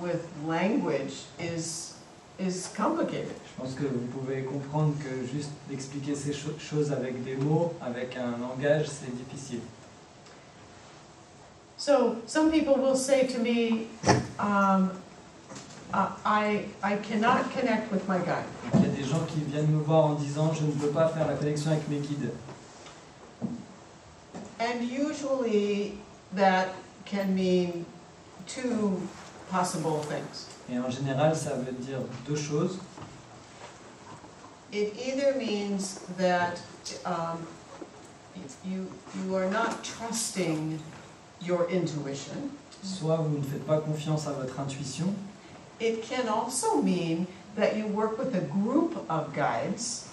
with 0.00 0.26
language 0.46 1.14
is, 1.38 1.94
is 2.38 2.68
complicated. 2.74 3.34
Je 3.56 3.62
pense 3.62 3.74
que 3.74 3.84
vous 3.86 4.06
pouvez 4.12 4.42
comprendre 4.44 4.94
que 4.98 5.26
juste 5.26 5.50
d'expliquer 5.68 6.14
ces 6.16 6.32
cho- 6.32 6.58
choses 6.58 6.90
avec 6.92 7.22
des 7.24 7.36
mots, 7.36 7.72
avec 7.80 8.16
un 8.16 8.36
langage, 8.38 8.86
c'est 8.88 9.14
difficile. 9.14 9.60
So 11.76 12.22
some 12.26 12.50
people 12.50 12.76
will 12.76 12.96
say 12.96 13.26
to 13.26 13.38
me, 13.38 13.88
um, 14.38 14.92
uh, 15.92 16.10
I, 16.24 16.66
I 16.82 16.96
cannot 16.96 17.50
connect 17.52 17.90
with 17.92 18.06
my 18.08 18.18
guide. 18.18 18.44
Il 18.74 18.80
y 18.80 18.84
a 18.84 18.88
des 18.88 19.04
gens 19.04 19.24
qui 19.26 19.40
viennent 19.40 19.70
me 19.70 19.82
voir 19.82 20.06
en 20.06 20.14
disant 20.14 20.52
je 20.52 20.64
ne 20.64 20.72
peux 20.72 20.88
pas 20.88 21.08
faire 21.08 21.26
la 21.26 21.34
connexion 21.34 21.72
avec 21.72 21.88
mes 21.88 21.98
guides. 21.98 22.30
And 24.60 24.82
usually 24.84 25.98
that 26.34 26.68
can 27.04 27.34
mean 27.34 27.84
two 28.46 29.00
possible 29.50 30.00
things. 30.02 30.46
Et 30.70 30.78
en 30.78 30.90
général, 30.90 31.36
ça 31.36 31.54
veut 31.54 31.72
dire 31.72 32.00
deux 32.26 32.36
choses. 32.36 32.78
It 34.72 34.94
either 34.98 35.34
means 35.36 36.00
that 36.18 36.60
um, 37.04 37.46
you, 38.64 38.90
you 39.22 39.36
are 39.36 39.48
not 39.48 39.84
trusting 39.84 40.80
your 41.46 41.66
intuition. 41.70 42.50
Soit 42.82 43.16
vous 43.16 43.38
ne 43.38 43.42
faites 43.42 43.66
pas 43.66 43.78
confiance 43.78 44.26
à 44.26 44.32
votre 44.32 44.58
intuition, 44.60 45.06
It 45.80 46.02
can 46.08 46.28
also 46.28 46.80
mean 46.82 47.26
that 47.56 47.76
you 47.76 47.86
work 47.88 48.16
with 48.18 48.34
a 48.34 48.40
group 48.40 48.94
of 49.10 49.32
guides, 49.34 50.04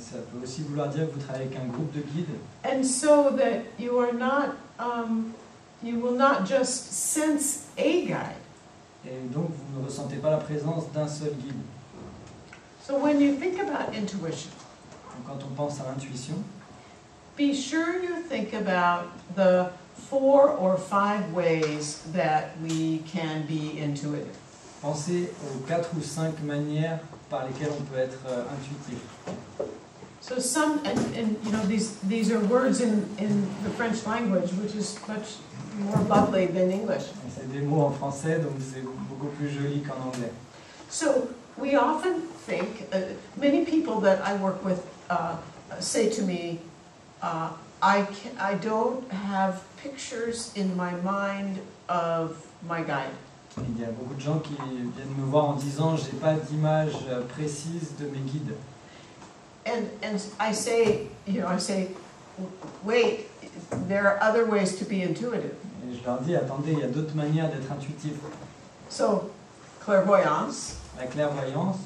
ça 0.00 0.16
peut 0.32 0.38
aussi 0.42 0.62
vouloir 0.62 0.88
dire 0.88 1.06
que 1.06 1.12
vous 1.12 1.20
travaillez 1.20 1.46
avec 1.46 1.56
un 1.56 1.66
groupe 1.66 1.92
de 1.92 2.00
guides. 2.00 2.36
and 2.64 2.82
so 2.84 3.30
that 3.36 3.62
you 3.78 3.96
are 3.98 4.12
not, 4.12 4.56
um, 4.80 5.32
you 5.82 6.00
will 6.00 6.16
not 6.16 6.44
just 6.44 6.92
sense 6.92 7.66
a 7.78 8.06
guide. 8.06 8.36
Et 9.06 9.10
donc 9.32 9.50
vous 9.50 9.80
ne 9.80 9.86
ressentez 9.86 10.16
pas 10.16 10.30
la 10.30 10.38
présence 10.38 10.90
d'un 10.92 11.06
seul 11.06 11.32
guide. 11.34 11.54
So 12.86 12.98
when 12.98 13.20
you 13.20 13.36
think 13.36 13.60
about 13.60 13.94
intuition, 13.94 14.50
Donc, 15.14 15.26
quand 15.38 15.44
on 15.46 15.54
pense 15.54 15.78
à 15.80 15.84
l'intuition, 15.84 16.34
be 17.36 17.54
sure 17.54 18.02
you 18.02 18.16
think 18.28 18.52
about 18.52 19.10
the 19.36 19.68
four 19.94 20.48
or 20.48 20.76
five 20.76 21.32
ways 21.32 22.02
that 22.12 22.56
we 22.62 22.98
can 23.06 23.46
be 23.46 23.78
intuitive. 23.78 24.36
pensez 24.84 25.32
aux 25.42 25.66
quatre 25.66 25.88
ou 25.96 26.02
cinq 26.02 26.42
manières 26.42 27.00
par 27.30 27.46
lesquelles 27.46 27.72
on 27.72 27.84
peut 27.84 27.98
être 27.98 28.18
euh, 28.28 28.44
intuitif. 28.52 28.98
So 30.20 30.38
some, 30.38 30.78
and, 30.84 30.98
and 31.16 31.36
you 31.44 31.52
know, 31.52 31.64
these, 31.66 31.96
these 32.08 32.30
are 32.30 32.40
words 32.40 32.80
in, 32.80 33.06
in 33.18 33.46
the 33.62 33.70
French 33.70 34.06
language, 34.06 34.50
which 34.52 34.74
is 34.74 34.98
much 35.06 35.36
more 35.78 36.02
lovely 36.08 36.46
than 36.46 36.70
English. 36.70 37.04
C'est 37.34 37.50
des 37.50 37.60
mots 37.60 37.82
en 37.82 37.90
français, 37.90 38.38
donc 38.38 38.52
c'est 38.60 38.82
beaucoup 38.82 39.28
plus 39.38 39.50
joli 39.50 39.82
qu'en 39.82 40.00
anglais. 40.08 40.32
So 40.88 41.28
we 41.58 41.76
often 41.76 42.22
think, 42.46 42.88
uh, 42.92 43.00
many 43.36 43.64
people 43.64 44.00
that 44.00 44.20
I 44.22 44.34
work 44.36 44.64
with 44.64 44.82
uh, 45.10 45.36
say 45.80 46.08
to 46.10 46.22
me, 46.22 46.60
uh, 47.22 47.50
I, 47.84 48.02
can, 48.04 48.32
I 48.40 48.54
don't 48.54 49.04
have 49.12 49.62
pictures 49.76 50.52
in 50.56 50.74
my 50.74 50.92
mind 51.02 51.58
of 51.88 52.36
my 52.66 52.82
guide. 52.82 53.10
Il 53.58 53.78
y 53.80 53.84
a 53.84 53.90
beaucoup 53.92 54.14
de 54.14 54.20
gens 54.20 54.38
qui 54.40 54.54
viennent 54.54 55.14
me 55.18 55.26
voir 55.26 55.44
en 55.44 55.52
disant 55.52 55.96
j'ai 55.96 56.12
pas 56.18 56.34
d'image 56.34 56.92
précise 57.34 57.92
de 58.00 58.06
mes 58.06 58.18
guides. 58.20 58.54
And, 59.66 59.84
and 60.02 60.18
I 60.40 60.52
say, 60.52 61.08
you 61.26 61.40
know, 61.40 61.46
I 61.48 61.58
say, 61.58 61.88
wait, 62.84 63.28
there 63.88 64.06
are 64.08 64.18
other 64.20 64.44
ways 64.46 64.76
to 64.78 64.84
be 64.84 65.02
intuitive. 65.02 65.54
Et 65.86 65.94
je 65.96 66.04
leur 66.04 66.20
dis 66.22 66.34
attendez, 66.34 66.72
il 66.72 66.78
y 66.80 66.82
a 66.82 66.88
d'autres 66.88 67.14
manières 67.14 67.48
d'être 67.50 67.70
intuitif. 67.70 68.14
So 68.88 69.30
clairvoyance, 69.84 70.76
La 70.98 71.06
clairvoyance, 71.06 71.76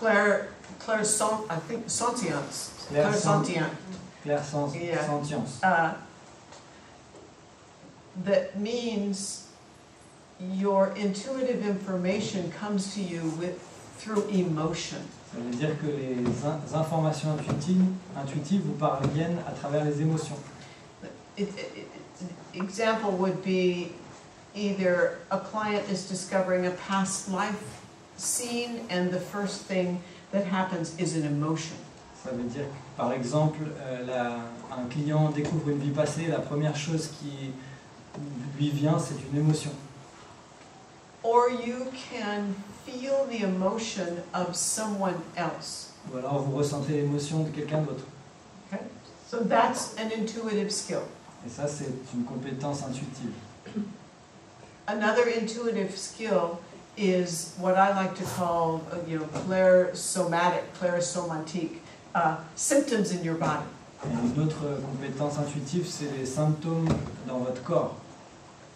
clair, 0.00 0.48
clairsent, 0.80 1.22
I 1.50 1.56
think 1.68 1.88
sentience, 1.88 2.72
clairsentient, 2.90 3.60
clairsens- 3.60 3.97
Yeah. 4.24 4.42
sentience. 4.42 5.62
uh, 5.62 5.94
that 8.24 8.58
means 8.58 9.48
your 10.40 10.88
intuitive 10.96 11.66
information 11.66 12.50
comes 12.52 12.94
to 12.94 13.00
you 13.02 13.22
with, 13.38 13.58
through 13.98 14.28
emotion. 14.28 14.98
Ça 15.32 15.38
veut 15.40 15.50
dire 15.58 15.76
que 15.80 15.88
les 15.88 16.16
in- 16.24 16.80
informations 16.80 17.30
intuitives, 17.38 17.84
intuitives 18.16 18.62
vous 18.62 18.74
parviennent 18.78 19.38
à 19.46 19.52
travers 19.52 19.84
les 19.84 20.00
émotions. 20.00 20.36
It, 21.36 21.48
it, 21.48 21.58
it- 21.76 21.88
example 22.54 23.12
would 23.12 23.44
be 23.44 23.92
either 24.54 25.18
a 25.30 25.38
client 25.38 25.88
is 25.90 26.08
discovering 26.08 26.66
a 26.66 26.70
past 26.72 27.28
life 27.30 27.80
scene 28.16 28.80
and 28.90 29.12
the 29.12 29.20
first 29.20 29.62
thing 29.66 30.00
that 30.32 30.44
happens 30.46 30.96
is 30.98 31.14
an 31.14 31.24
emotion. 31.24 31.76
Ça 32.24 32.32
veut 32.32 32.48
dire 32.48 32.64
que, 32.64 32.87
par 32.98 33.12
exemple, 33.12 33.60
euh, 33.80 34.04
la- 34.04 34.76
un 34.76 34.84
client 34.90 35.30
découvre 35.30 35.70
une 35.70 35.78
vie 35.78 35.90
passée, 35.90 36.26
la 36.26 36.40
première 36.40 36.76
chose 36.76 37.08
qui 37.18 37.52
lui 38.58 38.70
vient, 38.70 38.98
c'est 38.98 39.14
une 39.32 39.38
émotion. 39.38 39.70
Or 41.22 41.48
you 41.64 41.76
can 42.10 42.54
feel 42.84 43.14
the 43.30 43.42
emotion 43.42 44.18
of 44.34 44.54
someone 44.54 45.14
else. 45.36 45.92
Ou 46.12 46.18
alors 46.18 46.42
vous 46.42 46.56
ressentez 46.56 46.92
l'émotion 46.94 47.44
de 47.44 47.50
quelqu'un 47.50 47.78
d'autre. 47.82 48.04
So 49.30 49.38
that's 49.44 49.94
an 49.98 50.10
intuitive 50.18 50.70
skill. 50.70 51.02
Et 51.46 51.50
ça, 51.50 51.68
c'est 51.68 51.90
une 52.14 52.24
compétence 52.24 52.82
intuitive. 52.82 53.32
Another 54.88 55.26
intuitive 55.40 55.96
skill 55.96 56.58
is 56.96 57.52
what 57.60 57.74
I 57.76 57.90
like 57.94 58.14
to 58.16 58.24
call, 58.24 58.80
you 59.06 59.18
know, 59.18 59.26
clairsomatic, 59.46 60.62
clairsomatique, 60.80 61.80
uh, 62.18 62.36
symptoms 62.56 63.12
in 63.12 63.22
your 63.24 63.36
body. 63.36 63.64
Et 64.04 64.08
une 64.10 64.42
autre 64.44 64.64
compétence 64.86 65.38
intuitive, 65.38 65.86
c'est 65.88 66.10
les 66.16 66.26
symptômes 66.26 66.88
dans 67.26 67.38
votre 67.38 67.62
corps. 67.64 67.96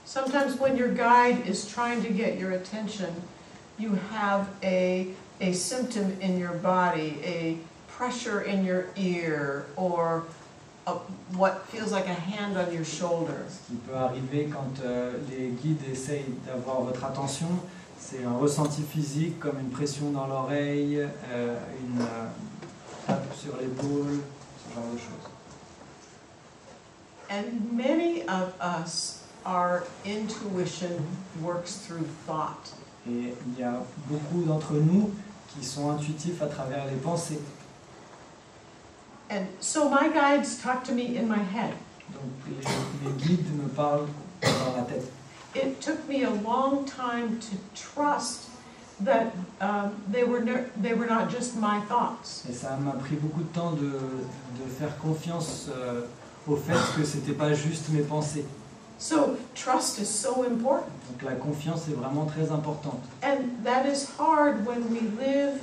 Sometimes 0.05 0.59
when 0.59 0.77
your 0.77 0.89
guide 0.89 1.47
is 1.47 1.65
trying 1.65 2.03
to 2.03 2.13
get 2.13 2.39
your 2.39 2.53
attention, 2.53 3.15
you 3.79 3.99
have 4.11 4.49
a, 4.63 5.07
a 5.41 5.53
symptom 5.53 6.17
in 6.21 6.39
your 6.39 6.55
body, 6.55 7.19
a 7.25 7.57
pressure 7.89 8.41
in 8.41 8.65
your 8.65 8.87
ear, 8.97 9.67
or 9.77 10.25
a, 10.89 10.95
what 11.37 11.65
feels 11.69 11.93
like 11.93 12.07
a 12.07 12.15
hand 12.15 12.59
on 12.59 12.73
your 12.75 12.85
shoulder. 12.85 13.45
Ce 13.49 13.69
qui 13.69 13.77
peut 13.87 13.95
arriver 13.95 14.51
quand 14.53 14.85
euh, 14.85 15.13
les 15.31 15.51
guides 15.51 15.83
essayent 15.91 16.35
d'avoir 16.45 16.81
votre 16.81 17.05
attention, 17.05 17.49
c'est 17.97 18.25
un 18.25 18.37
ressenti 18.37 18.83
physique 18.83 19.39
comme 19.39 19.61
une 19.61 19.71
pression 19.71 20.11
dans 20.11 20.27
l'oreille, 20.27 20.99
euh, 21.31 21.57
une 21.81 22.01
euh, 22.01 22.27
tape 23.07 23.35
sur 23.35 23.57
l'épaule, 23.57 24.21
ce 24.69 24.75
genre 24.75 24.85
de 24.93 24.99
choses. 24.99 25.31
And 27.31 27.73
many 27.73 28.23
of 28.29 28.53
us, 28.61 29.25
our 29.47 29.85
intuition 30.05 31.07
works 31.41 31.77
through 31.87 32.07
thought. 32.27 32.75
Et 33.09 33.35
il 33.47 33.59
y 33.59 33.63
a 33.63 33.83
beaucoup 34.09 34.45
d'entre 34.47 34.75
nous 34.75 35.11
qui 35.49 35.65
sont 35.65 35.91
intuitifs 35.91 36.41
à 36.43 36.47
travers 36.47 36.87
les 36.87 36.97
pensées. 36.97 37.41
And 39.31 39.47
so 39.61 39.89
my 39.89 40.09
guides 40.09 40.59
talk 40.63 40.85
to 40.85 40.93
me 40.93 41.17
in 41.17 41.27
my 41.27 41.43
head. 41.43 41.75
Donc 42.13 42.33
les, 42.47 43.09
les 43.09 43.17
guides 43.17 43.51
me 43.57 43.69
parlent 43.69 44.09
dans 44.43 44.77
la 44.77 44.83
tête. 44.83 45.11
It 45.55 45.81
took 45.81 46.07
me 46.09 46.25
a 46.25 46.31
long 46.31 46.85
time 46.85 47.39
to 47.41 47.57
trust 47.75 48.52
that 49.01 49.33
um, 49.61 49.93
they, 50.11 50.25
were 50.25 50.41
no, 50.41 50.65
they 50.81 50.95
were 50.95 51.07
not 51.07 51.31
just 51.31 51.57
my 51.57 51.81
thoughts. 51.89 52.45
Et 52.49 52.53
ça 52.53 52.77
m'a 52.77 52.93
pris 52.93 53.17
beaucoup 53.17 53.43
de 53.43 53.53
temps 53.53 53.73
de, 53.73 53.91
de 53.91 54.71
faire 54.79 54.97
confiance 54.99 55.69
euh, 55.77 56.03
au 56.47 56.57
fait 56.57 56.79
que 56.97 57.05
c'était 57.05 57.33
pas 57.33 57.53
juste 57.53 57.89
mes 57.91 58.03
pensées. 58.03 58.47
So 58.99 59.37
trust 59.55 59.99
is 59.99 60.07
so 60.07 60.45
important. 60.45 60.87
Donc 61.11 61.23
la 61.23 61.35
confiance 61.35 61.89
est 61.89 61.95
vraiment 61.95 62.25
très 62.27 62.53
importante. 62.53 63.01
And 63.23 63.65
that 63.65 63.85
is 63.87 64.07
hard 64.19 64.65
when 64.67 64.85
we 64.93 65.01
live 65.19 65.61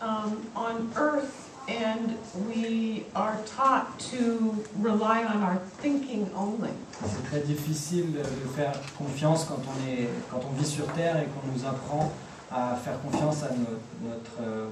um, 0.00 0.42
on 0.56 0.90
earth 0.96 1.48
and 1.68 2.16
we 2.48 3.04
are 3.14 3.36
taught 3.56 3.98
to 4.10 4.56
rely 4.80 5.22
on 5.22 5.42
our 5.42 5.60
thinking 5.80 6.26
only. 6.36 6.70
C'est 7.02 7.24
très 7.30 7.40
difficile 7.40 8.12
de 8.12 8.48
faire 8.56 8.74
confiance 8.98 9.44
quand 9.44 9.58
on, 9.58 9.88
est, 9.88 10.08
quand 10.30 10.40
on 10.48 10.60
vit 10.60 10.66
sur 10.66 10.86
Terre 10.94 11.18
et 11.18 11.26
qu'on 11.26 11.52
nous 11.52 11.64
apprend 11.64 12.12
à 12.52 12.76
faire 12.76 13.00
confiance 13.00 13.42
à 13.42 13.48
no- 13.54 14.08
notre 14.08 14.40
euh, 14.42 14.68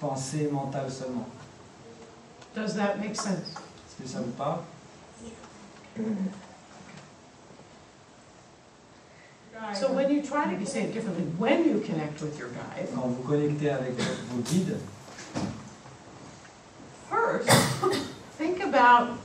pensée 0.00 0.48
mentale 0.52 0.90
seulement. 0.90 1.26
Does 2.54 2.74
that 2.76 2.96
make 2.98 3.16
sense? 3.16 3.54
Est-ce 3.56 4.02
que 4.02 4.08
ça 4.08 4.18
vous 4.20 4.30
parle? 4.32 4.60
So 9.74 9.92
when 9.92 10.10
you 10.10 10.20
try 10.22 10.52
to 10.54 10.66
say 10.66 10.82
it 10.84 10.92
differently, 10.92 11.24
when 11.38 11.64
you 11.64 11.80
connect 11.80 12.20
with 12.20 12.38
your 12.38 12.48
guide, 12.48 12.88
Quand 12.94 13.06
vous 13.08 13.22
connectez 13.22 13.70
avec 13.70 13.94
vos 14.30 14.42
guides, 14.42 14.76
first 17.08 17.48
think 18.36 18.60
about 18.62 19.16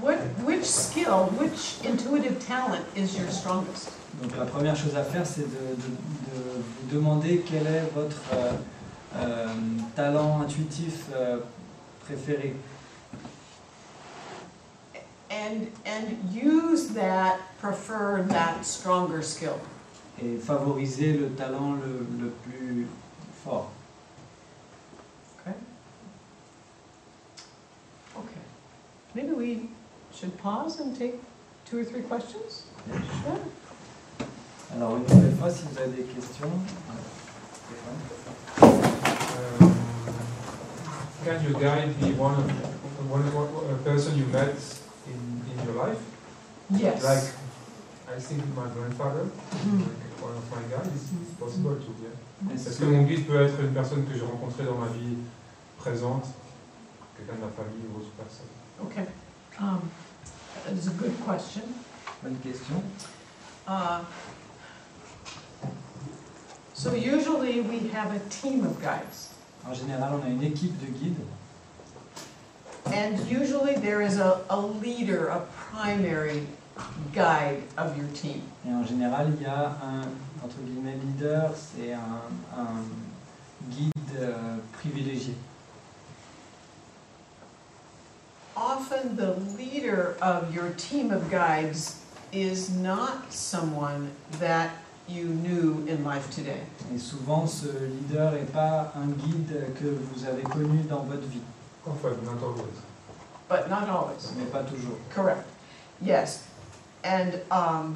what 0.00 0.18
which 0.44 0.64
skill, 0.64 1.26
which 1.38 1.78
intuitive 1.84 2.38
talent 2.46 2.84
is 2.96 3.16
your 3.18 3.30
strongest? 3.30 3.90
donc 4.22 4.36
la 4.36 4.46
première 4.46 4.74
chose 4.76 4.96
à 4.96 5.04
faire, 5.04 5.24
c'est 5.26 5.42
de, 5.42 5.46
de- 5.46 5.76
de 5.76 6.62
vous 6.90 6.94
demander 6.96 7.44
quel 7.48 7.66
est 7.66 7.84
votre 7.94 8.16
euh, 8.34 8.52
euh, 9.16 9.46
talent 9.94 10.40
intuitif 10.42 11.04
euh, 11.14 11.38
préféré. 12.04 12.54
And 15.30 15.66
and 15.86 16.16
use 16.32 16.88
that, 16.94 17.36
prefer 17.60 18.24
that 18.28 18.64
stronger 18.64 19.22
skill. 19.22 19.58
et 20.20 20.36
favoriser 20.38 21.12
le 21.12 21.28
talent 21.36 21.74
le, 21.74 22.04
le 22.24 22.30
plus 22.30 22.86
fort. 23.44 23.70
Okay. 25.46 25.54
Okay. 28.16 28.40
Maybe 29.14 29.30
we 29.32 29.68
should 30.18 30.36
pause 30.38 30.80
and 30.80 30.96
take 30.98 31.14
two 31.64 31.78
or 31.80 31.84
three 31.84 32.02
questions? 32.02 32.64
Sure. 33.22 33.38
Alors 34.74 34.96
une 34.96 35.02
nouvelle 35.04 35.36
fois, 35.38 35.50
si 35.50 35.62
vous 35.70 35.78
avez 35.78 35.92
des 35.96 36.02
questions. 36.02 36.50
Um, 38.60 39.74
can 41.24 41.42
your 41.42 41.58
guide 41.60 41.98
be 42.00 42.12
one 42.18 42.34
of 42.34 43.10
one, 43.10 43.22
one, 43.34 43.48
a 43.72 43.76
person 43.84 44.16
you 44.18 44.24
met 44.26 44.54
in, 45.06 45.42
in 45.52 45.64
your 45.64 45.74
life? 45.86 45.98
Yes. 46.70 47.02
Like, 47.04 47.24
I 48.16 48.20
think 48.20 48.42
my 48.56 48.68
grandfather, 48.74 49.24
Mhm. 49.64 49.80
like 49.80 50.22
one 50.22 50.36
of 50.36 50.44
my 50.50 50.62
guides, 50.68 51.12
it's 51.22 51.32
possible 51.38 51.76
to, 51.76 51.90
yeah. 52.02 52.52
Est-ce 52.54 52.68
Est-ce 52.68 52.78
que- 52.80 52.84
que 52.84 52.90
mon 52.90 53.02
guide 53.04 53.26
peut 53.26 53.40
être 53.40 53.60
une 53.60 53.72
personne 53.72 54.04
que 54.06 54.14
j'ai 54.14 54.24
rencontrée 54.24 54.64
dans 54.64 54.76
ma 54.76 54.88
vie 54.88 55.16
présente, 55.78 56.24
quelqu'un 57.16 57.34
de 57.36 57.40
ma 57.46 57.50
famille 57.52 57.84
ou 57.92 57.98
autre 58.00 58.10
personne? 58.16 58.50
Okay. 58.84 59.06
Um, 59.60 59.80
that 60.64 60.74
is 60.74 60.86
a 60.86 60.90
good 60.92 61.14
question. 61.24 61.62
Bonne 62.22 62.36
question. 62.36 62.82
Uh, 63.66 64.04
so 66.74 66.94
usually 66.94 67.60
we 67.60 67.88
have 67.88 68.14
a 68.14 68.20
team 68.30 68.64
of 68.64 68.80
guides. 68.80 69.34
En 69.66 69.74
général, 69.74 70.14
on 70.14 70.22
a 70.22 70.28
une 70.28 70.42
équipe 70.42 70.78
de 70.80 70.86
guides 70.86 71.16
And 72.86 73.18
usually 73.28 73.74
there 73.76 74.00
is 74.00 74.18
a, 74.18 74.40
a 74.48 74.58
leader, 74.58 75.28
a 75.28 75.40
primary 75.70 76.46
guide 77.12 77.62
of 77.76 77.96
your 77.98 78.06
team. 78.14 78.42
et 78.64 78.70
en 78.70 78.84
général, 78.84 79.32
il 79.36 79.42
y 79.42 79.46
a 79.46 79.76
un 79.82 80.08
entre 80.42 80.56
guillemets 80.64 80.96
leader, 81.04 81.50
c'est 81.54 81.92
un, 81.92 82.22
un 82.56 82.82
guide 83.70 83.92
euh, 84.20 84.56
privilégié. 84.72 85.34
Often 88.90 89.16
the 89.16 89.34
leader 89.58 90.16
of 90.22 90.54
your 90.54 90.70
team 90.78 91.10
of 91.10 91.30
guides 91.30 92.00
is 92.32 92.70
not 92.70 93.30
someone 93.30 94.10
that 94.40 94.70
you 95.06 95.24
knew 95.24 95.84
in 95.86 96.06
life 96.06 96.30
today. 96.30 96.62
Et 96.94 96.98
souvent, 96.98 97.46
ce 97.46 97.66
leader 97.66 98.32
n'est 98.32 98.50
pas 98.50 98.90
un 98.96 99.08
guide 99.08 99.74
que 99.78 99.90
vous 99.90 100.24
avez 100.24 100.42
connu 100.42 100.78
dans 100.88 101.04
votre 101.06 101.26
vie, 101.28 101.42
Enfin, 101.86 102.16
not 102.24 102.42
always. 102.42 102.80
But 103.46 103.68
not 103.68 103.90
always. 103.90 104.32
mais 104.38 104.46
pas 104.46 104.62
toujours. 104.62 104.96
Correct. 105.10 105.44
Yes. 106.00 106.44
And 107.04 107.42
um, 107.50 107.94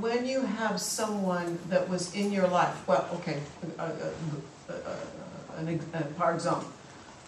when 0.00 0.24
you 0.24 0.40
have 0.40 0.80
someone 0.80 1.58
that 1.68 1.86
was 1.90 2.14
in 2.14 2.32
your 2.32 2.48
life, 2.48 2.88
well, 2.88 3.06
okay, 3.16 3.40
uh, 3.78 3.82
uh, 3.82 3.92
uh, 4.70 4.72
uh, 4.72 5.58
un 5.60 5.80
uh, 5.92 6.00
par 6.16 6.32
exemple, 6.32 6.64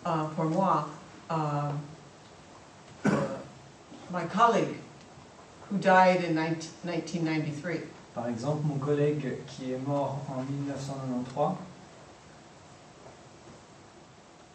uh, 0.07 0.29
pour 0.35 0.47
moi, 0.47 0.87
um, 1.31 1.81
uh, 3.05 3.27
my 4.11 4.25
colleague 4.27 4.77
who 5.69 5.79
died 5.79 6.25
in 6.25 6.35
19, 6.35 6.69
1993, 6.85 7.81
Par 8.15 8.29
exemple, 8.29 8.67
mon 8.67 8.79
collègue 8.79 9.37
qui 9.47 9.73
est 9.73 9.87
mort 9.87 10.19
en 10.29 10.43
1993, 10.43 11.57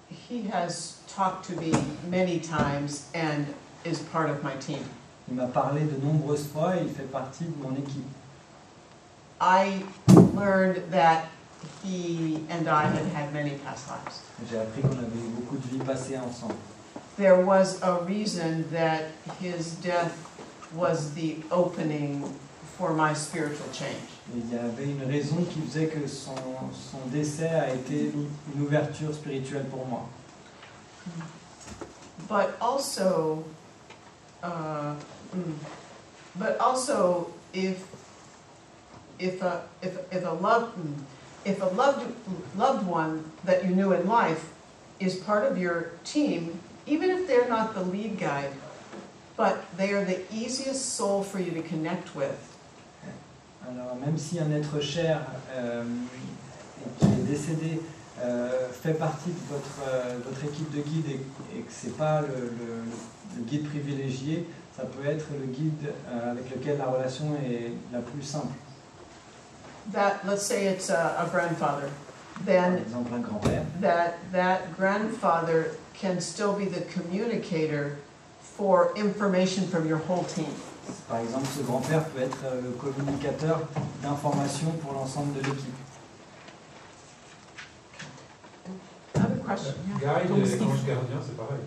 he 0.10 0.44
has 0.52 1.00
talked 1.08 1.46
to 1.46 1.56
me 1.62 1.72
many 2.10 2.40
times 2.40 3.10
and 3.14 3.54
is 3.86 4.00
part 4.00 4.30
of 4.30 4.44
my 4.44 4.56
team. 4.56 4.84
il 5.30 5.36
m'a 5.36 5.48
parlé 5.48 5.86
de 5.86 5.98
nombreuses 6.04 6.48
fois 6.48 6.76
et 6.76 6.82
il 6.82 6.90
fait 6.90 7.10
partie 7.10 7.46
de 7.46 7.64
mon 7.64 7.76
équipe. 7.76 8.04
I 9.40 9.84
learned 10.36 10.92
that 10.92 11.28
he 11.84 12.44
and 12.50 12.68
I 12.68 12.84
had 12.84 13.06
had 13.08 13.34
many 13.34 13.52
past 13.64 13.90
lives. 13.90 14.22
J'ai 14.50 14.58
appris 14.58 14.82
qu'on 14.82 14.98
avait 14.98 15.20
eu 15.20 15.30
beaucoup 15.36 15.58
de 15.58 15.68
vies 15.68 15.84
passées 15.84 16.18
ensemble. 16.18 16.56
There 17.18 17.46
was 17.46 17.82
a 17.84 18.00
reason 18.06 18.66
that 18.72 19.12
his 19.40 19.76
death 19.76 20.18
was 20.74 21.14
the 21.14 21.38
opening 21.52 22.24
for 22.78 22.94
my 22.94 23.14
spiritual 23.14 23.68
change. 23.72 24.10
Et 24.34 24.40
il 24.40 24.56
y 24.56 24.58
avait 24.58 24.86
une 24.86 25.04
raison 25.04 25.44
qui 25.44 25.62
faisait 25.62 25.88
que 25.88 26.08
son, 26.08 26.36
son 26.72 27.00
décès 27.12 27.50
a 27.50 27.74
été 27.74 28.12
une 28.56 28.62
ouverture 28.62 29.14
spirituelle 29.14 29.66
pour 29.66 29.86
moi. 29.86 30.10
But 32.28 32.56
also, 32.62 33.44
uh, 34.42 34.96
mm, 35.36 35.54
but 36.36 36.58
also, 36.60 37.32
if 37.54 37.84
if 39.20 39.42
a 39.42 39.62
if 39.82 39.98
if 40.12 40.26
a 40.26 40.32
loved 40.32 40.78
mm, 40.78 40.96
if 41.46 41.62
a 41.62 41.66
loved 41.76 42.04
loved 42.58 42.86
one 42.88 43.24
that 43.46 43.64
you 43.66 43.76
knew 43.76 43.92
in 43.94 44.08
life 44.08 44.46
is 45.00 45.16
part 45.16 45.44
of 45.52 45.58
your 45.58 45.92
team, 46.04 46.60
even 46.88 47.10
if 47.10 47.28
they're 47.28 47.50
not 47.50 47.74
the 47.74 47.82
lead 47.84 48.18
guide, 48.20 48.52
but 49.36 49.56
they 49.78 49.92
are 49.94 50.06
the 50.06 50.20
easiest 50.32 50.96
soul 50.96 51.24
for 51.24 51.40
you 51.40 51.52
to 51.52 51.62
connect 51.64 52.16
with. 52.16 52.38
Alors, 53.68 53.96
même 53.96 54.18
si 54.18 54.40
un 54.40 54.52
être 54.52 54.80
cher 54.82 55.22
euh, 55.56 55.84
qui 57.00 57.06
est 57.06 57.26
décédé 57.28 57.80
euh, 58.22 58.70
fait 58.72 58.94
partie 58.94 59.30
de 59.30 59.40
votre, 59.50 59.80
euh, 59.88 60.18
votre 60.26 60.44
équipe 60.46 60.70
de 60.76 60.82
guide 60.82 61.06
et, 61.10 61.58
et 61.58 61.62
que 61.62 61.72
ce 61.72 61.88
n'est 61.88 61.94
pas 61.94 62.22
le, 62.22 62.28
le- 62.28 62.84
le 63.38 63.44
guide 63.44 63.68
privilégié, 63.68 64.46
ça 64.78 64.84
peut 64.84 65.08
être 65.08 65.26
le 65.40 65.46
guide 65.48 65.92
euh, 66.10 66.32
avec 66.32 66.50
lequel 66.54 66.78
la 66.78 66.86
relation 66.86 67.34
est 67.36 67.72
la 67.92 68.00
plus 68.00 68.22
simple. 68.22 68.54
That, 69.92 70.26
let's 70.26 70.44
say 70.44 70.68
it's 70.68 70.90
a, 70.90 71.16
a 71.20 71.30
grandfather, 71.30 71.90
then 72.46 72.78
exemple, 72.80 73.16
un 73.16 73.22
grand-père. 73.22 73.66
that 73.82 74.18
that 74.32 74.76
grandfather 74.78 75.76
can 75.94 76.22
still 76.22 76.54
be 76.54 76.66
the 76.66 76.82
communicator 76.82 77.98
for 78.42 78.94
information 78.96 79.68
from 79.68 79.88
your 79.88 79.98
whole 79.98 80.24
team. 80.24 80.54
Par 81.10 81.20
exemple, 81.20 81.48
ce 81.48 81.62
grand-père 81.64 82.06
peut 82.10 82.22
être 82.22 82.44
euh, 82.46 82.62
le 82.62 82.72
communicateur 82.72 83.62
d'informations 84.02 84.72
pour 84.82 84.94
l'ensemble 84.94 85.34
de 85.34 85.40
l'équipe. 85.42 85.76
Another 89.16 89.44
question? 89.48 89.74
yeah. 90.02 90.20
Guide 90.20 90.30
Donc, 90.30 90.38
et 90.40 90.64
ange 90.64 90.86
gardien, 90.86 91.20
c'est 91.26 91.38
pareil. 91.38 91.60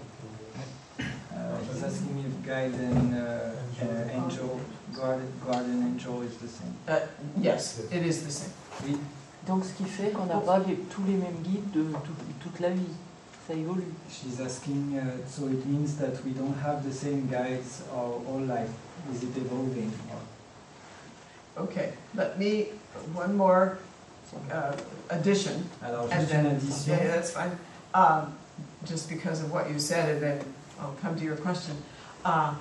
Uh, 0.99 1.59
he's 1.73 1.83
asking 1.83 2.25
if 2.27 2.47
guide 2.47 2.75
and 2.75 3.15
uh, 3.15 3.85
uh, 3.85 4.09
angel, 4.25 4.59
guard, 4.95 5.21
guardian 5.45 5.83
angel 5.95 6.23
is 6.23 6.37
the 6.37 6.49
same. 6.49 6.75
Uh, 6.89 7.01
yes, 7.41 7.81
it 7.91 8.03
is 8.05 8.23
the 8.25 8.31
same. 8.31 8.53
Oui, 8.87 8.97
Donc 9.47 9.65
ce 9.65 9.73
qui 9.75 9.85
fait 9.85 10.11
qu'on 10.11 10.27
n'a 10.27 10.39
pas 10.39 10.59
les- 10.59 10.77
tous 10.91 11.03
les 11.07 11.15
mêmes 11.15 11.41
guides 11.45 11.71
de 11.73 11.83
tout- 11.85 12.13
toute 12.43 12.61
la 12.61 12.71
vie. 12.71 12.93
Ça 13.49 13.55
évolue. 13.55 13.85
she's 14.11 14.41
asking, 14.41 14.99
uh, 14.99 15.03
so 15.29 15.47
it 15.47 15.65
means 15.67 15.95
that 16.01 16.21
we 16.25 16.33
don't 16.33 16.57
have 16.65 16.83
the 16.83 16.93
same 16.93 17.29
guides 17.31 17.83
all, 17.95 18.21
all 18.29 18.41
life. 18.41 18.71
Is 19.15 19.23
it 19.23 19.37
evolving? 19.37 19.93
Okay, 21.57 21.93
let 22.17 22.39
me, 22.39 22.67
one 23.15 23.37
more 23.37 23.79
uh, 24.53 24.73
addition. 25.11 25.65
Alors, 25.81 26.09
And 26.11 26.21
juste 26.21 26.33
then- 26.33 26.47
une 26.47 26.57
addition. 26.57 26.93
Yeah, 26.93 27.05
yeah, 27.05 27.15
that's 27.15 27.31
fine. 27.31 27.53
Um, 27.95 28.35
just 28.85 29.09
because 29.09 29.41
of 29.43 29.53
what 29.53 29.71
you 29.71 29.79
said, 29.79 30.09
and 30.11 30.21
then 30.21 30.39
I'll 30.81 30.97
come 31.01 31.15
to 31.17 31.25
your 31.25 31.37
question. 31.37 31.77
Uh, 32.25 32.53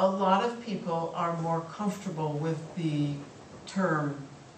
a 0.00 0.06
lot 0.08 0.42
of 0.44 0.64
people 0.64 1.12
are 1.14 1.36
more 1.42 1.60
comfortable 1.76 2.32
with 2.40 2.56
the 2.76 3.14
term 3.66 4.14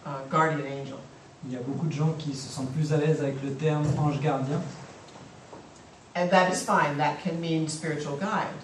uh, 0.07 0.22
guardian 0.30 0.64
angel. 0.66 0.99
Il 1.45 1.53
y 1.53 1.57
a 1.57 1.61
beaucoup 1.61 1.86
de 1.86 1.93
gens 1.93 2.12
qui 2.18 2.34
se 2.34 2.49
sentent 2.49 2.72
plus 2.72 2.93
à 2.93 2.97
l'aise 2.99 3.20
avec 3.20 3.43
le 3.43 3.53
terme 3.55 3.84
ange 3.99 4.20
gardien. 4.20 4.61
And 6.14 6.28
that 6.30 6.51
is 6.53 6.62
fine, 6.62 6.99
that 6.99 7.16
can 7.24 7.40
mean 7.40 7.68
spiritual 7.68 8.16
guide. 8.16 8.55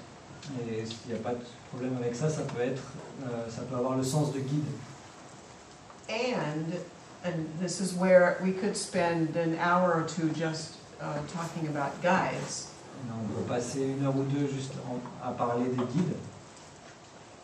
Et 0.61 0.85
il 0.85 1.13
n'y 1.13 1.19
a 1.19 1.23
pas 1.23 1.33
de 1.35 1.41
problème 1.71 1.97
avec 2.01 2.15
ça, 2.15 2.31
ça 2.31 2.43
peut 2.43 2.61
être, 2.63 2.83
euh, 3.25 3.49
ça 3.51 3.63
peut 3.63 3.77
avoir 3.77 3.97
le 3.97 4.05
sens 4.05 4.33
de 4.33 4.39
guide. 4.41 4.65
And, 6.09 6.73
and 7.25 7.49
this 7.61 7.81
is 7.81 7.95
where 7.95 8.39
we 8.43 8.53
could 8.53 8.77
spend 8.77 9.37
an 9.37 9.57
hour 9.59 9.93
or 9.93 10.05
two 10.07 10.31
just 10.31 10.75
uh, 11.01 11.19
talking 11.35 11.67
about 11.69 12.01
guides. 12.01 12.69
Et 13.05 13.11
On 13.13 13.29
peut 13.35 13.43
passer 13.49 13.83
une 13.83 14.05
heure 14.05 14.17
ou 14.17 14.23
deux 14.25 14.47
juste 14.49 14.73
en- 14.89 15.27
à 15.29 15.33
parler 15.33 15.67
des 15.69 15.85
guides. 15.85 16.15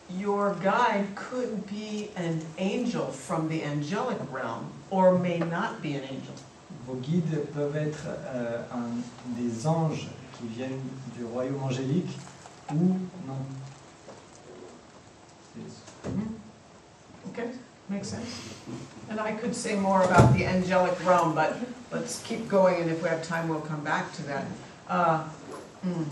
Your 0.09 0.53
guide 0.61 1.07
could 1.15 1.65
be 1.67 2.11
an 2.15 2.41
angel 2.57 3.07
from 3.07 3.49
the 3.49 3.63
angelic 3.63 4.19
realm, 4.31 4.71
or 4.91 5.17
may 5.17 5.39
not 5.39 5.81
be 5.81 5.93
an 5.95 6.03
angel. 6.03 6.33
Vos 6.85 6.95
guides 7.01 7.35
peuvent 7.53 7.75
être 7.75 8.05
euh, 8.07 8.61
un- 8.71 9.01
des 9.35 9.65
anges 9.65 10.07
qui 10.37 10.47
viennent 10.47 10.79
du 11.17 11.25
royaume 11.25 11.63
angélique 11.63 12.15
ou 12.71 12.99
non. 13.25 13.37
C'est- 15.55 16.09
Okay, 17.31 17.49
makes 17.89 18.07
sense. 18.09 18.27
And 19.09 19.19
I 19.19 19.31
could 19.33 19.55
say 19.55 19.75
more 19.75 20.03
about 20.03 20.33
the 20.37 20.45
angelic 20.45 20.93
realm, 21.05 21.33
but 21.33 21.55
let's 21.91 22.21
keep 22.23 22.47
going, 22.47 22.79
and 22.81 22.91
if 22.91 23.01
we 23.01 23.09
have 23.09 23.23
time, 23.27 23.49
we'll 23.49 23.61
come 23.67 23.83
back 23.83 24.13
to 24.13 24.23
that. 24.23 24.45
Uh, 24.87 25.23
hmm. 25.83 26.03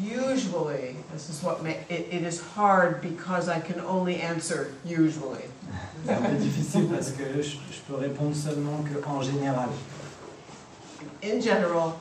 Usually, 0.00 0.96
this 1.12 1.30
is 1.30 1.42
what 1.42 1.62
ma, 1.62 1.70
it, 1.88 2.08
it 2.10 2.22
is 2.22 2.40
hard 2.40 3.00
because 3.00 3.48
I 3.48 3.60
can 3.60 3.80
only 3.80 4.20
answer 4.20 4.72
usually. 4.84 5.44
C'est 6.04 6.12
un 6.16 6.22
peu 6.22 6.36
difficile 6.36 6.88
parce 6.88 7.10
que 7.10 7.42
je, 7.42 7.56
je 7.70 7.80
peux 7.88 7.96
répondre 7.96 8.34
seulement 8.34 8.82
que 8.82 9.02
en 9.06 9.22
général. 9.22 9.68
In 11.22 11.40
general, 11.40 11.98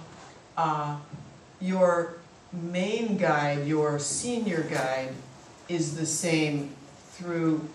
uh, 0.57 0.95
your 1.59 2.17
main 2.51 3.17
guide, 3.17 3.65
your 3.65 3.99
senior 3.99 4.61
guide, 4.63 5.13
is 5.67 5.95
the 5.95 6.05
same 6.05 6.69
through 7.13 7.67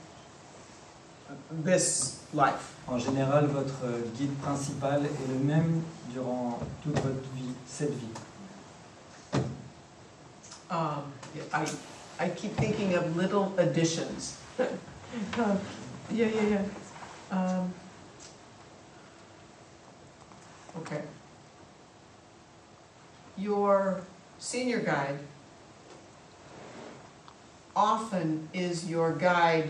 this 1.64 2.20
life. 2.32 2.74
En 2.86 2.98
général, 2.98 3.46
votre 3.46 3.86
guide 4.16 4.36
principal 4.42 5.04
est 5.04 5.28
le 5.28 5.38
même 5.38 5.82
durant 6.12 6.58
toute 6.82 6.96
votre 6.96 7.30
vie, 7.34 7.54
cette 7.66 7.94
vie. 7.94 8.14
Um, 10.71 11.12
I, 11.53 11.68
I 12.18 12.29
keep 12.31 12.53
thinking 12.53 12.95
of 12.95 13.16
little 13.16 13.53
additions. 13.59 14.39
Uh, 15.37 15.57
Yeah, 16.12 16.27
yeah, 16.27 16.43
yeah. 16.49 16.64
Um, 17.33 17.75
Okay. 20.79 21.03
Your 23.37 24.03
senior 24.39 24.79
guide 24.81 25.18
often 27.75 28.49
is 28.55 28.89
your 28.89 29.12
guide 29.12 29.68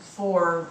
for 0.00 0.68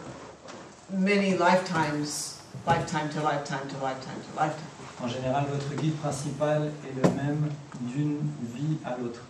many 0.92 1.38
lifetimes, 1.38 2.42
lifetime 2.66 3.10
to 3.12 3.22
lifetime 3.22 3.68
to 3.70 3.78
lifetime 3.78 4.22
to 4.32 4.36
lifetime. 4.36 4.79
En 5.02 5.08
général, 5.08 5.46
votre 5.52 5.82
guide 5.82 5.96
principal 5.98 6.72
est 6.86 6.96
le 6.96 7.10
même 7.16 7.50
d'une 7.82 8.20
vie 8.54 8.78
à 8.86 8.98
l'autre. 8.98 9.22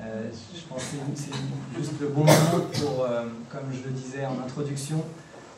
Euh, 0.00 0.30
je 0.54 0.60
pense 0.68 0.82
que 0.82 0.96
c'est- 1.14 1.78
juste 1.78 2.00
le 2.00 2.08
bon 2.08 2.20
moment 2.24 2.66
pour, 2.80 3.04
euh, 3.04 3.26
comme 3.50 3.72
je 3.72 3.84
le 3.84 3.90
disais 3.90 4.24
en 4.26 4.40
introduction, 4.44 5.04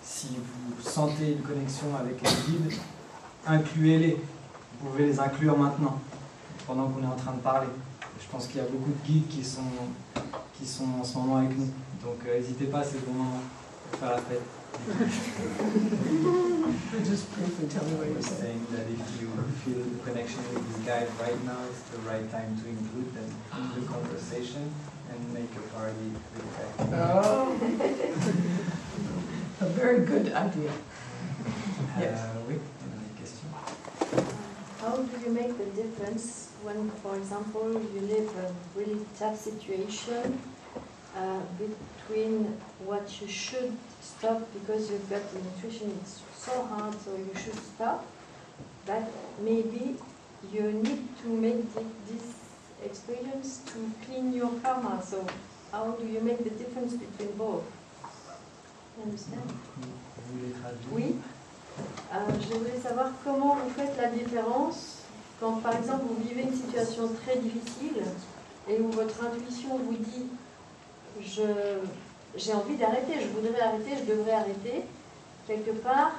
si 0.02 0.28
vous 0.36 0.82
sentez 0.90 1.32
une 1.32 1.42
connexion 1.42 1.86
avec 1.98 2.20
les 2.20 2.28
guides, 2.52 2.72
incluez-les. 3.46 4.16
Vous 4.80 4.90
pouvez 4.90 5.06
les 5.06 5.20
inclure 5.20 5.56
maintenant, 5.56 5.98
pendant 6.66 6.88
qu'on 6.88 7.02
est 7.02 7.06
en 7.06 7.16
train 7.16 7.32
de 7.32 7.40
parler. 7.40 7.68
Je 8.20 8.26
pense 8.30 8.46
qu'il 8.46 8.56
y 8.56 8.60
a 8.60 8.64
beaucoup 8.64 8.90
de 8.90 9.06
guides 9.06 9.28
qui 9.28 9.44
sont, 9.44 9.60
qui 10.58 10.66
sont 10.66 10.86
en 11.00 11.04
ce 11.04 11.16
moment 11.18 11.36
avec 11.36 11.56
nous. 11.56 11.68
Donc 12.02 12.18
euh, 12.26 12.38
n'hésitez 12.38 12.66
pas, 12.66 12.82
c'est 12.82 12.94
le 12.94 13.06
bon 13.06 13.12
moment 13.12 13.40
pour 13.90 14.00
faire 14.00 14.10
la 14.10 14.18
fête. 14.18 14.40
Just 17.04 17.26
briefly 17.34 17.68
tell 17.68 17.84
me 17.84 17.94
what 17.94 18.06
you're 18.08 18.22
saying. 18.22 18.40
saying 18.40 18.66
that 18.70 18.86
if 18.86 19.20
you 19.20 19.28
feel 19.64 19.82
the 19.82 19.98
connection 20.04 20.38
with 20.54 20.62
this 20.68 20.86
guy 20.86 21.06
right 21.20 21.44
now, 21.44 21.58
it's 21.68 21.82
the 21.90 21.98
right 22.06 22.30
time 22.30 22.56
to 22.62 22.68
include 22.68 23.14
them 23.14 23.30
in 23.56 23.80
the 23.80 23.86
conversation 23.86 24.72
and 25.10 25.18
make 25.34 25.50
a 25.56 25.60
party 25.74 26.12
with 26.34 26.56
them. 26.56 26.90
Oh. 26.94 27.56
A 29.60 29.66
very 29.66 30.06
good 30.06 30.32
idea. 30.32 30.72
yes. 31.98 32.18
Euh, 32.18 32.48
oui, 32.48 32.56
il 32.80 32.88
y 32.88 32.94
a 32.94 33.20
des. 33.20 33.32
How 34.80 34.96
do 34.96 35.20
you 35.22 35.30
make 35.30 35.58
the 35.58 35.66
difference 35.76 36.48
when, 36.62 36.90
for 37.02 37.14
example, 37.16 37.70
you 37.72 38.00
live 38.00 38.30
a 38.38 38.78
really 38.78 39.04
tough 39.18 39.36
situation 39.36 40.40
uh, 41.14 41.40
between 41.58 42.56
what 42.86 43.20
you 43.20 43.28
should 43.28 43.76
stop 44.18 44.40
because 44.52 44.90
you've 44.90 45.08
got 45.10 45.22
the 45.32 45.38
nutrition, 45.40 45.90
it's 46.02 46.20
so 46.36 46.64
hard, 46.66 46.94
so 47.04 47.10
you 47.16 47.34
should 47.34 47.58
stop, 47.74 48.04
but 48.86 49.04
maybe 49.42 49.96
you 50.52 50.72
need 50.72 51.02
to 51.22 51.28
make 51.28 51.64
thi- 51.74 51.94
this 52.08 52.24
experience 52.84 53.60
to 53.66 53.78
clean 54.06 54.32
your 54.32 54.50
karma. 54.62 55.02
So 55.02 55.26
how 55.72 55.92
do 55.92 56.06
you 56.06 56.20
make 56.20 56.42
the 56.44 56.50
difference 56.50 56.94
between 56.94 57.36
both? 57.36 57.64
You 58.96 59.04
understand? 59.04 59.48
Traduire 60.60 60.92
Oui. 60.92 61.16
Euh, 62.12 62.18
je 62.40 62.54
voulais 62.54 62.78
savoir 62.82 63.12
comment 63.24 63.54
vous 63.56 63.70
faites 63.70 63.96
la 63.96 64.08
différence 64.10 64.98
quand, 65.40 65.62
par 65.62 65.74
exemple, 65.76 66.04
vous 66.08 66.22
vivez 66.28 66.42
une 66.42 66.54
situation 66.54 67.08
très 67.24 67.36
difficile 67.38 68.02
et 68.68 68.78
où 68.80 68.90
votre 68.90 69.24
intuition 69.24 69.78
vous 69.78 69.96
dit 69.96 70.26
je, 71.22 71.80
j'ai 72.36 72.52
envie 72.52 72.76
d'arrêter, 72.76 73.14
je 73.20 73.28
voudrais 73.28 73.60
arrêter, 73.60 73.90
je 73.98 74.12
devrais 74.12 74.32
arrêter. 74.32 74.84
Quelque 75.46 75.70
part, 75.70 76.12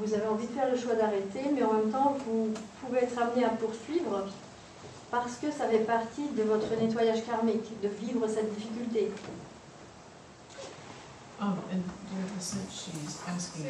vous 0.00 0.14
avez 0.14 0.26
envie 0.26 0.46
de 0.46 0.52
faire 0.52 0.70
le 0.70 0.78
choix 0.78 0.94
d'arrêter, 0.94 1.42
mais 1.54 1.62
en 1.62 1.72
même 1.74 1.90
temps, 1.90 2.16
vous 2.26 2.52
pouvez 2.80 3.04
être 3.04 3.18
amené 3.20 3.44
à 3.44 3.50
poursuivre 3.50 4.26
parce 5.10 5.36
que 5.36 5.50
ça 5.50 5.68
fait 5.68 5.78
partie 5.78 6.28
de 6.36 6.42
votre 6.42 6.68
nettoyage 6.80 7.24
karmique, 7.24 7.80
de 7.82 7.88
vivre 7.88 8.26
cette 8.28 8.52
difficulté. 8.54 9.12
Um, 11.40 11.56
and 11.70 11.82
do 12.08 12.14
you 12.14 12.22
have 12.22 12.38
a 12.38 12.40
sense 12.40 12.72
she's 12.72 13.18
asking? 13.28 13.66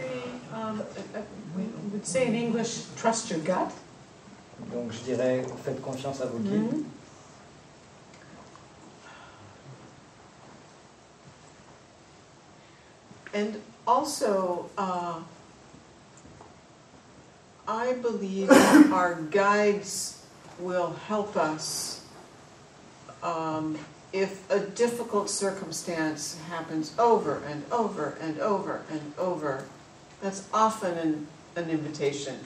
Um, 0.53 0.81
uh, 0.81 1.19
uh, 1.19 1.23
we 1.57 1.65
would 1.93 2.07
say 2.07 2.27
in 2.29 2.35
English, 2.35 2.83
trust 2.97 3.31
your 3.31 3.41
gut? 3.41 3.73
Donc 4.73 4.93
je 4.93 5.01
dirais, 5.03 5.45
faites 5.65 5.81
confiance 5.81 6.21
à 6.21 6.27
vos 6.27 6.39
guides. 6.39 6.73
Mhm. 6.73 6.85
And 13.35 13.61
also, 13.85 14.71
uh, 14.79 15.21
I 17.67 17.95
believe 17.95 18.51
our 18.93 19.17
guides 19.31 20.25
will 20.61 20.93
help 21.09 21.37
us 21.37 22.07
um, 23.25 23.77
if 24.13 24.49
a 24.51 24.61
difficult 24.61 25.29
circumstance 25.29 26.39
happens 26.49 26.95
over 26.97 27.43
and 27.49 27.65
over 27.73 28.17
and 28.21 28.39
over 28.39 28.83
and 28.89 29.13
over. 29.19 29.65
That's 30.23 30.49
often 30.55 30.97
an, 30.97 31.27
an 31.57 31.71
invitation 31.71 32.39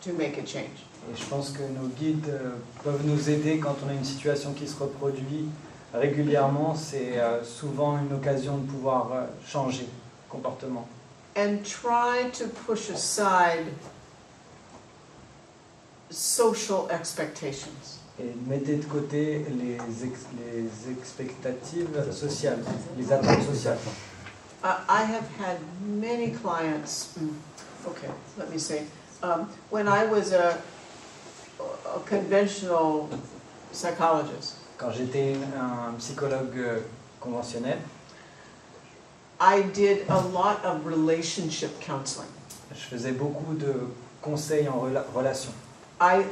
to 0.00 0.12
make 0.14 0.38
a 0.38 0.42
change. 0.42 0.86
Et 1.10 1.14
je 1.14 1.24
pense 1.26 1.50
que 1.50 1.62
nos 1.68 1.88
guides 1.88 2.30
euh, 2.30 2.52
peuvent 2.82 3.04
nous 3.04 3.28
aider 3.28 3.58
quand 3.58 3.76
on 3.84 3.90
a 3.90 3.92
une 3.92 4.06
situation 4.06 4.54
qui 4.54 4.66
se 4.66 4.82
reproduit 4.82 5.50
régulièrement. 5.94 6.74
C'est 6.74 7.18
euh, 7.18 7.42
souvent 7.44 7.98
une 7.98 8.12
occasion 8.12 8.58
de 8.58 8.66
pouvoir 8.70 9.10
euh, 9.12 9.24
changer 9.46 9.84
de 9.84 9.88
comportement. 10.30 10.86
and 11.36 11.64
try 11.64 12.30
to 12.32 12.46
push 12.66 12.90
aside 12.90 13.66
social 16.10 16.86
expectations. 16.90 17.98
Et 18.20 18.32
mettez 18.46 18.76
de 18.76 18.84
côté 18.84 19.44
les, 19.50 19.74
ex- 20.04 20.26
les 20.38 20.92
expectatives 20.92 22.12
sociales, 22.12 22.60
les 22.96 23.10
attentes 23.12 23.42
sociales. 23.42 23.78
Uh, 24.62 24.76
I 24.88 25.02
have 25.02 25.26
had 25.40 25.58
many 25.84 26.30
clients, 26.30 27.12
mm, 27.20 27.34
okay, 27.88 28.08
let 28.38 28.48
me 28.50 28.58
say, 28.58 28.84
um, 29.22 29.48
when 29.70 29.88
I 29.88 30.06
was 30.06 30.32
a, 30.32 30.56
a 31.60 32.00
conventional 32.06 33.08
psychologist, 33.72 34.54
Quand 34.78 34.90
j'étais 34.90 35.34
un 35.58 35.92
psychologue 35.98 36.56
euh, 36.58 36.80
conventionnel, 37.20 37.78
I 39.40 39.62
did 39.72 40.04
a 40.08 40.20
lot 40.32 40.64
of 40.64 40.84
relationship 40.86 41.70
counseling. 41.80 42.28
je 42.74 42.80
faisais 42.96 43.12
beaucoup 43.12 43.54
de 43.54 43.72
conseils 44.20 44.68
en 44.68 44.78
rela- 44.80 45.04
relation. 45.14 45.52
I, 46.00 46.24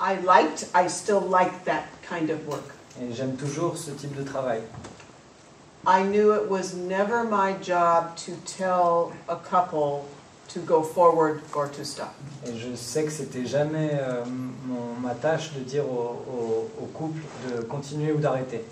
I 0.00 0.16
liked, 0.24 0.68
I 0.74 0.88
still 0.88 1.20
like 1.20 1.64
that 1.64 1.84
kind 2.08 2.30
of 2.30 2.46
work. 2.48 2.64
Et 3.00 3.12
j'aime 3.12 3.36
toujours 3.36 3.76
ce 3.76 3.90
type 3.90 4.14
de 4.16 4.22
travail. 4.22 4.62
I 5.86 6.02
knew 6.02 6.32
it 6.34 6.48
was 6.50 6.74
never 6.74 7.24
my 7.24 7.54
job 7.62 8.16
to 8.26 8.32
tell 8.44 9.12
a 9.28 9.36
couple 9.36 10.04
to 10.54 10.60
go 10.60 10.82
forward 10.82 11.40
or 11.54 11.68
to 11.70 11.84
stop. 11.84 12.14
Et 12.46 12.56
je 12.56 12.74
sais 12.74 13.04
que 13.04 13.10
c'était 13.10 13.44
jamais 13.46 13.90
euh, 13.92 14.24
mon- 14.66 14.94
ma 15.00 15.14
tâche 15.14 15.52
de 15.54 15.60
dire 15.60 15.84
au, 15.84 16.22
au- 16.30 16.70
au 16.82 16.86
couple 16.86 17.20
de 17.48 17.62
continuer 17.62 18.12
ou 18.12 18.18
d'arrêter. 18.18 18.64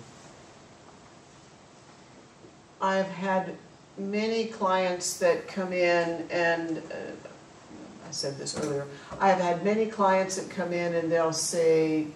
I've 2.80 3.08
had 3.08 3.54
many 3.98 4.46
clients 4.48 5.18
that 5.20 5.46
come 5.48 5.72
in 5.72 6.24
and, 6.30 6.78
uh, 6.90 8.08
I 8.08 8.10
said 8.12 8.38
this 8.38 8.56
earlier, 8.62 8.84
I've 9.20 9.40
had 9.40 9.64
many 9.64 9.86
clients 9.86 10.36
that 10.36 10.50
come 10.50 10.72
in 10.72 10.94
and 10.94 11.10
they'll 11.10 11.32
say, 11.32 12.06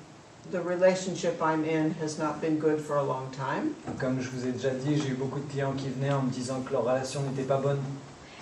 the 0.50 0.60
relationship 0.60 1.40
I'm 1.42 1.64
in 1.64 1.92
has 2.00 2.18
not 2.18 2.40
been 2.40 2.58
good 2.58 2.80
for 2.80 2.96
a 2.96 3.02
long 3.04 3.30
time. 3.32 3.74
Comme 3.98 4.20
je 4.20 4.28
vous 4.30 4.46
ai 4.46 4.52
déjà 4.52 4.70
dit, 4.70 4.96
j'ai 5.00 5.10
eu 5.10 5.14
beaucoup 5.14 5.38
de 5.40 5.50
clients 5.50 5.72
qui 5.72 5.88
venaient 5.88 6.12
en 6.12 6.22
me 6.22 6.30
disant 6.30 6.60
que 6.62 6.72
leur 6.72 6.82
relation 6.84 7.22
n'était 7.22 7.46
pas 7.46 7.58
bonne 7.58 7.80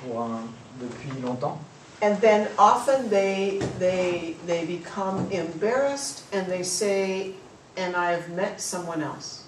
pour 0.02 0.22
un- 0.22 0.42
depuis 0.80 1.10
longtemps. 1.20 1.58
And 2.00 2.16
then 2.20 2.46
often 2.58 3.08
they, 3.10 3.58
they, 3.78 4.36
they 4.46 4.64
become 4.64 5.26
embarrassed 5.32 6.22
and 6.32 6.46
they 6.46 6.62
say, 6.62 7.32
and 7.76 7.96
I've 7.96 8.28
met 8.30 8.60
someone 8.60 9.02
else. 9.02 9.44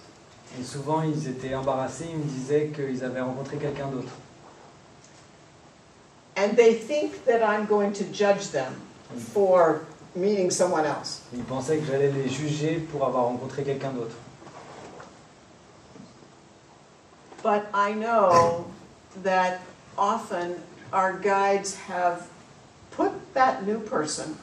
Et 0.59 0.65
souvent, 0.65 1.03
ils 1.03 1.29
étaient 1.29 1.55
embarrassés, 1.55 2.07
ils 2.11 2.19
me 2.19 2.25
disaient 2.25 2.73
qu'ils 2.75 3.05
avaient 3.05 3.21
rencontré 3.21 3.57
quelqu'un 3.57 3.87
d'autre. 3.87 4.11
And 6.37 6.57
they 6.57 6.75
think 6.75 7.25
that 7.27 7.43
I'm 7.43 7.67
going 7.67 7.93
to 7.93 8.05
judge 8.13 8.49
them 8.51 8.75
for 9.33 9.83
meeting 10.17 10.51
someone 10.51 10.85
else. 10.87 11.21
Ils 11.33 11.45
pensaient 11.45 11.79
que 11.79 11.87
j'allais 11.87 12.11
les 12.11 12.29
juger 12.29 12.81
pour 12.91 13.05
avoir 13.07 13.25
rencontré 13.27 13.63
quelqu'un 13.63 13.91
d'autre. 13.93 14.17
But 17.43 17.67
I 17.73 17.93
know 17.93 18.67
that 19.23 19.61
often 19.97 20.62
our 20.93 21.18
guides 21.18 21.76
have 21.76 22.28
put 22.91 23.12
that 23.34 23.66
new 23.66 23.78
person, 23.80 24.36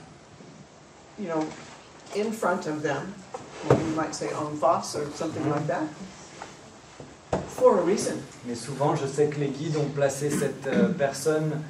you 1.20 1.28
know, 1.28 1.48
in 2.16 2.32
front 2.32 2.68
of 2.68 2.82
them. 2.82 3.14
You 3.70 3.96
might 3.96 4.16
say 4.16 4.30
en 4.30 4.56
face 4.58 4.96
or 4.96 5.10
something 5.12 5.50
like 5.50 5.64
mm-hmm. 5.64 5.88
that, 7.32 7.44
for 7.48 7.80
a 7.80 7.82
reason. 7.82 8.24
Mais 8.46 8.56
souvent, 8.56 8.96
je 8.96 9.08
sais 9.08 9.28
que 9.30 9.40
les 9.40 9.50
guides 9.50 9.76
ont 9.78 9.90
placé 9.90 10.30
cette 10.30 10.68
euh, 10.68 10.94
personne 10.94 11.64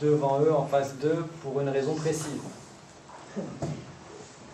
devant 0.00 0.40
eux, 0.40 0.52
en 0.52 0.66
face 0.66 0.94
d'eux, 0.94 1.24
pour 1.42 1.60
une 1.60 1.68
raison 1.68 1.94
précise. 1.94 2.40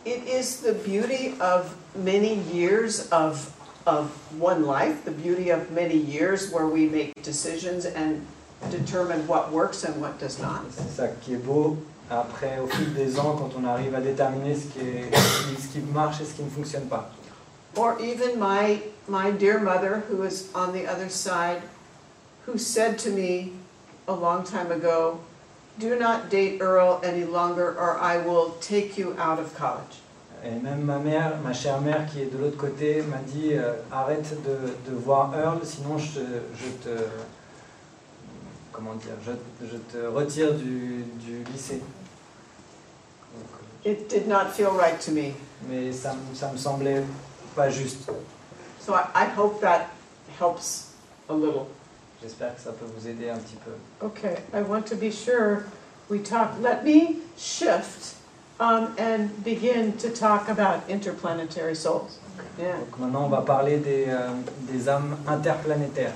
It 0.04 0.28
is 0.28 0.60
the 0.60 0.74
beauty 0.74 1.34
of 1.40 1.74
many 1.96 2.34
years 2.52 3.08
of, 3.10 3.52
of 3.86 4.10
one 4.38 4.64
life, 4.64 5.04
the 5.04 5.10
beauty 5.10 5.50
of 5.50 5.70
many 5.72 5.96
years 5.96 6.52
where 6.52 6.66
we 6.66 6.86
make 6.86 7.12
decisions 7.22 7.86
and 7.86 8.24
determine 8.70 9.26
what 9.26 9.52
works 9.52 9.84
and 9.84 10.00
what 10.00 10.18
does 10.18 10.38
not. 10.38 10.62
C'est 10.70 11.02
ça 11.02 11.08
qui 11.20 11.34
est 11.34 11.44
beau. 11.44 11.76
Après, 12.10 12.58
au 12.62 12.68
fil 12.68 12.94
des 12.94 13.18
ans, 13.18 13.36
quand 13.36 13.50
on 13.58 13.64
arrive 13.64 13.94
à 13.94 14.00
déterminer 14.00 14.54
ce 14.54 14.66
qui, 14.66 14.78
est, 14.80 15.10
ce 15.60 15.66
qui 15.72 15.80
marche 15.92 16.20
et 16.20 16.24
ce 16.24 16.34
qui 16.34 16.42
ne 16.44 16.50
fonctionne 16.50 16.86
pas. 16.88 17.10
Or 17.76 18.00
even 18.00 18.38
my, 18.38 18.80
my 19.08 19.30
dear 19.32 19.58
mother, 19.58 20.04
who 20.08 20.22
is 20.22 20.48
on 20.54 20.72
the 20.72 20.86
other 20.86 21.08
side, 21.10 21.62
who 22.46 22.56
said 22.56 22.96
to 23.00 23.10
me 23.10 23.52
a 24.06 24.14
long 24.14 24.44
time 24.44 24.70
ago, 24.70 25.18
Do 25.78 25.98
not 25.98 26.30
date 26.30 26.62
Earl 26.62 27.00
any 27.04 27.24
longer, 27.24 27.76
or 27.78 27.98
I 28.00 28.16
will 28.16 28.56
take 28.62 28.96
you 28.96 29.14
out 29.18 29.38
of 29.38 29.54
college. 29.54 30.00
Et 30.42 30.62
même 30.62 30.84
ma 30.84 30.98
mère, 30.98 31.38
ma 31.42 31.52
chère 31.52 31.80
mère 31.82 32.06
qui 32.06 32.22
est 32.22 32.32
de 32.32 32.38
l'autre 32.38 32.56
côté, 32.56 33.02
m'a 33.02 33.18
dit 33.26 33.52
euh, 33.52 33.74
arrête 33.92 34.42
de, 34.42 34.90
de 34.90 34.96
voir 34.96 35.34
Earl, 35.36 35.58
sinon 35.64 35.98
je, 35.98 36.20
je 36.54 36.68
te 36.82 36.96
comment 38.76 38.94
dire, 38.94 39.14
je, 39.24 39.32
je 39.66 39.76
te 39.76 40.06
retire 40.06 40.54
du, 40.54 41.04
du 41.18 41.42
lycée. 41.52 41.80
Donc, 43.34 43.48
It 43.84 44.08
did 44.08 44.28
not 44.28 44.50
feel 44.52 44.70
right 44.70 45.00
to 45.00 45.12
me. 45.12 45.32
mais 45.68 45.92
ça, 45.92 46.14
ça 46.34 46.50
me 46.52 46.58
semblait 46.58 47.02
pas 47.54 47.70
juste. 47.70 48.10
So 48.80 48.94
I, 48.94 49.06
I 49.14 49.24
hope 49.36 49.60
that 49.62 49.86
helps 50.38 50.92
a 51.28 51.32
little. 51.34 51.66
J'espère 52.22 52.54
que 52.54 52.60
ça 52.60 52.72
peut 52.72 52.86
vous 52.96 53.06
aider 53.08 53.30
un 53.30 53.38
petit 53.38 53.56
peu. 53.64 54.06
Okay, 54.06 54.36
I 54.52 54.62
want 54.62 54.82
to 54.86 54.96
be 54.96 55.10
sure 55.10 55.64
we 56.08 56.20
talk. 56.22 56.50
Let 56.60 56.82
me 56.84 57.16
shift 57.36 58.14
um, 58.60 58.94
and 58.98 59.28
begin 59.44 59.92
to 59.98 60.08
talk 60.10 60.48
about 60.48 60.88
interplanetary 60.88 61.74
souls. 61.76 62.18
Yeah. 62.58 62.76
Donc 62.78 62.98
maintenant 62.98 63.24
on 63.24 63.28
va 63.28 63.42
parler 63.42 63.78
des, 63.78 64.06
euh, 64.08 64.28
des 64.70 64.88
âmes 64.88 65.16
interplanétaires. 65.26 66.12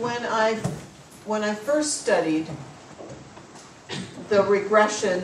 When 0.00 0.24
I, 0.26 0.54
when 1.26 1.42
I 1.42 1.54
first 1.54 2.02
studied 2.02 2.46
the 4.28 4.44
regression 4.44 5.22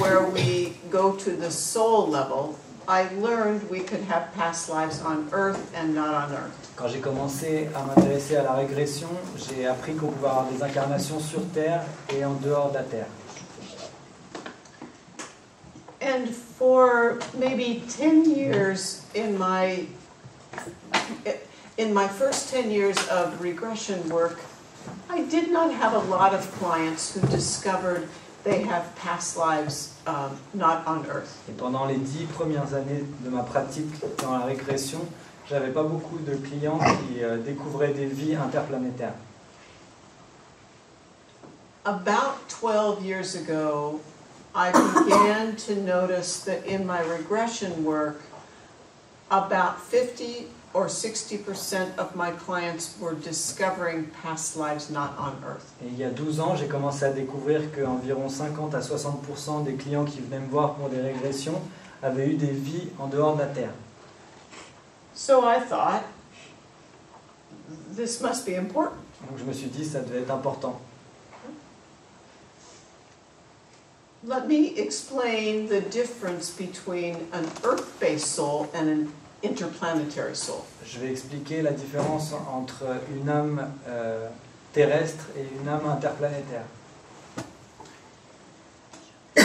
where 0.00 0.24
we 0.24 0.78
go 0.88 1.14
to 1.16 1.32
the 1.32 1.50
soul 1.50 2.06
level, 2.08 2.58
I 2.88 3.12
learned 3.16 3.68
we 3.68 3.80
could 3.80 4.00
have 4.04 4.32
past 4.32 4.70
lives 4.70 5.02
on 5.02 5.28
Earth 5.30 5.74
and 5.74 5.94
not 5.94 6.14
on 6.14 6.32
Earth. 6.32 6.72
Quand 6.74 6.88
j'ai 6.88 7.00
commencé 7.00 7.68
à 7.74 7.82
m'intéresser 7.84 8.36
à 8.36 8.44
la 8.44 8.54
régression, 8.54 9.10
j'ai 9.36 9.66
appris 9.66 9.94
qu'on 9.94 10.08
pouvait 10.08 10.28
avoir 10.28 10.46
des 10.46 10.62
incarnations 10.62 11.20
sur 11.20 11.46
Terre 11.52 11.84
et 12.08 12.24
en 12.24 12.32
dehors 12.32 12.70
de 12.70 12.76
la 12.76 12.84
Terre. 12.84 13.08
And 16.00 16.30
for 16.30 17.18
maybe 17.34 17.82
10 17.98 18.24
years 18.24 19.02
in 19.14 19.36
my 19.36 19.86
in 21.78 21.94
my 21.94 22.08
first 22.08 22.50
10 22.50 22.70
years 22.70 22.98
of 23.08 23.40
regression 23.40 24.06
work, 24.10 24.40
I 25.08 25.22
did 25.22 25.50
not 25.50 25.72
have 25.72 25.94
a 25.94 26.10
lot 26.10 26.34
of 26.34 26.50
clients 26.58 27.14
who 27.14 27.26
discovered 27.28 28.08
they 28.44 28.62
have 28.62 28.94
past 28.96 29.36
lives 29.36 29.94
um, 30.06 30.38
not 30.54 30.86
on 30.86 31.06
Earth. 31.06 31.38
Et 31.48 31.56
pendant 31.56 31.86
les 31.86 31.96
dix 31.96 32.26
premières 32.26 32.74
années 32.74 33.04
de 33.24 33.30
ma 33.30 33.42
pratique 33.42 33.92
dans 34.18 34.32
la 34.32 34.44
régression, 34.44 35.00
j'avais 35.48 35.70
pas 35.70 35.82
beaucoup 35.82 36.18
de 36.18 36.34
clients 36.36 36.78
qui 36.78 37.22
euh, 37.22 37.38
découvraient 37.38 37.92
des 37.92 38.06
vies 38.06 38.36
interplanétaires. 38.36 39.14
About 41.84 42.48
12 42.48 43.02
years 43.04 43.34
ago, 43.34 44.00
I 44.54 44.72
began 44.72 45.56
to 45.66 45.74
notice 45.76 46.40
that 46.44 46.66
in 46.66 46.86
my 46.86 47.00
regression 47.00 47.84
work, 47.84 48.20
about 49.30 49.80
50 49.80 50.48
or 50.78 50.86
60% 50.86 51.98
of 51.98 52.14
my 52.14 52.30
clients 52.30 52.94
were 53.00 53.14
discovering 53.14 54.04
past 54.22 54.56
lives 54.56 54.88
not 54.88 55.10
on 55.18 55.34
Earth. 55.44 55.72
Et 55.82 55.88
il 55.88 55.98
y 55.98 56.04
a 56.04 56.10
12 56.10 56.38
ans, 56.38 56.54
j'ai 56.54 56.68
commencé 56.68 57.04
à 57.04 57.10
découvrir 57.10 57.72
qu'environ 57.74 58.28
50 58.28 58.76
à 58.76 58.80
60% 58.80 59.64
des 59.64 59.74
clients 59.74 60.04
qui 60.04 60.20
venaient 60.20 60.38
me 60.38 60.46
voir 60.46 60.74
pour 60.74 60.88
des 60.88 61.00
régressions 61.00 61.60
avaient 62.00 62.28
eu 62.28 62.34
des 62.34 62.52
vies 62.52 62.90
en 63.00 63.08
dehors 63.08 63.34
de 63.34 63.40
la 63.40 63.48
Terre. 63.48 63.72
So 65.16 65.42
I 65.44 65.58
thought, 65.58 66.04
this 67.96 68.20
must 68.20 68.46
be 68.46 68.56
important. 68.56 69.02
Donc 69.28 69.36
je 69.36 69.44
me 69.44 69.52
suis 69.52 69.68
dit, 69.68 69.84
ça 69.84 70.00
devait 70.00 70.20
être 70.20 70.30
important. 70.30 70.80
Let 74.24 74.46
me 74.46 74.78
explain 74.78 75.66
the 75.66 75.80
difference 75.80 76.50
between 76.50 77.16
an 77.32 77.46
Earth 77.64 77.98
based 77.98 78.26
soul 78.26 78.68
and 78.72 78.88
an 78.88 79.12
interplanetary 79.42 80.34
soul. 80.34 80.64
Je 80.84 80.98
vais 80.98 81.10
expliquer 81.10 81.62
la 81.62 81.72
différence 81.72 82.32
entre 82.52 82.84
une 83.14 83.28
âme 83.28 83.70
euh, 83.88 84.28
terrestre 84.72 85.26
et 85.36 85.46
une 85.60 85.68
âme 85.68 85.86
interplanétaire. 85.88 86.64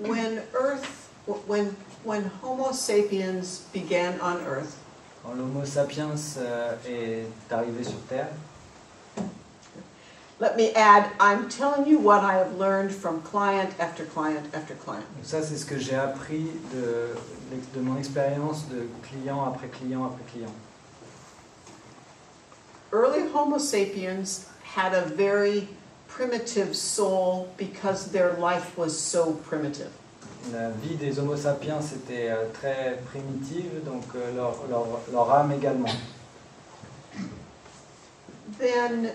When 0.00 0.42
Earth, 0.54 1.10
when, 1.46 1.74
when 2.04 2.30
Homo 2.42 2.72
sapiens 2.72 3.62
began 3.72 4.14
on 4.22 4.38
Earth, 4.46 4.76
Quand 5.26 5.34
l'Homo 5.34 5.64
sapiens 5.64 6.14
euh, 6.38 6.76
est 6.88 7.52
arrivé 7.52 7.82
sur 7.82 7.98
Terre, 8.08 8.28
let 10.38 10.56
me 10.56 10.72
add, 10.74 11.10
I'm 11.18 11.48
telling 11.48 11.86
you 11.86 11.98
what 11.98 12.22
I 12.22 12.34
have 12.34 12.58
learned 12.58 12.92
from 12.92 13.22
client 13.22 13.74
after 13.78 14.04
client 14.04 14.46
after 14.52 14.74
client. 14.74 15.04
donc 15.16 15.24
ça 15.24 15.42
c'est 15.42 15.56
ce 15.56 15.64
que 15.64 15.78
j'ai 15.78 15.96
appris 15.96 16.50
de, 16.74 17.14
de 17.74 17.80
mon 17.80 17.96
expérience 17.96 18.68
de 18.68 18.86
client 19.02 19.44
après 19.46 19.68
client 19.68 20.04
après 20.04 20.24
client. 20.30 20.52
Early 22.92 23.28
Homo 23.34 23.58
sapiens 23.58 24.46
had 24.62 24.94
a 24.94 25.02
very 25.02 25.68
primitive 26.08 26.74
soul 26.76 27.48
because 27.56 28.10
their 28.12 28.34
life 28.38 28.76
was 28.76 28.90
so 28.90 29.32
primitive. 29.48 29.90
La 30.52 30.70
vie 30.70 30.94
des 30.96 31.18
Homo 31.18 31.36
sapiens 31.36 31.80
était 31.80 32.30
euh, 32.30 32.44
très 32.52 32.98
primitive, 33.06 33.84
donc 33.84 34.04
euh, 34.14 34.36
leur, 34.36 34.54
leur, 34.68 34.86
leur 35.12 35.30
âme 35.32 35.52
également. 35.52 35.90
Then 38.58 39.10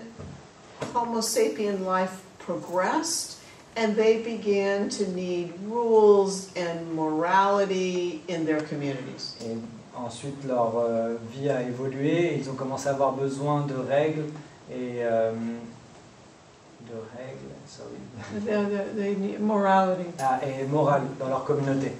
Homo 0.94 1.20
sapien 1.20 1.84
life 1.84 2.22
progressed 2.38 3.38
and 3.76 3.96
they 3.96 4.22
began 4.22 4.88
to 4.90 5.06
need 5.12 5.52
rules 5.64 6.50
and 6.56 6.92
morality 6.94 8.22
in 8.28 8.44
their 8.44 8.60
communities. 8.60 9.36
Et 9.40 9.56
ensuite 9.96 10.44
leur 10.46 10.76
euh, 10.76 11.16
vie 11.32 11.48
a 11.48 11.62
évolué, 11.62 12.36
ils 12.38 12.48
ont 12.50 12.54
commencé 12.54 12.88
à 12.88 12.92
avoir 12.92 13.12
besoin 13.12 13.66
de 13.66 13.74
règles 13.74 14.26
et 14.70 15.02
euh, 15.04 15.32
de 15.32 16.94
règles, 17.16 17.54
sorry. 17.66 17.96
The, 18.44 18.68
the, 18.68 18.94
the 18.94 19.18
need- 19.18 19.40
morality. 19.40 20.10
Ah, 20.18 20.40
et 20.44 20.64
morale 20.66 21.02
dans 21.18 21.28
leur 21.28 21.44
communauté. 21.44 21.92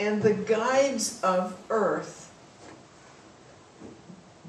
And 0.00 0.22
the 0.22 0.32
guides 0.34 1.20
of 1.22 1.54
Earth 1.70 2.30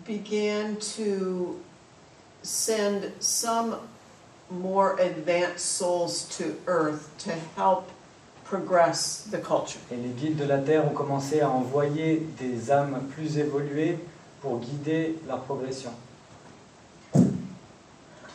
began 0.06 0.78
to 0.96 1.60
send 2.44 3.12
some 3.20 3.76
more 4.50 4.98
advanced 5.00 5.66
souls 5.66 6.24
to 6.38 6.56
Earth 6.68 7.10
to 7.20 7.32
help 7.56 7.90
progress 8.44 9.28
the 9.32 9.38
culture. 9.38 9.80
Et 9.92 9.96
les 9.96 10.10
guides 10.10 10.38
de 10.38 10.46
la 10.46 10.58
Terre 10.58 10.86
ont 10.86 10.94
commencé 10.94 11.40
à 11.42 11.50
envoyer 11.50 12.28
des 12.38 12.70
âmes 12.70 13.08
plus 13.14 13.38
évoluées 13.38 13.98
pour 14.42 14.60
guider 14.60 15.18
leur 15.28 15.42
progression. 15.44 15.92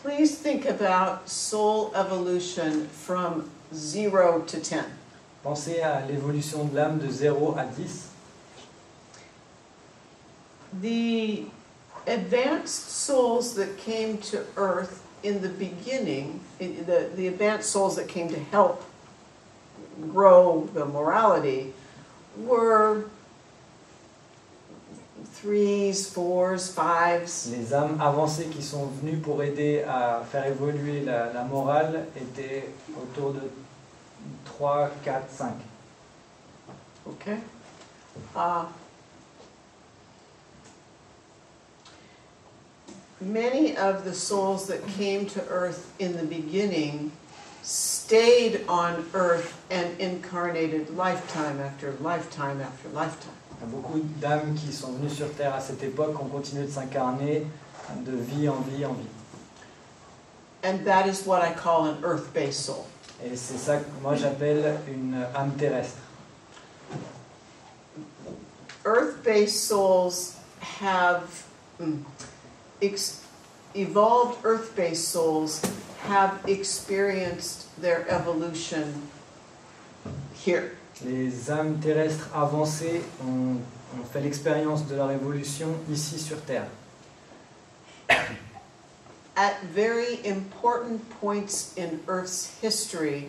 Please 0.02 0.36
think 0.36 0.66
about 0.66 1.28
soul 1.28 1.92
evolution 1.94 2.86
from 2.88 3.50
0 3.74 4.44
to 4.46 4.58
10. 4.58 4.84
Pensez 5.42 5.80
à 5.82 6.00
l'évolution 6.06 6.64
de 6.64 6.76
l'âme 6.76 6.98
de 6.98 7.08
0 7.08 7.56
à 7.58 7.64
10. 7.64 8.08
The 10.80 11.46
advanced 12.06 12.90
souls 12.90 13.54
that 13.54 13.76
came 13.78 14.18
to 14.18 14.44
Earth 14.56 15.02
in 15.22 15.42
the 15.42 15.48
beginning, 15.48 16.40
the, 16.58 17.10
the 17.14 17.26
advanced 17.28 17.70
souls 17.70 17.96
that 17.96 18.08
came 18.08 18.28
to 18.28 18.38
help 18.38 18.84
grow 20.12 20.68
the 20.74 20.84
morality, 20.84 21.72
were 22.36 23.04
threes, 25.32 26.08
fours, 26.08 26.70
fives. 26.70 27.50
Les 27.50 27.72
âmes 27.72 27.98
avancées 28.00 28.46
qui 28.46 28.62
sont 28.62 28.86
venues 28.86 29.18
pour 29.18 29.42
aider 29.42 29.82
à 29.82 30.22
faire 30.30 30.46
évoluer 30.46 31.00
la, 31.00 31.32
la 31.32 31.44
morale 31.44 32.06
étaient 32.16 32.68
autour 33.00 33.32
de 33.32 33.40
3, 34.44 34.90
4, 35.04 35.30
5. 35.30 35.54
Okay? 37.08 37.38
Uh, 38.34 38.64
many 43.20 43.76
of 43.76 44.04
the 44.04 44.12
souls 44.12 44.66
that 44.68 44.86
came 44.88 45.26
to 45.26 45.42
Earth 45.48 45.92
in 45.98 46.16
the 46.16 46.24
beginning 46.24 47.12
stayed 47.62 48.60
on 48.68 49.04
Earth 49.14 49.60
and 49.70 49.98
incarnated 50.00 50.96
lifetime 50.96 51.60
after 51.60 51.92
lifetime 52.00 52.60
after 52.60 52.88
lifetime. 52.90 53.32
Il 53.58 53.66
y 53.66 53.68
a 53.68 53.72
beaucoup 53.72 54.00
d'âmes 54.20 54.54
qui 54.54 54.70
sont 54.70 54.92
venues 54.92 55.10
sur 55.10 55.28
Terre 55.34 55.54
à 55.54 55.60
cette 55.60 55.82
époque 55.82 56.20
ont 56.20 56.28
continué 56.28 56.66
de 56.66 56.70
s'incarner 56.70 57.46
de 58.04 58.16
vie 58.16 58.48
en 58.48 58.60
vie 58.60 58.84
en 58.84 58.92
vie. 58.92 59.08
And 60.62 60.84
that 60.84 61.06
is 61.06 61.24
what 61.26 61.42
I 61.42 61.52
call 61.54 61.86
an 61.86 61.98
Earth 62.04 62.32
based 62.34 62.60
soul. 62.60 62.84
Et 63.24 63.34
c'est 63.34 63.56
ça 63.56 63.78
que 63.78 63.86
moi 64.02 64.14
j'appelle 64.14 64.78
une 64.88 65.24
âme 65.34 65.52
terrestre. 65.56 65.98
Earth 68.84 69.24
based 69.24 69.64
souls 69.64 70.36
have 70.60 71.24
mm, 71.80 72.02
evolved 72.80 74.38
Earth 74.44 74.74
based 74.76 75.08
souls 75.08 75.62
have 76.02 76.40
experienced 76.46 77.68
their 77.80 78.08
evolution 78.08 79.08
here. 80.34 80.76
Les 81.04 81.50
âmes 81.50 81.78
terrestres 81.80 82.28
avancées 82.34 83.02
ont, 83.22 83.60
ont 83.98 84.04
fait 84.10 84.20
l'expérience 84.20 84.86
de 84.86 84.96
leur 84.96 85.10
évolution 85.10 85.74
ici 85.90 86.18
sur 86.18 86.40
Terre. 86.46 86.68
At 89.36 89.62
very 89.64 90.20
important 90.24 91.02
points 91.20 91.74
in 91.76 92.00
Earth's 92.08 92.58
history, 92.62 93.28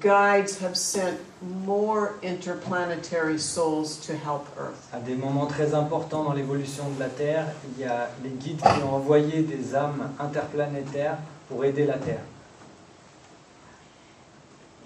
guides 0.00 0.58
have 0.58 0.76
sent 0.76 1.18
more 1.64 2.14
interplanetary 2.22 3.38
souls 3.38 3.96
to 4.06 4.16
help 4.16 4.46
Earth. 4.58 4.88
À 4.92 5.00
des 5.00 5.14
moments 5.14 5.46
très 5.46 5.74
importants 5.74 6.24
dans 6.24 6.32
l'évolution 6.32 6.84
de 6.90 7.00
la 7.00 7.08
Terre, 7.08 7.46
il 7.76 7.82
y 7.82 7.84
a 7.84 8.10
les 8.22 8.30
guides 8.30 8.60
qui 8.60 8.82
ont 8.82 8.94
envoyé 8.94 9.42
des 9.42 9.74
âmes 9.74 10.10
interplanétaires 10.18 11.18
pour 11.48 11.64
aider 11.64 11.86
la 11.86 11.98
Terre. 11.98 12.22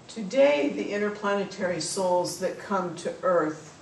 Today, 0.09 0.71
the 0.71 0.93
interplanetary 0.93 1.81
souls 1.81 2.39
that 2.39 2.59
come 2.59 2.95
to 2.97 3.11
Earth 3.23 3.75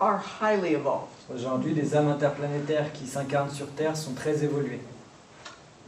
are 0.00 0.18
highly 0.18 0.74
evolved. 0.74 1.12
Aujourd'hui, 1.34 1.72
les 1.72 1.94
âmes 1.94 2.08
interplanétaires 2.08 2.92
qui 2.92 3.06
s'incarnent 3.06 3.50
sur 3.50 3.68
Terre 3.68 3.96
sont 3.96 4.14
très 4.14 4.44
évoluées. 4.44 4.80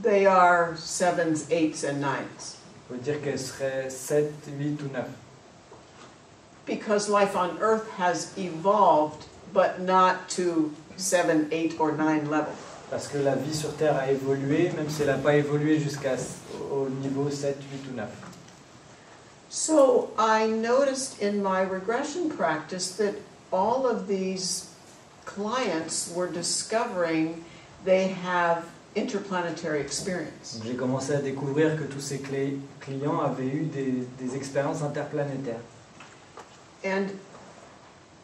They 0.02 0.26
are 0.26 0.76
sevens, 0.76 1.46
eights, 1.50 1.84
and 1.84 2.00
nines. 2.00 2.55
On 2.89 2.95
peut 2.95 3.01
dire 3.01 3.20
qu'elles 3.20 3.39
seraient 3.39 3.91
7, 3.91 4.32
8 4.59 4.82
ou 4.82 4.93
9. 4.93 5.05
Because 6.66 7.09
life 7.09 7.37
on 7.37 7.59
Earth 7.61 7.89
has 7.99 8.32
evolved, 8.37 9.26
but 9.53 9.80
not 9.80 10.28
to 10.30 10.72
seven, 10.97 11.49
eight, 11.53 11.76
or 11.78 11.93
nine 11.93 12.28
level. 12.30 12.53
Parce 12.91 13.09
que 13.09 13.18
la 13.18 13.34
vie 13.34 13.55
sur 13.55 13.72
Terre 13.76 13.97
a 13.97 14.11
évolué, 14.11 14.70
même 14.76 14.89
si 14.89 15.03
elle 15.03 15.09
n'a 15.09 15.18
pas 15.18 15.34
évolué 15.34 15.78
jusqu'au 15.78 16.89
niveau 17.01 17.30
7, 17.30 17.57
8 17.72 17.91
ou 17.93 17.97
9. 17.97 18.09
So 19.49 20.11
I 20.18 20.47
noticed 20.47 21.20
in 21.20 21.43
my 21.43 21.62
regression 21.62 22.30
practice 22.30 22.91
that 22.97 23.14
all 23.53 23.87
of 23.87 24.07
these 24.07 24.70
clients 25.24 26.12
were 26.14 26.28
discovering 26.28 27.45
they 27.84 28.09
have 28.09 28.64
interplanetary 28.97 29.80
experience. 29.80 30.61
J'ai 30.64 30.74
commencé 30.74 31.14
à 31.14 31.20
découvrir 31.20 31.76
que 31.76 31.84
tous 31.84 32.01
ces 32.01 32.18
clé- 32.18 32.59
clients 32.80 33.20
avaient 33.20 33.47
eu 33.47 33.64
des, 33.64 34.07
des 34.18 34.34
expériences 34.34 34.82
interplanétaires. 34.82 35.61
And 36.84 37.11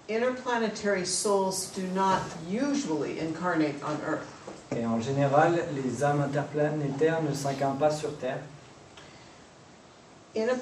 interplanetary 0.08 1.04
souls 1.04 1.70
do 1.74 1.82
not 1.94 2.22
usually 2.48 3.20
incarnate 3.20 3.74
on 3.84 3.96
Earth. 4.06 4.26
Et 4.74 4.86
en 4.86 5.00
général, 5.02 5.62
les 5.74 6.02
âmes 6.02 6.22
interplanétaires 6.22 7.22
ne 7.22 7.34
s'incarnent 7.34 7.78
pas 7.78 7.90
sur 7.90 8.16
Terre. 8.18 8.40
Inter- 10.34 10.56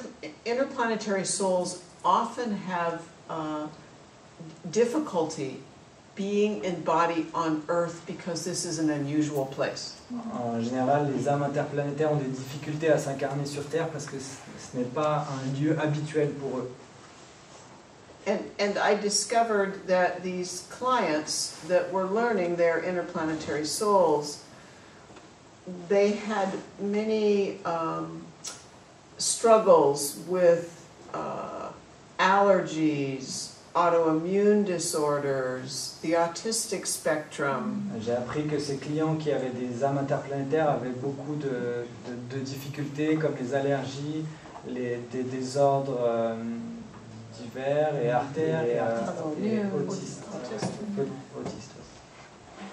interplanetary 0.45 1.25
souls 1.25 1.81
often 2.05 2.57
have 2.69 3.03
uh, 3.29 3.69
difficulty 4.73 5.61
being 6.17 6.65
in 6.65 6.81
body 6.81 7.27
on 7.35 7.63
Earth 7.69 8.03
because 8.07 8.45
this 8.45 8.65
is 8.65 8.81
an 8.81 8.91
unusual 8.91 9.47
place. 9.47 9.95
En 10.13 10.61
général, 10.61 11.13
les 11.17 11.29
âmes 11.29 11.43
interplanétaires 11.45 12.13
ont 12.13 12.17
des 12.17 12.29
difficultés 12.29 12.91
à 12.91 12.99
s'incarner 12.99 13.47
sur 13.47 13.65
Terre 13.69 13.89
parce 13.89 14.07
que 14.07 14.17
ce 14.19 14.77
n'est 14.77 14.85
pas 14.85 15.27
un 15.31 15.61
lieu 15.61 15.79
habituel 15.79 16.31
pour 16.31 16.59
eux. 16.59 16.71
And, 18.27 18.41
and 18.59 18.77
I 18.77 18.95
discovered 18.97 19.87
that 19.87 20.23
these 20.23 20.67
clients 20.69 21.59
that 21.69 21.91
were 21.91 22.05
learning 22.05 22.57
their 22.57 22.79
interplanetary 22.79 23.65
souls, 23.65 24.43
they 25.89 26.13
had 26.13 26.49
many 26.79 27.65
um, 27.65 28.27
struggles 29.17 30.19
with 30.29 30.87
uh, 31.15 31.71
allergies, 32.19 33.50
autoimmune 33.75 34.65
disorders, 34.65 35.97
the 36.03 36.15
autistic 36.15 36.87
spectrum. 36.87 37.83
J'ai 38.01 38.13
appris 38.13 38.47
que 38.47 38.59
ces 38.59 38.77
clients 38.77 39.17
qui 39.17 39.31
avaient 39.33 39.51
des 39.51 39.85
âmes 39.85 39.99
interplanétaires 39.99 40.71
avaient 40.71 40.91
beaucoup 40.91 41.37
de, 41.37 41.85
de- 42.09 42.37
de 42.37 42.41
difficultés 42.41 43.17
comme 43.17 43.35
les 43.41 43.55
allergies, 43.55 44.25
les, 44.69 44.99
des 45.13 45.23
désordres 45.23 45.99
euh, 46.03 46.35
divers 47.41 47.95
et 48.03 48.11
artères 48.11 48.65
et, 48.65 48.79
euh, 48.79 49.01
et 49.43 49.61
autistes. 49.77 50.25
Peu- 50.97 51.07
autistes, 51.39 51.71
ouais. 51.77 52.65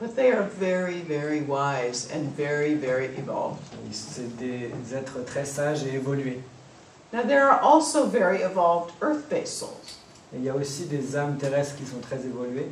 But 0.00 0.16
they 0.16 0.32
are 0.32 0.42
very, 0.42 1.00
very 1.02 1.40
wise 1.42 2.08
and 2.12 2.34
very, 2.36 2.74
very 2.74 3.10
evolved. 3.16 3.60
C'est 3.92 4.36
des 4.38 4.70
êtres 4.92 5.24
très 5.24 5.44
sages 5.44 5.84
et 5.84 5.94
évolués. 5.94 6.40
Now, 7.12 7.22
there 7.22 7.44
are 7.48 7.60
also 7.60 8.06
very 8.06 8.42
evolved 8.42 8.92
earth 9.00 9.28
based 9.30 9.58
souls. 9.58 9.98
Et 10.34 10.38
il 10.38 10.44
y 10.44 10.48
a 10.48 10.54
aussi 10.54 10.86
des 10.86 11.16
âmes 11.16 11.36
terrestres 11.36 11.76
qui 11.76 11.86
sont 11.86 12.00
très 12.00 12.24
évoluées. 12.26 12.68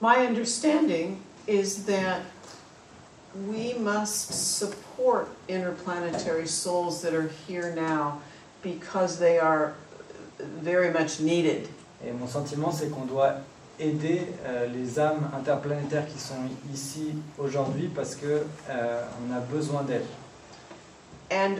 My 0.00 0.26
understanding 0.26 1.18
is 1.46 1.84
that 1.86 2.22
we 3.48 3.74
must 3.78 4.32
support 4.32 5.28
interplanetary 5.48 6.48
souls 6.48 7.00
that 7.02 7.14
are 7.14 7.30
here 7.46 7.72
now 7.74 8.18
because 8.62 9.18
they 9.18 9.38
are 9.38 9.74
very 10.60 10.90
much 10.90 11.20
needed. 11.20 11.68
Et 12.04 12.10
mon 12.12 12.26
sentiment, 12.26 12.72
c'est 12.72 12.90
qu'on 12.90 13.04
doit 13.04 13.36
aider 13.78 14.26
euh, 14.44 14.66
les 14.66 14.98
âmes 14.98 15.30
interplanétaires 15.34 16.06
qui 16.08 16.18
sont 16.18 16.34
ici 16.72 17.14
aujourd'hui 17.38 17.88
parce 17.94 18.16
que 18.16 18.44
euh, 18.68 19.02
on 19.24 19.32
a 19.32 19.38
besoin 19.38 19.82
d'elles. 19.82 20.02
And 21.30 21.58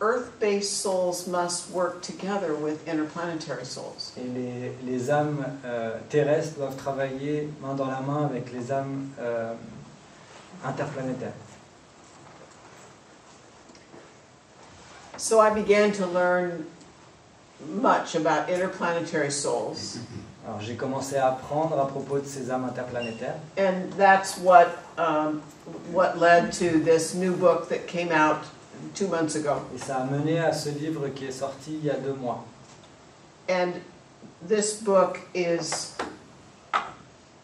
earth 0.00 0.38
based 0.40 0.80
souls 0.80 1.26
must 1.26 1.70
work 1.70 2.02
together 2.02 2.54
with 2.54 2.86
interplanetary 2.86 3.64
souls. 3.64 4.12
Et 4.16 4.24
les, 4.24 4.72
les 4.84 5.10
âmes 5.10 5.44
euh, 5.64 5.96
terrestres 6.08 6.58
doivent 6.58 6.76
travailler 6.76 7.48
main 7.60 7.74
dans 7.74 7.88
la 7.88 8.00
main 8.00 8.24
avec 8.26 8.52
les 8.52 8.70
âmes 8.72 9.08
euh, 9.18 9.54
interplanétaires. 10.64 11.32
So 15.16 15.40
I 15.40 15.50
began 15.50 15.92
to 15.92 16.06
learn 16.06 16.66
much 17.66 18.14
about 18.14 18.50
interplanetary 18.50 19.30
souls. 19.30 19.98
Alors 20.46 20.60
j'ai 20.60 20.76
commencé 20.76 21.16
à 21.16 21.28
apprendre 21.28 21.80
à 21.80 21.88
propos 21.88 22.20
de 22.20 22.26
ces 22.26 22.50
âmes 22.50 22.66
interplanétaires. 22.66 23.38
And 23.56 23.90
that's 23.96 24.38
what, 24.38 24.68
um, 24.98 25.42
what 25.90 26.18
led 26.18 26.52
to 26.52 26.78
this 26.78 27.14
new 27.14 27.32
book 27.32 27.68
that 27.70 27.88
came 27.88 28.12
out 28.12 28.44
two 28.94 29.08
months 29.08 29.36
ago. 29.36 29.62
Et 29.74 29.78
ça 29.78 29.96
a 29.96 30.04
mené 30.04 30.38
à 30.38 30.52
ce 30.52 30.70
livre 30.70 31.08
qui 31.14 31.26
est 31.26 31.32
sorti 31.32 31.78
il 31.82 31.84
y 31.84 31.90
a 31.90 31.96
deux 31.96 32.14
mois. 32.14 32.44
And 33.48 33.74
this 34.46 34.74
book 34.82 35.20
is 35.34 35.94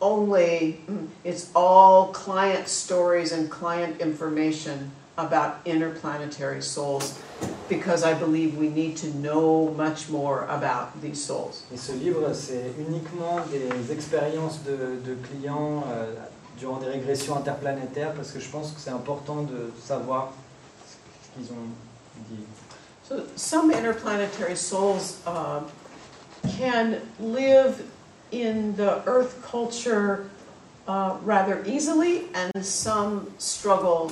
only, 0.01 0.80
it's 1.24 1.51
all 1.55 2.12
client 2.12 2.68
stories 2.68 3.33
and 3.33 3.49
client 3.51 4.01
information 4.01 4.91
about 5.16 5.57
interplanetary 5.64 6.62
souls 6.62 7.18
because 7.68 8.03
I 8.03 8.14
believe 8.14 8.57
we 8.59 8.68
need 8.68 8.97
to 8.99 9.07
know 9.18 9.72
much 9.76 10.09
more 10.09 10.47
about 10.49 11.01
these 11.01 11.22
souls. 11.24 11.64
Et 11.72 11.76
ce 11.76 11.93
livre, 11.93 12.33
c'est 12.35 12.72
uniquement 12.78 13.41
des 13.51 13.93
expériences 13.93 14.61
de, 14.64 14.99
de 15.05 15.14
clients 15.26 15.85
euh, 15.93 16.14
durant 16.59 16.78
des 16.78 16.87
régressions 16.87 17.37
interplanétaires 17.37 18.12
parce 18.14 18.30
que 18.33 18.41
je 18.41 18.49
pense 18.49 18.72
que 18.72 18.80
c'est 18.80 18.91
important 18.91 19.43
de 19.43 19.72
savoir 19.83 20.33
qu'ils 21.35 21.53
ont 21.53 21.68
dit. 22.28 22.45
So 23.09 23.24
some 23.37 23.70
interplanetary 23.70 24.57
souls 24.57 25.20
uh, 25.26 25.61
can 26.59 27.01
live 27.20 27.83
in 28.30 28.74
the 28.76 29.03
Earth 29.07 29.43
culture 29.43 30.26
uh, 30.89 31.16
rather 31.22 31.62
easily, 31.66 32.24
and 32.35 32.64
some 32.64 33.30
struggle 33.39 34.11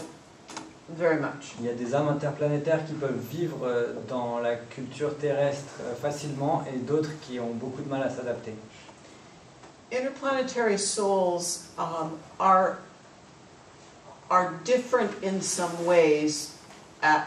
very 0.88 1.20
much. 1.20 1.54
Il 1.60 1.66
y 1.66 1.68
a 1.68 1.74
des 1.74 1.94
âmes 1.94 2.08
interplanétaires 2.08 2.84
qui 2.86 2.94
peuvent 2.94 3.20
vivre 3.30 3.64
euh, 3.64 3.94
dans 4.08 4.40
la 4.40 4.56
culture 4.56 5.16
terrestre 5.18 5.72
euh, 5.82 5.94
facilement 5.94 6.64
et 6.72 6.78
d'autres 6.78 7.10
qui 7.22 7.38
ont 7.38 7.54
beaucoup 7.54 7.82
de 7.82 7.88
mal 7.88 8.02
à 8.02 8.10
s'adapter. 8.10 8.54
Interplanetary 9.92 10.78
souls 10.78 11.66
um, 11.78 12.18
are 12.38 12.78
are 14.30 14.54
different 14.64 15.10
in 15.24 15.40
some 15.40 15.84
ways 15.84 16.54
uh, 17.02 17.22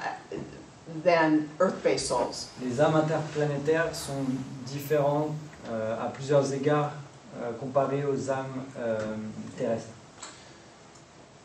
than 1.04 1.50
Earth-based 1.60 2.08
souls. 2.08 2.50
Les 2.62 2.80
âmes 2.80 2.96
interplanétaires 2.96 3.96
sont 3.96 4.26
différentes 4.66 5.34
euh, 5.70 6.06
à 6.06 6.08
plusieurs 6.08 6.54
égards 6.54 6.92
euh, 7.42 7.52
comparées 7.60 8.04
aux 8.06 8.30
âmes 8.30 8.64
euh, 8.78 9.16
terrestres. 9.58 9.90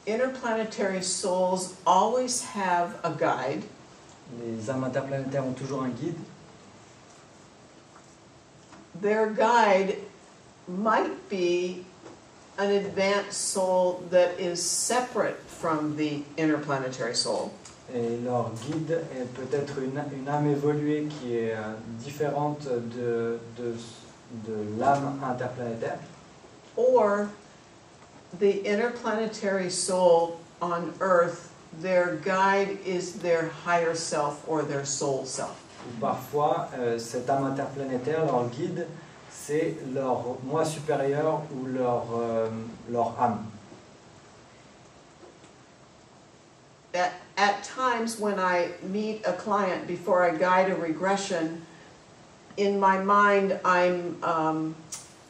Interplanetary 0.07 1.03
souls 1.03 1.75
always 1.87 2.43
have 2.43 2.95
a 3.05 3.11
guide. 3.11 3.63
Les 4.43 4.71
âmes 4.71 4.85
interplanétaires 4.85 5.45
ont 5.45 5.53
toujours 5.53 5.83
un 5.83 5.91
guide. 5.91 6.17
Their 9.01 9.31
guide 9.31 9.97
might 10.67 11.29
be 11.31 11.85
an 12.59 12.71
advanced 12.71 13.53
soul 13.53 14.03
that 14.11 14.41
is 14.41 14.61
separate 14.61 15.39
from 15.47 15.97
the 15.97 16.25
interplanetary 16.37 17.15
soul. 17.15 17.53
Et 17.95 18.19
leur 18.23 18.51
guide 18.67 19.01
est 19.19 19.33
peut-être 19.35 19.79
une, 19.79 20.03
une 20.19 20.29
âme 20.29 20.47
évoluée 20.47 21.09
qui 21.09 21.37
est 21.37 21.55
euh, 21.55 21.73
différente 21.99 22.67
de, 22.69 23.39
de, 23.57 23.75
de 24.47 24.79
l'âme 24.79 25.19
interplanétaire. 25.25 25.99
Or 26.77 27.29
the 28.39 28.63
interplanetary 28.67 29.71
soul 29.71 30.39
on 30.61 30.93
Earth, 31.01 31.51
their 31.81 32.17
guide 32.17 32.79
is 32.85 33.15
their 33.23 33.51
higher 33.65 33.95
self 33.95 34.47
or 34.47 34.63
their 34.65 34.85
soul 34.85 35.25
self. 35.25 35.57
Ou 35.87 36.01
parfois, 36.01 36.69
euh, 36.79 36.99
cette 36.99 37.31
âme 37.31 37.45
interplanétaire, 37.45 38.27
leur 38.27 38.49
guide, 38.49 38.87
c'est 39.31 39.77
leur 39.95 40.37
moi 40.45 40.65
supérieur 40.65 41.41
ou 41.55 41.67
leur, 41.67 42.05
euh, 42.21 42.49
leur 42.91 43.15
âme. 43.19 43.45
At 47.39 47.63
times 47.63 48.19
when 48.19 48.41
I 48.41 48.73
meet 48.83 49.25
a 49.25 49.33
client 49.33 49.87
before 49.87 50.25
I 50.25 50.37
guide 50.37 50.71
a 50.71 50.75
regression, 50.75 51.63
in 52.57 52.81
my 52.81 52.99
mind 52.99 53.59
I'm, 53.65 54.23
um, 54.25 54.75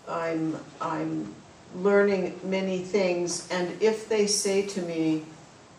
I'm, 0.08 0.56
I'm 0.80 1.34
learning 1.76 2.40
many 2.42 2.78
things, 2.78 3.46
and 3.50 3.70
if 3.82 4.08
they 4.08 4.26
say 4.26 4.62
to 4.62 4.80
me, 4.80 5.22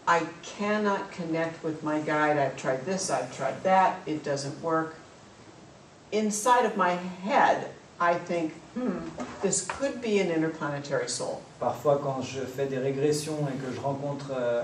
I 0.07 0.25
cannot 0.43 1.11
connect 1.11 1.63
with 1.63 1.83
my 1.83 1.99
guide, 1.99 2.37
I've 2.37 2.55
tried 2.55 2.85
this, 2.85 3.09
I've 3.09 3.35
tried 3.35 3.63
that, 3.63 3.99
it 4.05 4.23
doesn't 4.23 4.61
work, 4.61 4.95
inside 6.11 6.65
of 6.65 6.77
my 6.77 6.91
head, 6.91 7.71
I 7.99 8.13
think, 8.13 8.53
hmm, 8.75 8.99
this 9.41 9.65
could 9.65 9.99
be 9.99 10.19
an 10.19 10.29
interplanetary 10.29 11.09
soul. 11.09 11.41
Parfois, 11.59 11.99
quand 12.01 12.23
je 12.23 12.41
fais 12.45 12.67
des 12.67 12.77
régressions 12.77 13.47
et 13.47 13.57
que 13.57 13.73
je 13.73 13.79
rencontre 13.81 14.31
euh, 14.31 14.63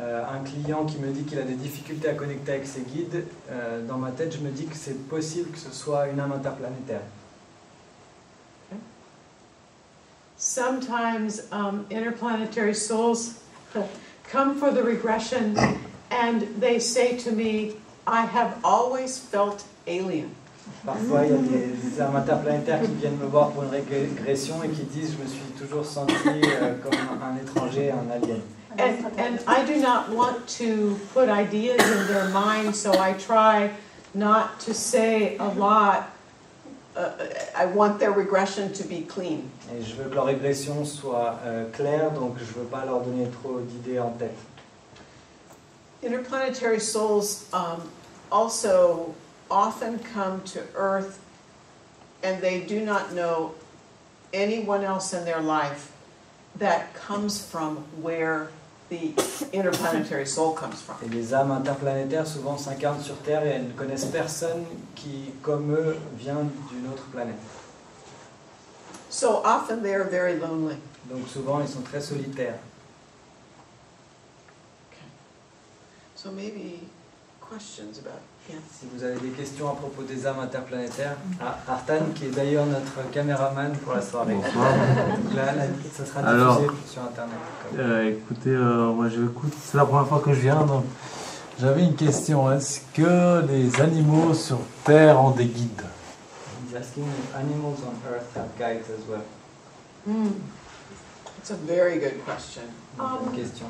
euh, 0.00 0.24
un 0.24 0.42
client 0.42 0.84
qui 0.84 0.98
me 0.98 1.12
dit 1.12 1.22
qu'il 1.22 1.38
a 1.38 1.42
des 1.42 1.54
difficultés 1.54 2.08
à 2.08 2.14
connecter 2.14 2.52
avec 2.52 2.66
ses 2.66 2.80
guides, 2.80 3.24
euh, 3.50 3.86
dans 3.86 3.98
ma 3.98 4.10
tête, 4.10 4.34
je 4.34 4.38
me 4.38 4.50
dis 4.50 4.66
que 4.66 4.76
c'est 4.76 5.08
possible 5.08 5.50
que 5.50 5.58
ce 5.58 5.70
soit 5.70 6.08
une 6.08 6.18
âme 6.18 6.32
interplanétaire. 6.32 7.02
Sometimes 10.36 11.42
um, 11.52 11.86
interplanetary 11.90 12.74
souls 12.74 13.40
come 14.30 14.56
for 14.56 14.72
the 14.72 14.82
regression 14.82 15.56
and 16.10 16.42
they 16.60 16.78
say 16.80 17.16
to 17.16 17.30
me, 17.30 17.72
I 18.06 18.26
have 18.26 18.58
always 18.62 19.18
felt 19.18 19.64
alien. 19.86 20.30
Parfois, 20.84 21.24
il 21.24 21.30
y 21.30 21.34
a 21.34 21.38
des, 21.38 21.90
des 21.90 22.00
âmes 22.00 22.16
interplanétaires 22.16 22.80
qui 22.82 22.94
viennent 22.94 23.16
me 23.16 23.26
voir 23.26 23.50
pour 23.50 23.62
une 23.62 23.70
régression 23.70 24.56
et 24.64 24.68
qui 24.68 24.82
disent 24.84 25.14
Je 25.16 25.22
me 25.22 25.28
suis 25.28 25.40
toujours 25.58 25.84
senti 25.84 26.14
euh, 26.26 26.74
comme 26.82 26.92
un 27.22 27.36
étranger, 27.42 27.90
un 27.90 28.10
alien. 28.10 28.40
And, 28.78 29.18
and 29.18 29.40
I 29.46 29.64
do 29.64 29.76
not 29.76 30.10
want 30.10 30.48
to 30.60 30.98
put 31.12 31.28
ideas 31.28 31.80
in 31.80 32.06
their 32.08 32.28
mind, 32.30 32.74
so 32.74 32.98
I 32.98 33.12
try 33.14 33.70
not 34.14 34.60
to 34.60 34.74
say 34.74 35.36
a 35.38 35.48
lot 35.48 36.10
uh, 36.96 37.10
I 37.56 37.66
want 37.66 37.98
their 37.98 38.12
regression 38.12 38.72
to 38.74 38.84
be 38.84 39.02
clean. 39.02 39.50
Et 39.72 39.82
je 39.82 39.94
veux 39.94 40.08
que 40.08 40.14
leur 40.14 40.26
régression 40.26 40.84
soit 40.84 41.40
euh, 41.44 41.70
claire, 41.72 42.12
donc 42.12 42.38
je 42.38 42.44
veux 42.58 42.66
pas 42.66 42.84
leur 42.84 43.00
donner 43.00 43.28
trop 43.30 43.60
d'idées 43.60 43.98
en 43.98 44.10
tête. 44.10 44.36
Interplanetary 46.02 46.80
souls 46.80 47.48
um, 47.52 47.80
also 48.30 49.14
often 49.50 49.98
come 49.98 50.42
to 50.42 50.60
Earth 50.74 51.18
and 52.22 52.40
they 52.40 52.60
do 52.60 52.84
not 52.84 53.12
know 53.12 53.54
anyone 54.32 54.84
else 54.84 55.12
in 55.12 55.24
their 55.24 55.40
life 55.40 55.92
that 56.56 56.94
comes 56.94 57.42
from 57.42 57.78
where 58.00 58.50
the 58.94 59.56
interplanetary 59.56 60.26
soul 60.26 60.54
comes 60.54 60.80
from. 60.80 60.96
Et 61.04 61.08
les 61.08 61.34
âmes 61.34 61.50
interplanétaires 61.50 62.26
souvent 62.26 62.56
s'incarnent 62.56 63.02
sur 63.02 63.16
Terre 63.18 63.44
et 63.44 63.50
elles 63.50 63.66
ne 63.66 63.72
connaissent 63.72 64.06
personne 64.06 64.64
qui, 64.94 65.32
comme 65.42 65.72
eux, 65.72 65.96
vient 66.16 66.46
d'une 66.70 66.92
autre 66.92 67.04
planète. 67.12 67.36
So 69.10 69.42
often 69.44 69.82
they 69.82 69.94
are 69.94 70.04
very 70.04 70.38
lonely. 70.38 70.76
Donc 71.08 71.28
souvent 71.28 71.60
ils 71.60 71.68
sont 71.68 71.82
très 71.82 72.00
solitaires. 72.00 72.58
So 76.16 76.30
maybe 76.30 76.88
questions 77.40 77.98
about. 77.98 78.20
Si 78.46 78.86
vous 78.92 79.02
avez 79.02 79.18
des 79.20 79.30
questions 79.30 79.70
à 79.70 79.74
propos 79.74 80.02
des 80.02 80.26
âmes 80.26 80.38
interplanétaires, 80.40 81.16
ah, 81.40 81.56
Artan, 81.66 82.00
qui 82.14 82.26
est 82.26 82.30
d'ailleurs 82.30 82.66
notre 82.66 83.10
caméraman 83.10 83.72
pour 83.78 83.94
la 83.94 84.02
soirée. 84.02 84.34
Bonsoir. 84.34 84.70
Donc 84.72 85.34
là, 85.34 85.54
là, 85.54 85.62
ça 85.90 86.04
sera 86.04 86.20
Alors, 86.20 86.60
diffusé 86.60 86.78
sur 86.86 87.02
Internet. 87.04 87.34
Euh, 87.78 88.10
écoutez, 88.10 88.50
euh, 88.50 88.92
moi 88.92 89.08
je 89.08 89.22
écoute, 89.22 89.54
c'est 89.64 89.78
la 89.78 89.86
première 89.86 90.06
fois 90.06 90.20
que 90.20 90.34
je 90.34 90.40
viens, 90.40 90.60
donc 90.62 90.84
j'avais 91.58 91.84
une 91.84 91.94
question. 91.96 92.52
Est-ce 92.52 92.80
que 92.92 93.46
les 93.46 93.80
animaux 93.80 94.34
sur 94.34 94.58
Terre 94.84 95.18
ont 95.24 95.30
des 95.30 95.46
guides? 95.46 95.82
He's 96.68 96.76
asking 96.76 97.04
if 97.04 97.34
animals 97.34 97.78
on 97.82 97.94
Earth 98.12 98.36
have 98.36 98.48
guides 98.58 98.84
as 98.90 99.08
well. 99.08 99.22
It's 101.38 101.50
a 101.50 101.54
very 101.66 101.98
good 101.98 102.22
question. 102.26 102.62
Bonne 102.98 103.06
Um, 103.06 103.34
question. 103.34 103.66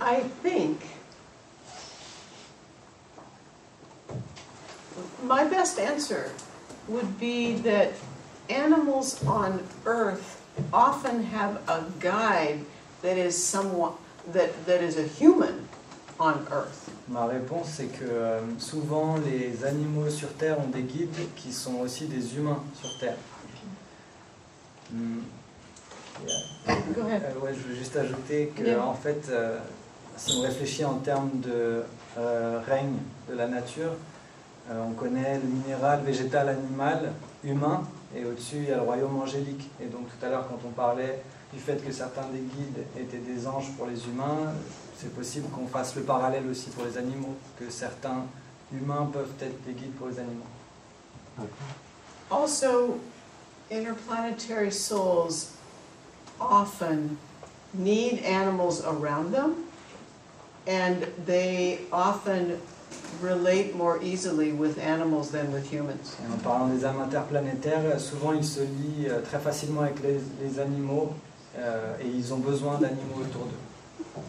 I 0.00 0.20
think 0.42 0.80
my 5.22 5.44
best 5.44 5.78
answer 5.78 6.30
would 6.88 7.18
be 7.18 7.54
that 7.62 7.92
animals 8.48 9.24
on 9.26 9.62
Earth 9.84 10.40
often 10.72 11.24
have 11.24 11.56
a 11.68 11.84
guide 12.00 12.60
that 13.02 13.16
is 13.18 13.36
somewhat 13.36 13.94
that, 14.32 14.66
that 14.66 14.82
is 14.82 14.96
a 14.96 15.02
human 15.02 15.68
on 16.18 16.46
Earth. 16.50 16.90
Ma 17.08 17.26
réponse, 17.26 17.68
c'est 17.76 17.86
que 17.86 18.04
euh, 18.04 18.40
souvent 18.58 19.16
les 19.18 19.64
animaux 19.64 20.10
sur 20.10 20.28
Terre 20.34 20.58
ont 20.58 20.68
des 20.68 20.82
guides 20.82 21.14
qui 21.36 21.52
sont 21.52 21.76
aussi 21.76 22.06
des 22.06 22.36
humains 22.36 22.62
sur 22.80 22.96
Terre. 22.98 23.16
Hmm. 24.90 25.20
Yeah. 26.26 26.76
Go 26.94 27.02
ahead. 27.02 27.22
Euh, 27.24 27.40
ouais, 27.44 27.52
je 27.54 27.68
veux 27.68 27.74
juste 27.74 27.96
ajouter 27.96 28.52
que, 28.56 28.62
Yeah. 28.64 28.82
en 28.82 28.94
fait, 28.94 29.28
euh, 29.28 29.58
si 30.16 30.36
on 30.36 30.42
réfléchit 30.42 30.84
en 30.84 30.94
termes 30.94 31.30
de 31.40 31.82
euh, 32.18 32.60
règne 32.66 32.96
de 33.28 33.34
la 33.34 33.46
nature, 33.48 33.92
euh, 34.70 34.84
on 34.88 34.92
connaît 34.92 35.38
le 35.38 35.48
minéral, 35.48 36.02
végétal, 36.02 36.48
animal, 36.48 37.12
humain, 37.44 37.82
et 38.14 38.24
au-dessus, 38.24 38.56
il 38.56 38.68
y 38.68 38.72
a 38.72 38.76
le 38.76 38.82
royaume 38.82 39.20
angélique. 39.20 39.70
Et 39.80 39.86
donc, 39.86 40.06
tout 40.08 40.26
à 40.26 40.28
l'heure, 40.28 40.48
quand 40.48 40.58
on 40.66 40.72
parlait 40.72 41.22
du 41.52 41.60
fait 41.60 41.84
que 41.84 41.92
certains 41.92 42.26
des 42.32 42.40
guides 42.40 42.84
étaient 42.98 43.18
des 43.18 43.46
anges 43.46 43.70
pour 43.76 43.86
les 43.86 44.06
humains, 44.06 44.52
c'est 44.98 45.14
possible 45.14 45.48
qu'on 45.50 45.66
fasse 45.66 45.94
le 45.94 46.02
parallèle 46.02 46.44
aussi 46.50 46.70
pour 46.70 46.84
les 46.84 46.96
animaux, 46.96 47.34
que 47.58 47.70
certains 47.70 48.24
humains 48.72 49.08
peuvent 49.12 49.34
être 49.40 49.62
des 49.64 49.72
guides 49.72 49.92
pour 49.92 50.08
les 50.08 50.18
animaux. 50.18 50.46
Also, 52.30 52.98
interplanetary 53.70 54.72
souls 54.72 55.52
often 56.40 57.18
need 57.74 58.24
animals 58.24 58.82
around 58.84 59.32
them, 59.32 59.65
and 60.66 61.06
they 61.26 61.78
often 61.92 62.58
relate 63.22 63.74
more 63.74 63.98
easily 64.02 64.52
with 64.52 64.78
animals 64.78 65.30
than 65.30 65.50
with 65.52 65.70
humans. 65.72 66.16
Et 66.22 66.32
en 66.32 66.38
parlant 66.38 66.66
des 66.68 66.84
âmes 66.84 67.00
interplanétaires, 67.00 67.98
souvent 68.00 68.32
ils 68.32 68.44
se 68.44 68.60
lient 68.60 69.08
euh, 69.08 69.20
très 69.22 69.38
facilement 69.38 69.82
avec 69.82 70.02
les, 70.02 70.20
les 70.42 70.58
animaux 70.58 71.12
euh, 71.58 71.96
et 72.02 72.06
ils 72.06 72.34
ont 72.34 72.38
besoin 72.38 72.74
d'animaux 72.78 73.20
autour 73.22 73.46
d'eux. 73.46 74.22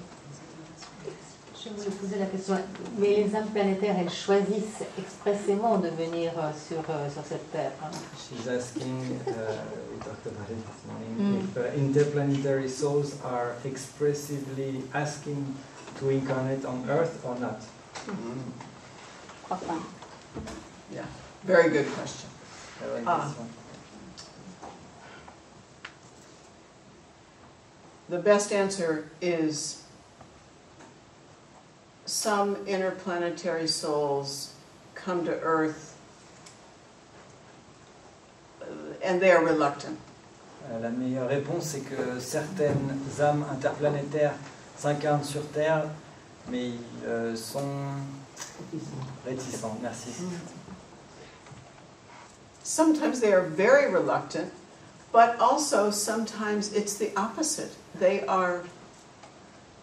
Je 1.59 1.73
voulais 1.73 1.95
poser 1.99 2.19
la 2.19 2.25
question, 2.27 2.55
mais 2.97 3.17
les 3.25 3.35
âmes 3.35 3.47
planétaires, 3.47 3.95
elles 3.99 4.09
choisissent 4.09 4.83
expressément 4.97 5.77
de 5.77 5.89
venir 5.89 6.31
euh, 6.37 6.51
sur, 6.55 6.77
euh, 6.89 7.09
sur 7.11 7.23
cette 7.27 7.51
Terre. 7.51 7.71
hein. 7.83 7.89
She's 8.15 8.47
asking, 8.47 9.19
uh, 9.27 9.31
we 9.91 9.99
talked 9.99 10.27
about 10.27 10.47
it 10.49 10.63
this 10.63 10.85
morning, 10.87 11.17
Mm. 11.19 11.39
if 11.41 11.57
uh, 11.57 11.77
interplanetary 11.77 12.69
souls 12.69 13.15
are 13.25 13.55
expressively 13.65 14.83
asking 14.93 15.43
to 15.99 16.09
incarnate 16.09 16.65
on 16.65 16.85
Earth 16.89 17.23
or 17.25 17.35
not. 17.39 17.59
Je 18.05 18.11
crois 19.43 19.57
pas. 19.59 19.81
Yeah, 20.93 21.05
very 21.43 21.69
good 21.69 21.87
question. 21.93 22.29
Très 22.79 22.87
bonne 22.89 23.03
Ah. 23.07 23.19
question. 23.33 23.47
The 28.09 28.19
best 28.19 28.51
answer 28.53 29.09
is 29.21 29.83
some 32.05 32.55
interplanetary 32.65 33.67
souls 33.67 34.53
come 34.95 35.25
to 35.25 35.31
Earth 35.41 35.97
uh, 38.61 38.65
and 39.03 39.19
they 39.21 39.31
are 39.31 39.43
reluctant. 39.43 39.97
Euh, 40.71 40.79
La 40.79 40.89
meilleure 40.89 41.27
réponse, 41.29 41.65
c'est 41.65 41.81
que 41.81 42.19
certaines 42.19 42.97
âmes 43.19 43.45
interplanétaires 43.51 44.35
s'incarnent 44.77 45.23
sur 45.23 45.45
Terre, 45.51 45.85
mais 46.49 46.69
ils 46.69 46.79
euh, 47.05 47.35
sont 47.35 47.61
réticents. 49.25 49.77
Merci. 49.81 50.09
Sometimes 52.63 53.19
they 53.21 53.31
are 53.33 53.41
very 53.43 53.91
reluctant, 53.91 54.51
but 55.13 55.39
also 55.39 55.89
sometimes 55.89 56.73
it's 56.73 56.97
the 56.97 57.11
opposite. 57.15 57.71
They 57.99 58.25
are, 58.27 58.63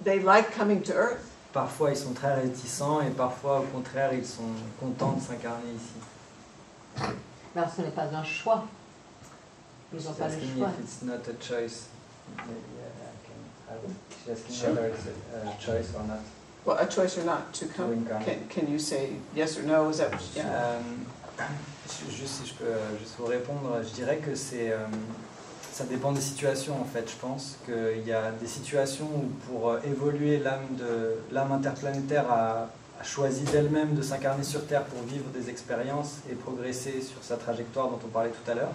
they 0.03 0.21
like 0.21 0.53
coming 0.53 0.83
to 0.83 0.93
Earth. 0.93 1.31
Parfois, 1.53 1.91
ils 1.93 1.97
sont 1.97 2.13
très 2.15 2.35
réticents 2.35 3.01
et 3.01 3.11
parfois, 3.11 3.61
au 3.61 3.65
contraire, 3.73 4.13
ils 4.13 4.27
sont 4.27 4.43
contents 4.81 5.13
de 5.13 5.21
s'incarner 5.23 5.71
ici. 5.77 7.07
Mais 7.55 7.63
ce 7.75 7.83
n'est 7.83 7.91
pas 7.91 8.09
un 8.13 8.25
choix. 8.25 8.65
Ils 9.93 9.97
n'ont 10.05 10.11
She's 10.11 10.19
pas 10.19 10.29
le 10.29 10.35
asking 10.35 10.59
choix. 10.59 10.69
if 10.69 10.85
it's 10.85 11.03
not 11.03 11.29
a 11.29 11.35
choice. 11.41 11.87
Add. 13.75 13.95
She's 14.25 14.31
asking 14.33 14.75
whether 14.75 14.87
it's 14.89 15.07
a, 15.07 15.49
a 15.49 15.55
choice 15.61 15.95
or 15.95 16.03
not 16.07 16.21
Well, 16.65 16.79
a 16.79 16.87
choice 16.87 17.19
or 17.19 17.25
not 17.25 17.53
to 17.55 17.67
to 17.67 17.73
come. 17.75 17.93
incarnate. 17.93 18.27
Can, 18.27 18.63
can 18.65 18.73
you 18.73 18.79
say 18.79 19.11
yes 19.35 19.59
or 19.59 19.65
no? 19.65 19.89
Is 19.91 19.99
that, 19.99 20.13
yeah. 20.35 20.47
Euh, 20.49 20.81
je- 21.89 22.11
juste 22.17 22.35
si 22.43 22.47
je 22.47 22.55
peux 22.55 22.65
euh, 22.65 22.99
juste 22.99 23.15
vous 23.19 23.27
répondre, 23.27 23.81
je 23.83 23.93
dirais 23.95 24.17
que 24.19 24.35
c'est 24.35 24.73
euh, 24.73 24.79
ça 25.73 25.85
dépend 25.85 26.13
des 26.13 26.21
situations 26.23 26.81
en 26.81 26.85
fait. 26.87 27.07
Je 27.11 27.17
pense 27.17 27.57
qu'il 27.67 28.07
y 28.07 28.13
a 28.13 28.31
des 28.31 28.47
situations 28.47 29.07
où 29.15 29.27
pour 29.47 29.71
euh, 29.73 29.81
évoluer 29.85 30.39
l'âme 30.39 30.69
de 30.79 31.17
l'âme 31.33 31.53
interplanétaire 31.53 32.31
a, 32.31 32.69
a 33.01 33.05
choisi 33.05 33.43
d'elle-même 33.43 33.95
de 33.95 34.01
s'incarner 34.03 34.45
sur 34.45 34.67
Terre 34.67 34.85
pour 34.85 35.03
vivre 35.03 35.27
des 35.35 35.51
expériences 35.51 36.21
et 36.31 36.35
progresser 36.35 37.03
sur 37.03 37.23
sa 37.23 37.37
trajectoire 37.37 37.89
dont 37.89 37.99
on 38.03 38.09
parlait 38.09 38.31
tout 38.31 38.51
à 38.51 38.55
l'heure. 38.55 38.73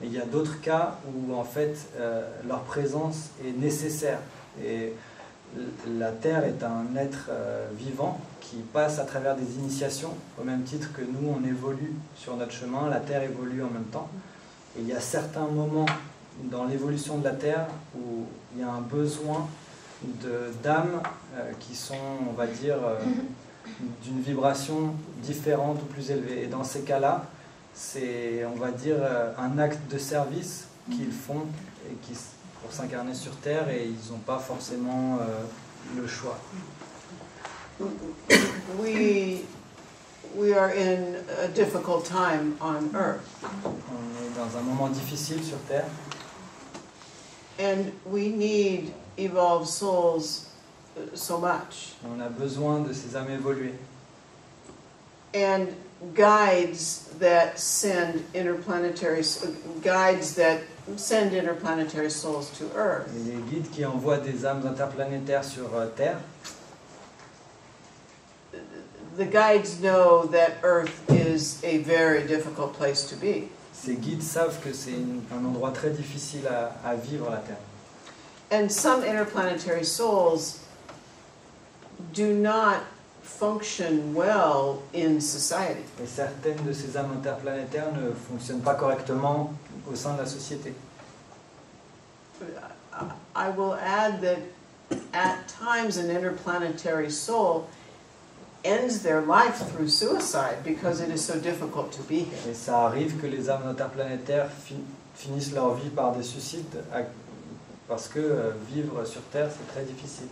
Mais 0.00 0.06
il 0.06 0.12
y 0.12 0.20
a 0.20 0.26
d'autres 0.26 0.60
cas 0.60 0.96
où 1.06 1.34
en 1.34 1.44
fait 1.44 1.76
euh, 1.98 2.28
leur 2.46 2.60
présence 2.60 3.30
est 3.44 3.58
nécessaire 3.58 4.18
et 4.64 4.92
la 5.86 6.12
Terre 6.12 6.44
est 6.44 6.62
un 6.62 6.96
être 6.96 7.28
euh, 7.30 7.66
vivant 7.76 8.20
qui 8.40 8.56
passe 8.56 8.98
à 8.98 9.04
travers 9.04 9.34
des 9.34 9.56
initiations, 9.58 10.14
au 10.40 10.44
même 10.44 10.62
titre 10.62 10.92
que 10.92 11.02
nous, 11.02 11.28
on 11.28 11.46
évolue 11.46 11.94
sur 12.16 12.36
notre 12.36 12.52
chemin, 12.52 12.88
la 12.88 13.00
Terre 13.00 13.22
évolue 13.22 13.62
en 13.62 13.70
même 13.70 13.84
temps. 13.84 14.08
Et 14.76 14.82
il 14.82 14.88
y 14.88 14.92
a 14.92 15.00
certains 15.00 15.46
moments 15.46 15.86
dans 16.44 16.64
l'évolution 16.64 17.18
de 17.18 17.24
la 17.24 17.32
Terre 17.32 17.66
où 17.96 18.24
il 18.54 18.60
y 18.60 18.64
a 18.64 18.70
un 18.70 18.80
besoin 18.80 19.48
d'âmes 20.62 21.02
euh, 21.34 21.50
qui 21.58 21.74
sont, 21.74 21.94
on 22.28 22.32
va 22.32 22.46
dire, 22.46 22.76
d'une 24.04 24.20
vibration 24.20 24.94
différente 25.22 25.80
ou 25.82 25.86
plus 25.86 26.10
élevée. 26.10 26.44
Et 26.44 26.46
dans 26.46 26.64
ces 26.64 26.82
cas-là, 26.82 27.26
c'est, 27.78 28.44
on 28.44 28.56
va 28.56 28.72
dire, 28.72 28.96
euh, 28.98 29.32
un 29.38 29.56
acte 29.58 29.88
de 29.90 29.98
service 29.98 30.66
qu'ils 30.90 31.12
font 31.12 31.46
et 31.88 31.94
qui, 32.02 32.12
pour 32.60 32.72
s'incarner 32.72 33.14
sur 33.14 33.36
Terre 33.36 33.68
et 33.68 33.84
ils 33.86 34.12
n'ont 34.12 34.18
pas 34.18 34.38
forcément 34.38 35.18
euh, 35.20 35.42
le 35.96 36.06
choix. 36.08 36.38
We, 38.80 39.44
we 40.34 40.52
are 40.52 40.70
in 40.70 41.14
a 41.44 41.48
difficult 41.48 42.04
time 42.04 42.56
on 42.60 42.90
Earth, 42.96 43.20
On 43.54 44.24
est 44.24 44.36
dans 44.36 44.58
un 44.58 44.62
moment 44.62 44.88
difficile 44.88 45.42
sur 45.44 45.58
Terre 45.68 45.86
and 47.60 47.92
we 48.06 48.28
need 48.28 48.92
evolved 49.16 49.68
souls 49.68 50.48
uh, 50.96 51.16
so 51.16 51.38
much. 51.38 51.94
et 52.02 52.08
on 52.08 52.20
a 52.20 52.28
besoin 52.28 52.80
de 52.80 52.92
ces 52.92 53.14
âmes 53.16 53.30
évoluées. 53.30 53.74
and 55.34 55.68
guides 56.14 57.08
that 57.18 57.58
send 57.58 58.24
interplanetary 58.34 59.24
guides 59.82 60.34
that 60.36 60.60
send 60.96 61.34
interplanetary 61.34 62.10
souls 62.10 62.50
to 62.58 62.64
Earth. 62.74 63.08
Et 63.16 63.32
les 63.32 63.42
guides 63.50 63.70
qui 63.70 63.84
envoient 63.84 64.18
des 64.18 64.44
âmes 64.44 64.66
interplanétaires 64.66 65.44
sur 65.44 65.74
euh, 65.74 65.86
Terre, 65.96 66.18
The 69.16 69.24
guides 69.24 69.80
know 69.80 70.26
that 70.26 70.58
Earth 70.62 71.10
is 71.10 71.60
a 71.64 71.78
very 71.78 72.24
difficult 72.28 72.72
place 72.74 73.02
to 73.10 73.16
be. 73.16 73.48
ces 73.72 73.96
guides 73.96 74.22
savent 74.22 74.60
que 74.62 74.72
c'est 74.72 74.94
un 75.32 75.44
endroit 75.44 75.72
très 75.72 75.90
difficile 75.90 76.46
à, 76.46 76.72
à 76.84 76.94
vivre 76.94 77.28
la 77.28 77.38
Terre. 77.38 77.58
And 78.50 78.70
some 78.70 79.02
interplanetary 79.02 79.84
souls 79.84 80.60
do 82.12 82.32
not 82.32 82.84
function 83.38 84.14
well 84.14 84.80
in 84.94 85.20
society. 85.20 85.84
Et 86.02 86.06
certaines 86.06 86.64
de 86.66 86.72
ces 86.72 86.96
âmes 86.96 87.12
interplanétaires 87.18 87.92
ne 87.92 88.10
fonctionnent 88.12 88.62
pas 88.62 88.74
correctement 88.74 89.52
au 89.90 89.94
sein 89.94 90.14
de 90.14 90.18
la 90.18 90.26
société. 90.26 90.74
I 93.36 93.50
will 93.50 93.74
add 93.74 94.20
that 94.22 94.38
at 95.12 95.46
times 95.48 95.96
an 95.98 96.08
interplanetary 96.10 97.10
soul 97.10 97.66
ends 98.64 99.02
their 99.02 99.20
life 99.20 99.58
through 99.72 99.88
suicide 99.88 100.64
because 100.64 101.00
it 101.00 101.10
is 101.10 101.24
so 101.24 101.38
difficult 101.38 101.92
to 101.92 102.02
be 102.02 102.20
here. 102.24 102.50
Et 102.50 102.54
ça 102.54 102.86
arrive 102.86 103.20
que 103.20 103.26
les 103.26 103.48
âmes 103.50 103.66
interplanétaires 103.68 104.50
fi- 104.50 104.82
finissent 105.14 105.52
leur 105.52 105.74
vie 105.74 105.90
par 105.90 106.12
des 106.12 106.22
suicides 106.24 106.82
à- 106.92 107.02
parce 107.86 108.08
que 108.08 108.18
euh, 108.18 108.50
vivre 108.72 109.04
sur 109.04 109.22
Terre 109.32 109.48
c'est 109.50 109.72
très 109.72 109.84
difficile. 109.84 110.26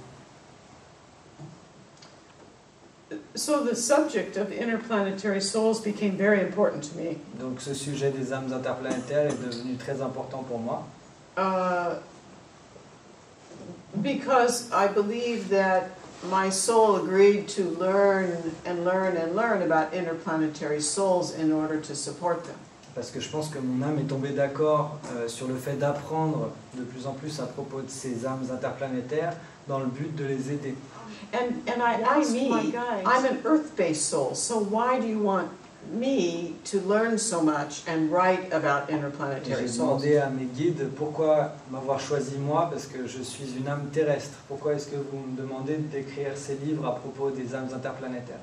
So 3.37 3.62
the 3.62 3.77
subject 3.77 4.37
of 4.37 4.51
interplanetary 4.51 5.41
souls 5.41 5.81
became 5.81 6.16
very 6.16 6.41
important 6.41 6.83
to 6.91 6.97
me. 6.99 7.19
Donc 7.39 7.61
ce 7.61 7.73
sujet 7.73 8.11
des 8.11 8.33
âmes 8.33 8.53
interplanétaires 8.53 9.31
est 9.31 9.45
devenu 9.47 9.77
très 9.77 10.01
important 10.03 10.43
pour 10.43 10.59
moi 10.59 10.85
Uh, 11.39 11.97
because 14.03 14.70
I 14.73 14.89
believe 14.89 15.51
that 15.51 15.91
my 16.31 16.49
soul 16.51 16.97
agreed 16.97 17.47
to 17.49 17.62
learn 17.78 18.39
and 18.65 18.85
learn 18.85 19.19
and 19.19 19.37
learn 19.37 19.61
about 19.62 19.93
interplanetary 19.93 20.81
souls 20.81 21.35
in 21.39 21.53
order 21.53 21.78
to 21.78 21.95
support 21.95 22.45
them. 22.45 22.57
parce 22.95 23.11
que 23.11 23.20
je 23.20 23.28
pense 23.28 23.51
que 23.51 23.59
mon 23.59 23.85
âme 23.87 23.99
est 23.99 24.09
tombée 24.09 24.31
d'accord 24.31 24.99
euh, 25.15 25.28
sur 25.28 25.47
le 25.47 25.57
fait 25.57 25.74
d'apprendre 25.74 26.51
de 26.78 26.83
plus 26.83 27.07
en 27.07 27.12
plus 27.12 27.39
à 27.41 27.45
propos 27.47 27.83
de 27.83 27.91
ces 27.91 28.24
âmes 28.24 28.47
interplanétaires 28.51 29.35
dans 29.69 29.78
le 29.78 29.85
but 29.87 30.16
de 30.16 30.24
les 30.24 30.51
aider. 30.53 30.74
And, 31.32 31.62
and 31.69 31.82
I 31.82 32.01
asked 32.01 32.32
me, 32.32 32.51
I'm 33.05 33.24
an 33.24 33.40
earth-based 33.44 34.07
soul, 34.09 34.35
so 34.35 34.59
why 34.59 35.01
do 35.01 35.07
you 35.07 35.19
want 35.19 35.51
me 35.93 36.55
to 36.65 36.81
learn 36.81 37.16
so 37.19 37.40
much 37.40 37.82
and 37.86 38.11
write 38.11 38.53
about 38.53 38.89
Et 38.90 38.94
interplanetary 38.94 39.62
J'ai 39.62 39.69
souls? 39.69 40.03
demandé 40.03 40.16
à 40.19 40.28
mes 40.31 40.47
guides 40.47 40.90
pourquoi 40.97 41.53
m'avoir 41.70 42.01
choisi 42.01 42.36
moi, 42.39 42.69
parce 42.70 42.86
que 42.86 43.07
je 43.07 43.23
suis 43.23 43.57
une 43.57 43.69
âme 43.69 43.89
terrestre. 43.93 44.36
Pourquoi 44.48 44.74
est-ce 44.74 44.89
que 44.89 44.97
vous 44.97 45.19
me 45.19 45.36
demandez 45.36 45.77
d'écrire 45.77 46.36
ces 46.36 46.55
livres 46.57 46.86
à 46.86 46.97
propos 46.97 47.31
des 47.31 47.55
âmes 47.55 47.69
interplanétaires 47.74 48.40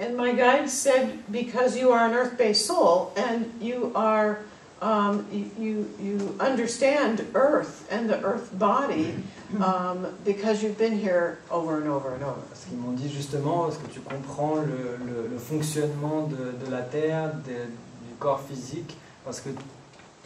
And 0.00 0.16
my 0.16 0.32
guide 0.32 0.68
said, 0.68 1.18
because 1.30 1.76
you 1.76 1.92
are 1.92 2.06
an 2.06 2.14
earth-based 2.14 2.64
soul 2.66 3.12
and 3.16 3.44
you 3.60 3.92
are, 3.94 4.38
um, 4.80 5.26
you, 5.30 5.50
you, 5.58 5.90
you 6.00 6.36
understand 6.40 7.22
Earth 7.34 7.86
and 7.90 8.08
the 8.08 8.18
Earth 8.24 8.50
body, 8.58 9.14
um, 9.58 10.06
because 10.24 10.62
you've 10.62 10.78
been 10.78 10.96
here 10.98 11.38
over 11.50 11.78
and 11.80 11.88
over 11.88 12.10
and 12.14 12.22
over. 12.22 12.40
Parce 12.48 12.64
qu'ils 12.66 12.78
m'ont 12.78 12.92
dit 12.92 13.10
justement, 13.10 13.68
est-ce 13.68 13.78
que 13.78 13.88
tu 13.88 14.00
comprends 14.00 14.56
le, 14.56 14.96
le- 15.04 15.26
le 15.28 15.38
fonctionnement 15.38 16.28
de, 16.28 16.36
de 16.64 16.70
la 16.70 16.82
Terre, 16.82 17.32
de- 17.46 17.66
du 18.08 18.14
corps 18.18 18.40
physique, 18.40 18.96
parce 19.24 19.40
que 19.40 19.50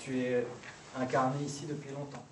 tu 0.02 0.18
es 0.20 0.46
incarné 1.01 1.44
ici 1.46 1.64
depuis 1.66 1.90
longtemps. 1.90 2.22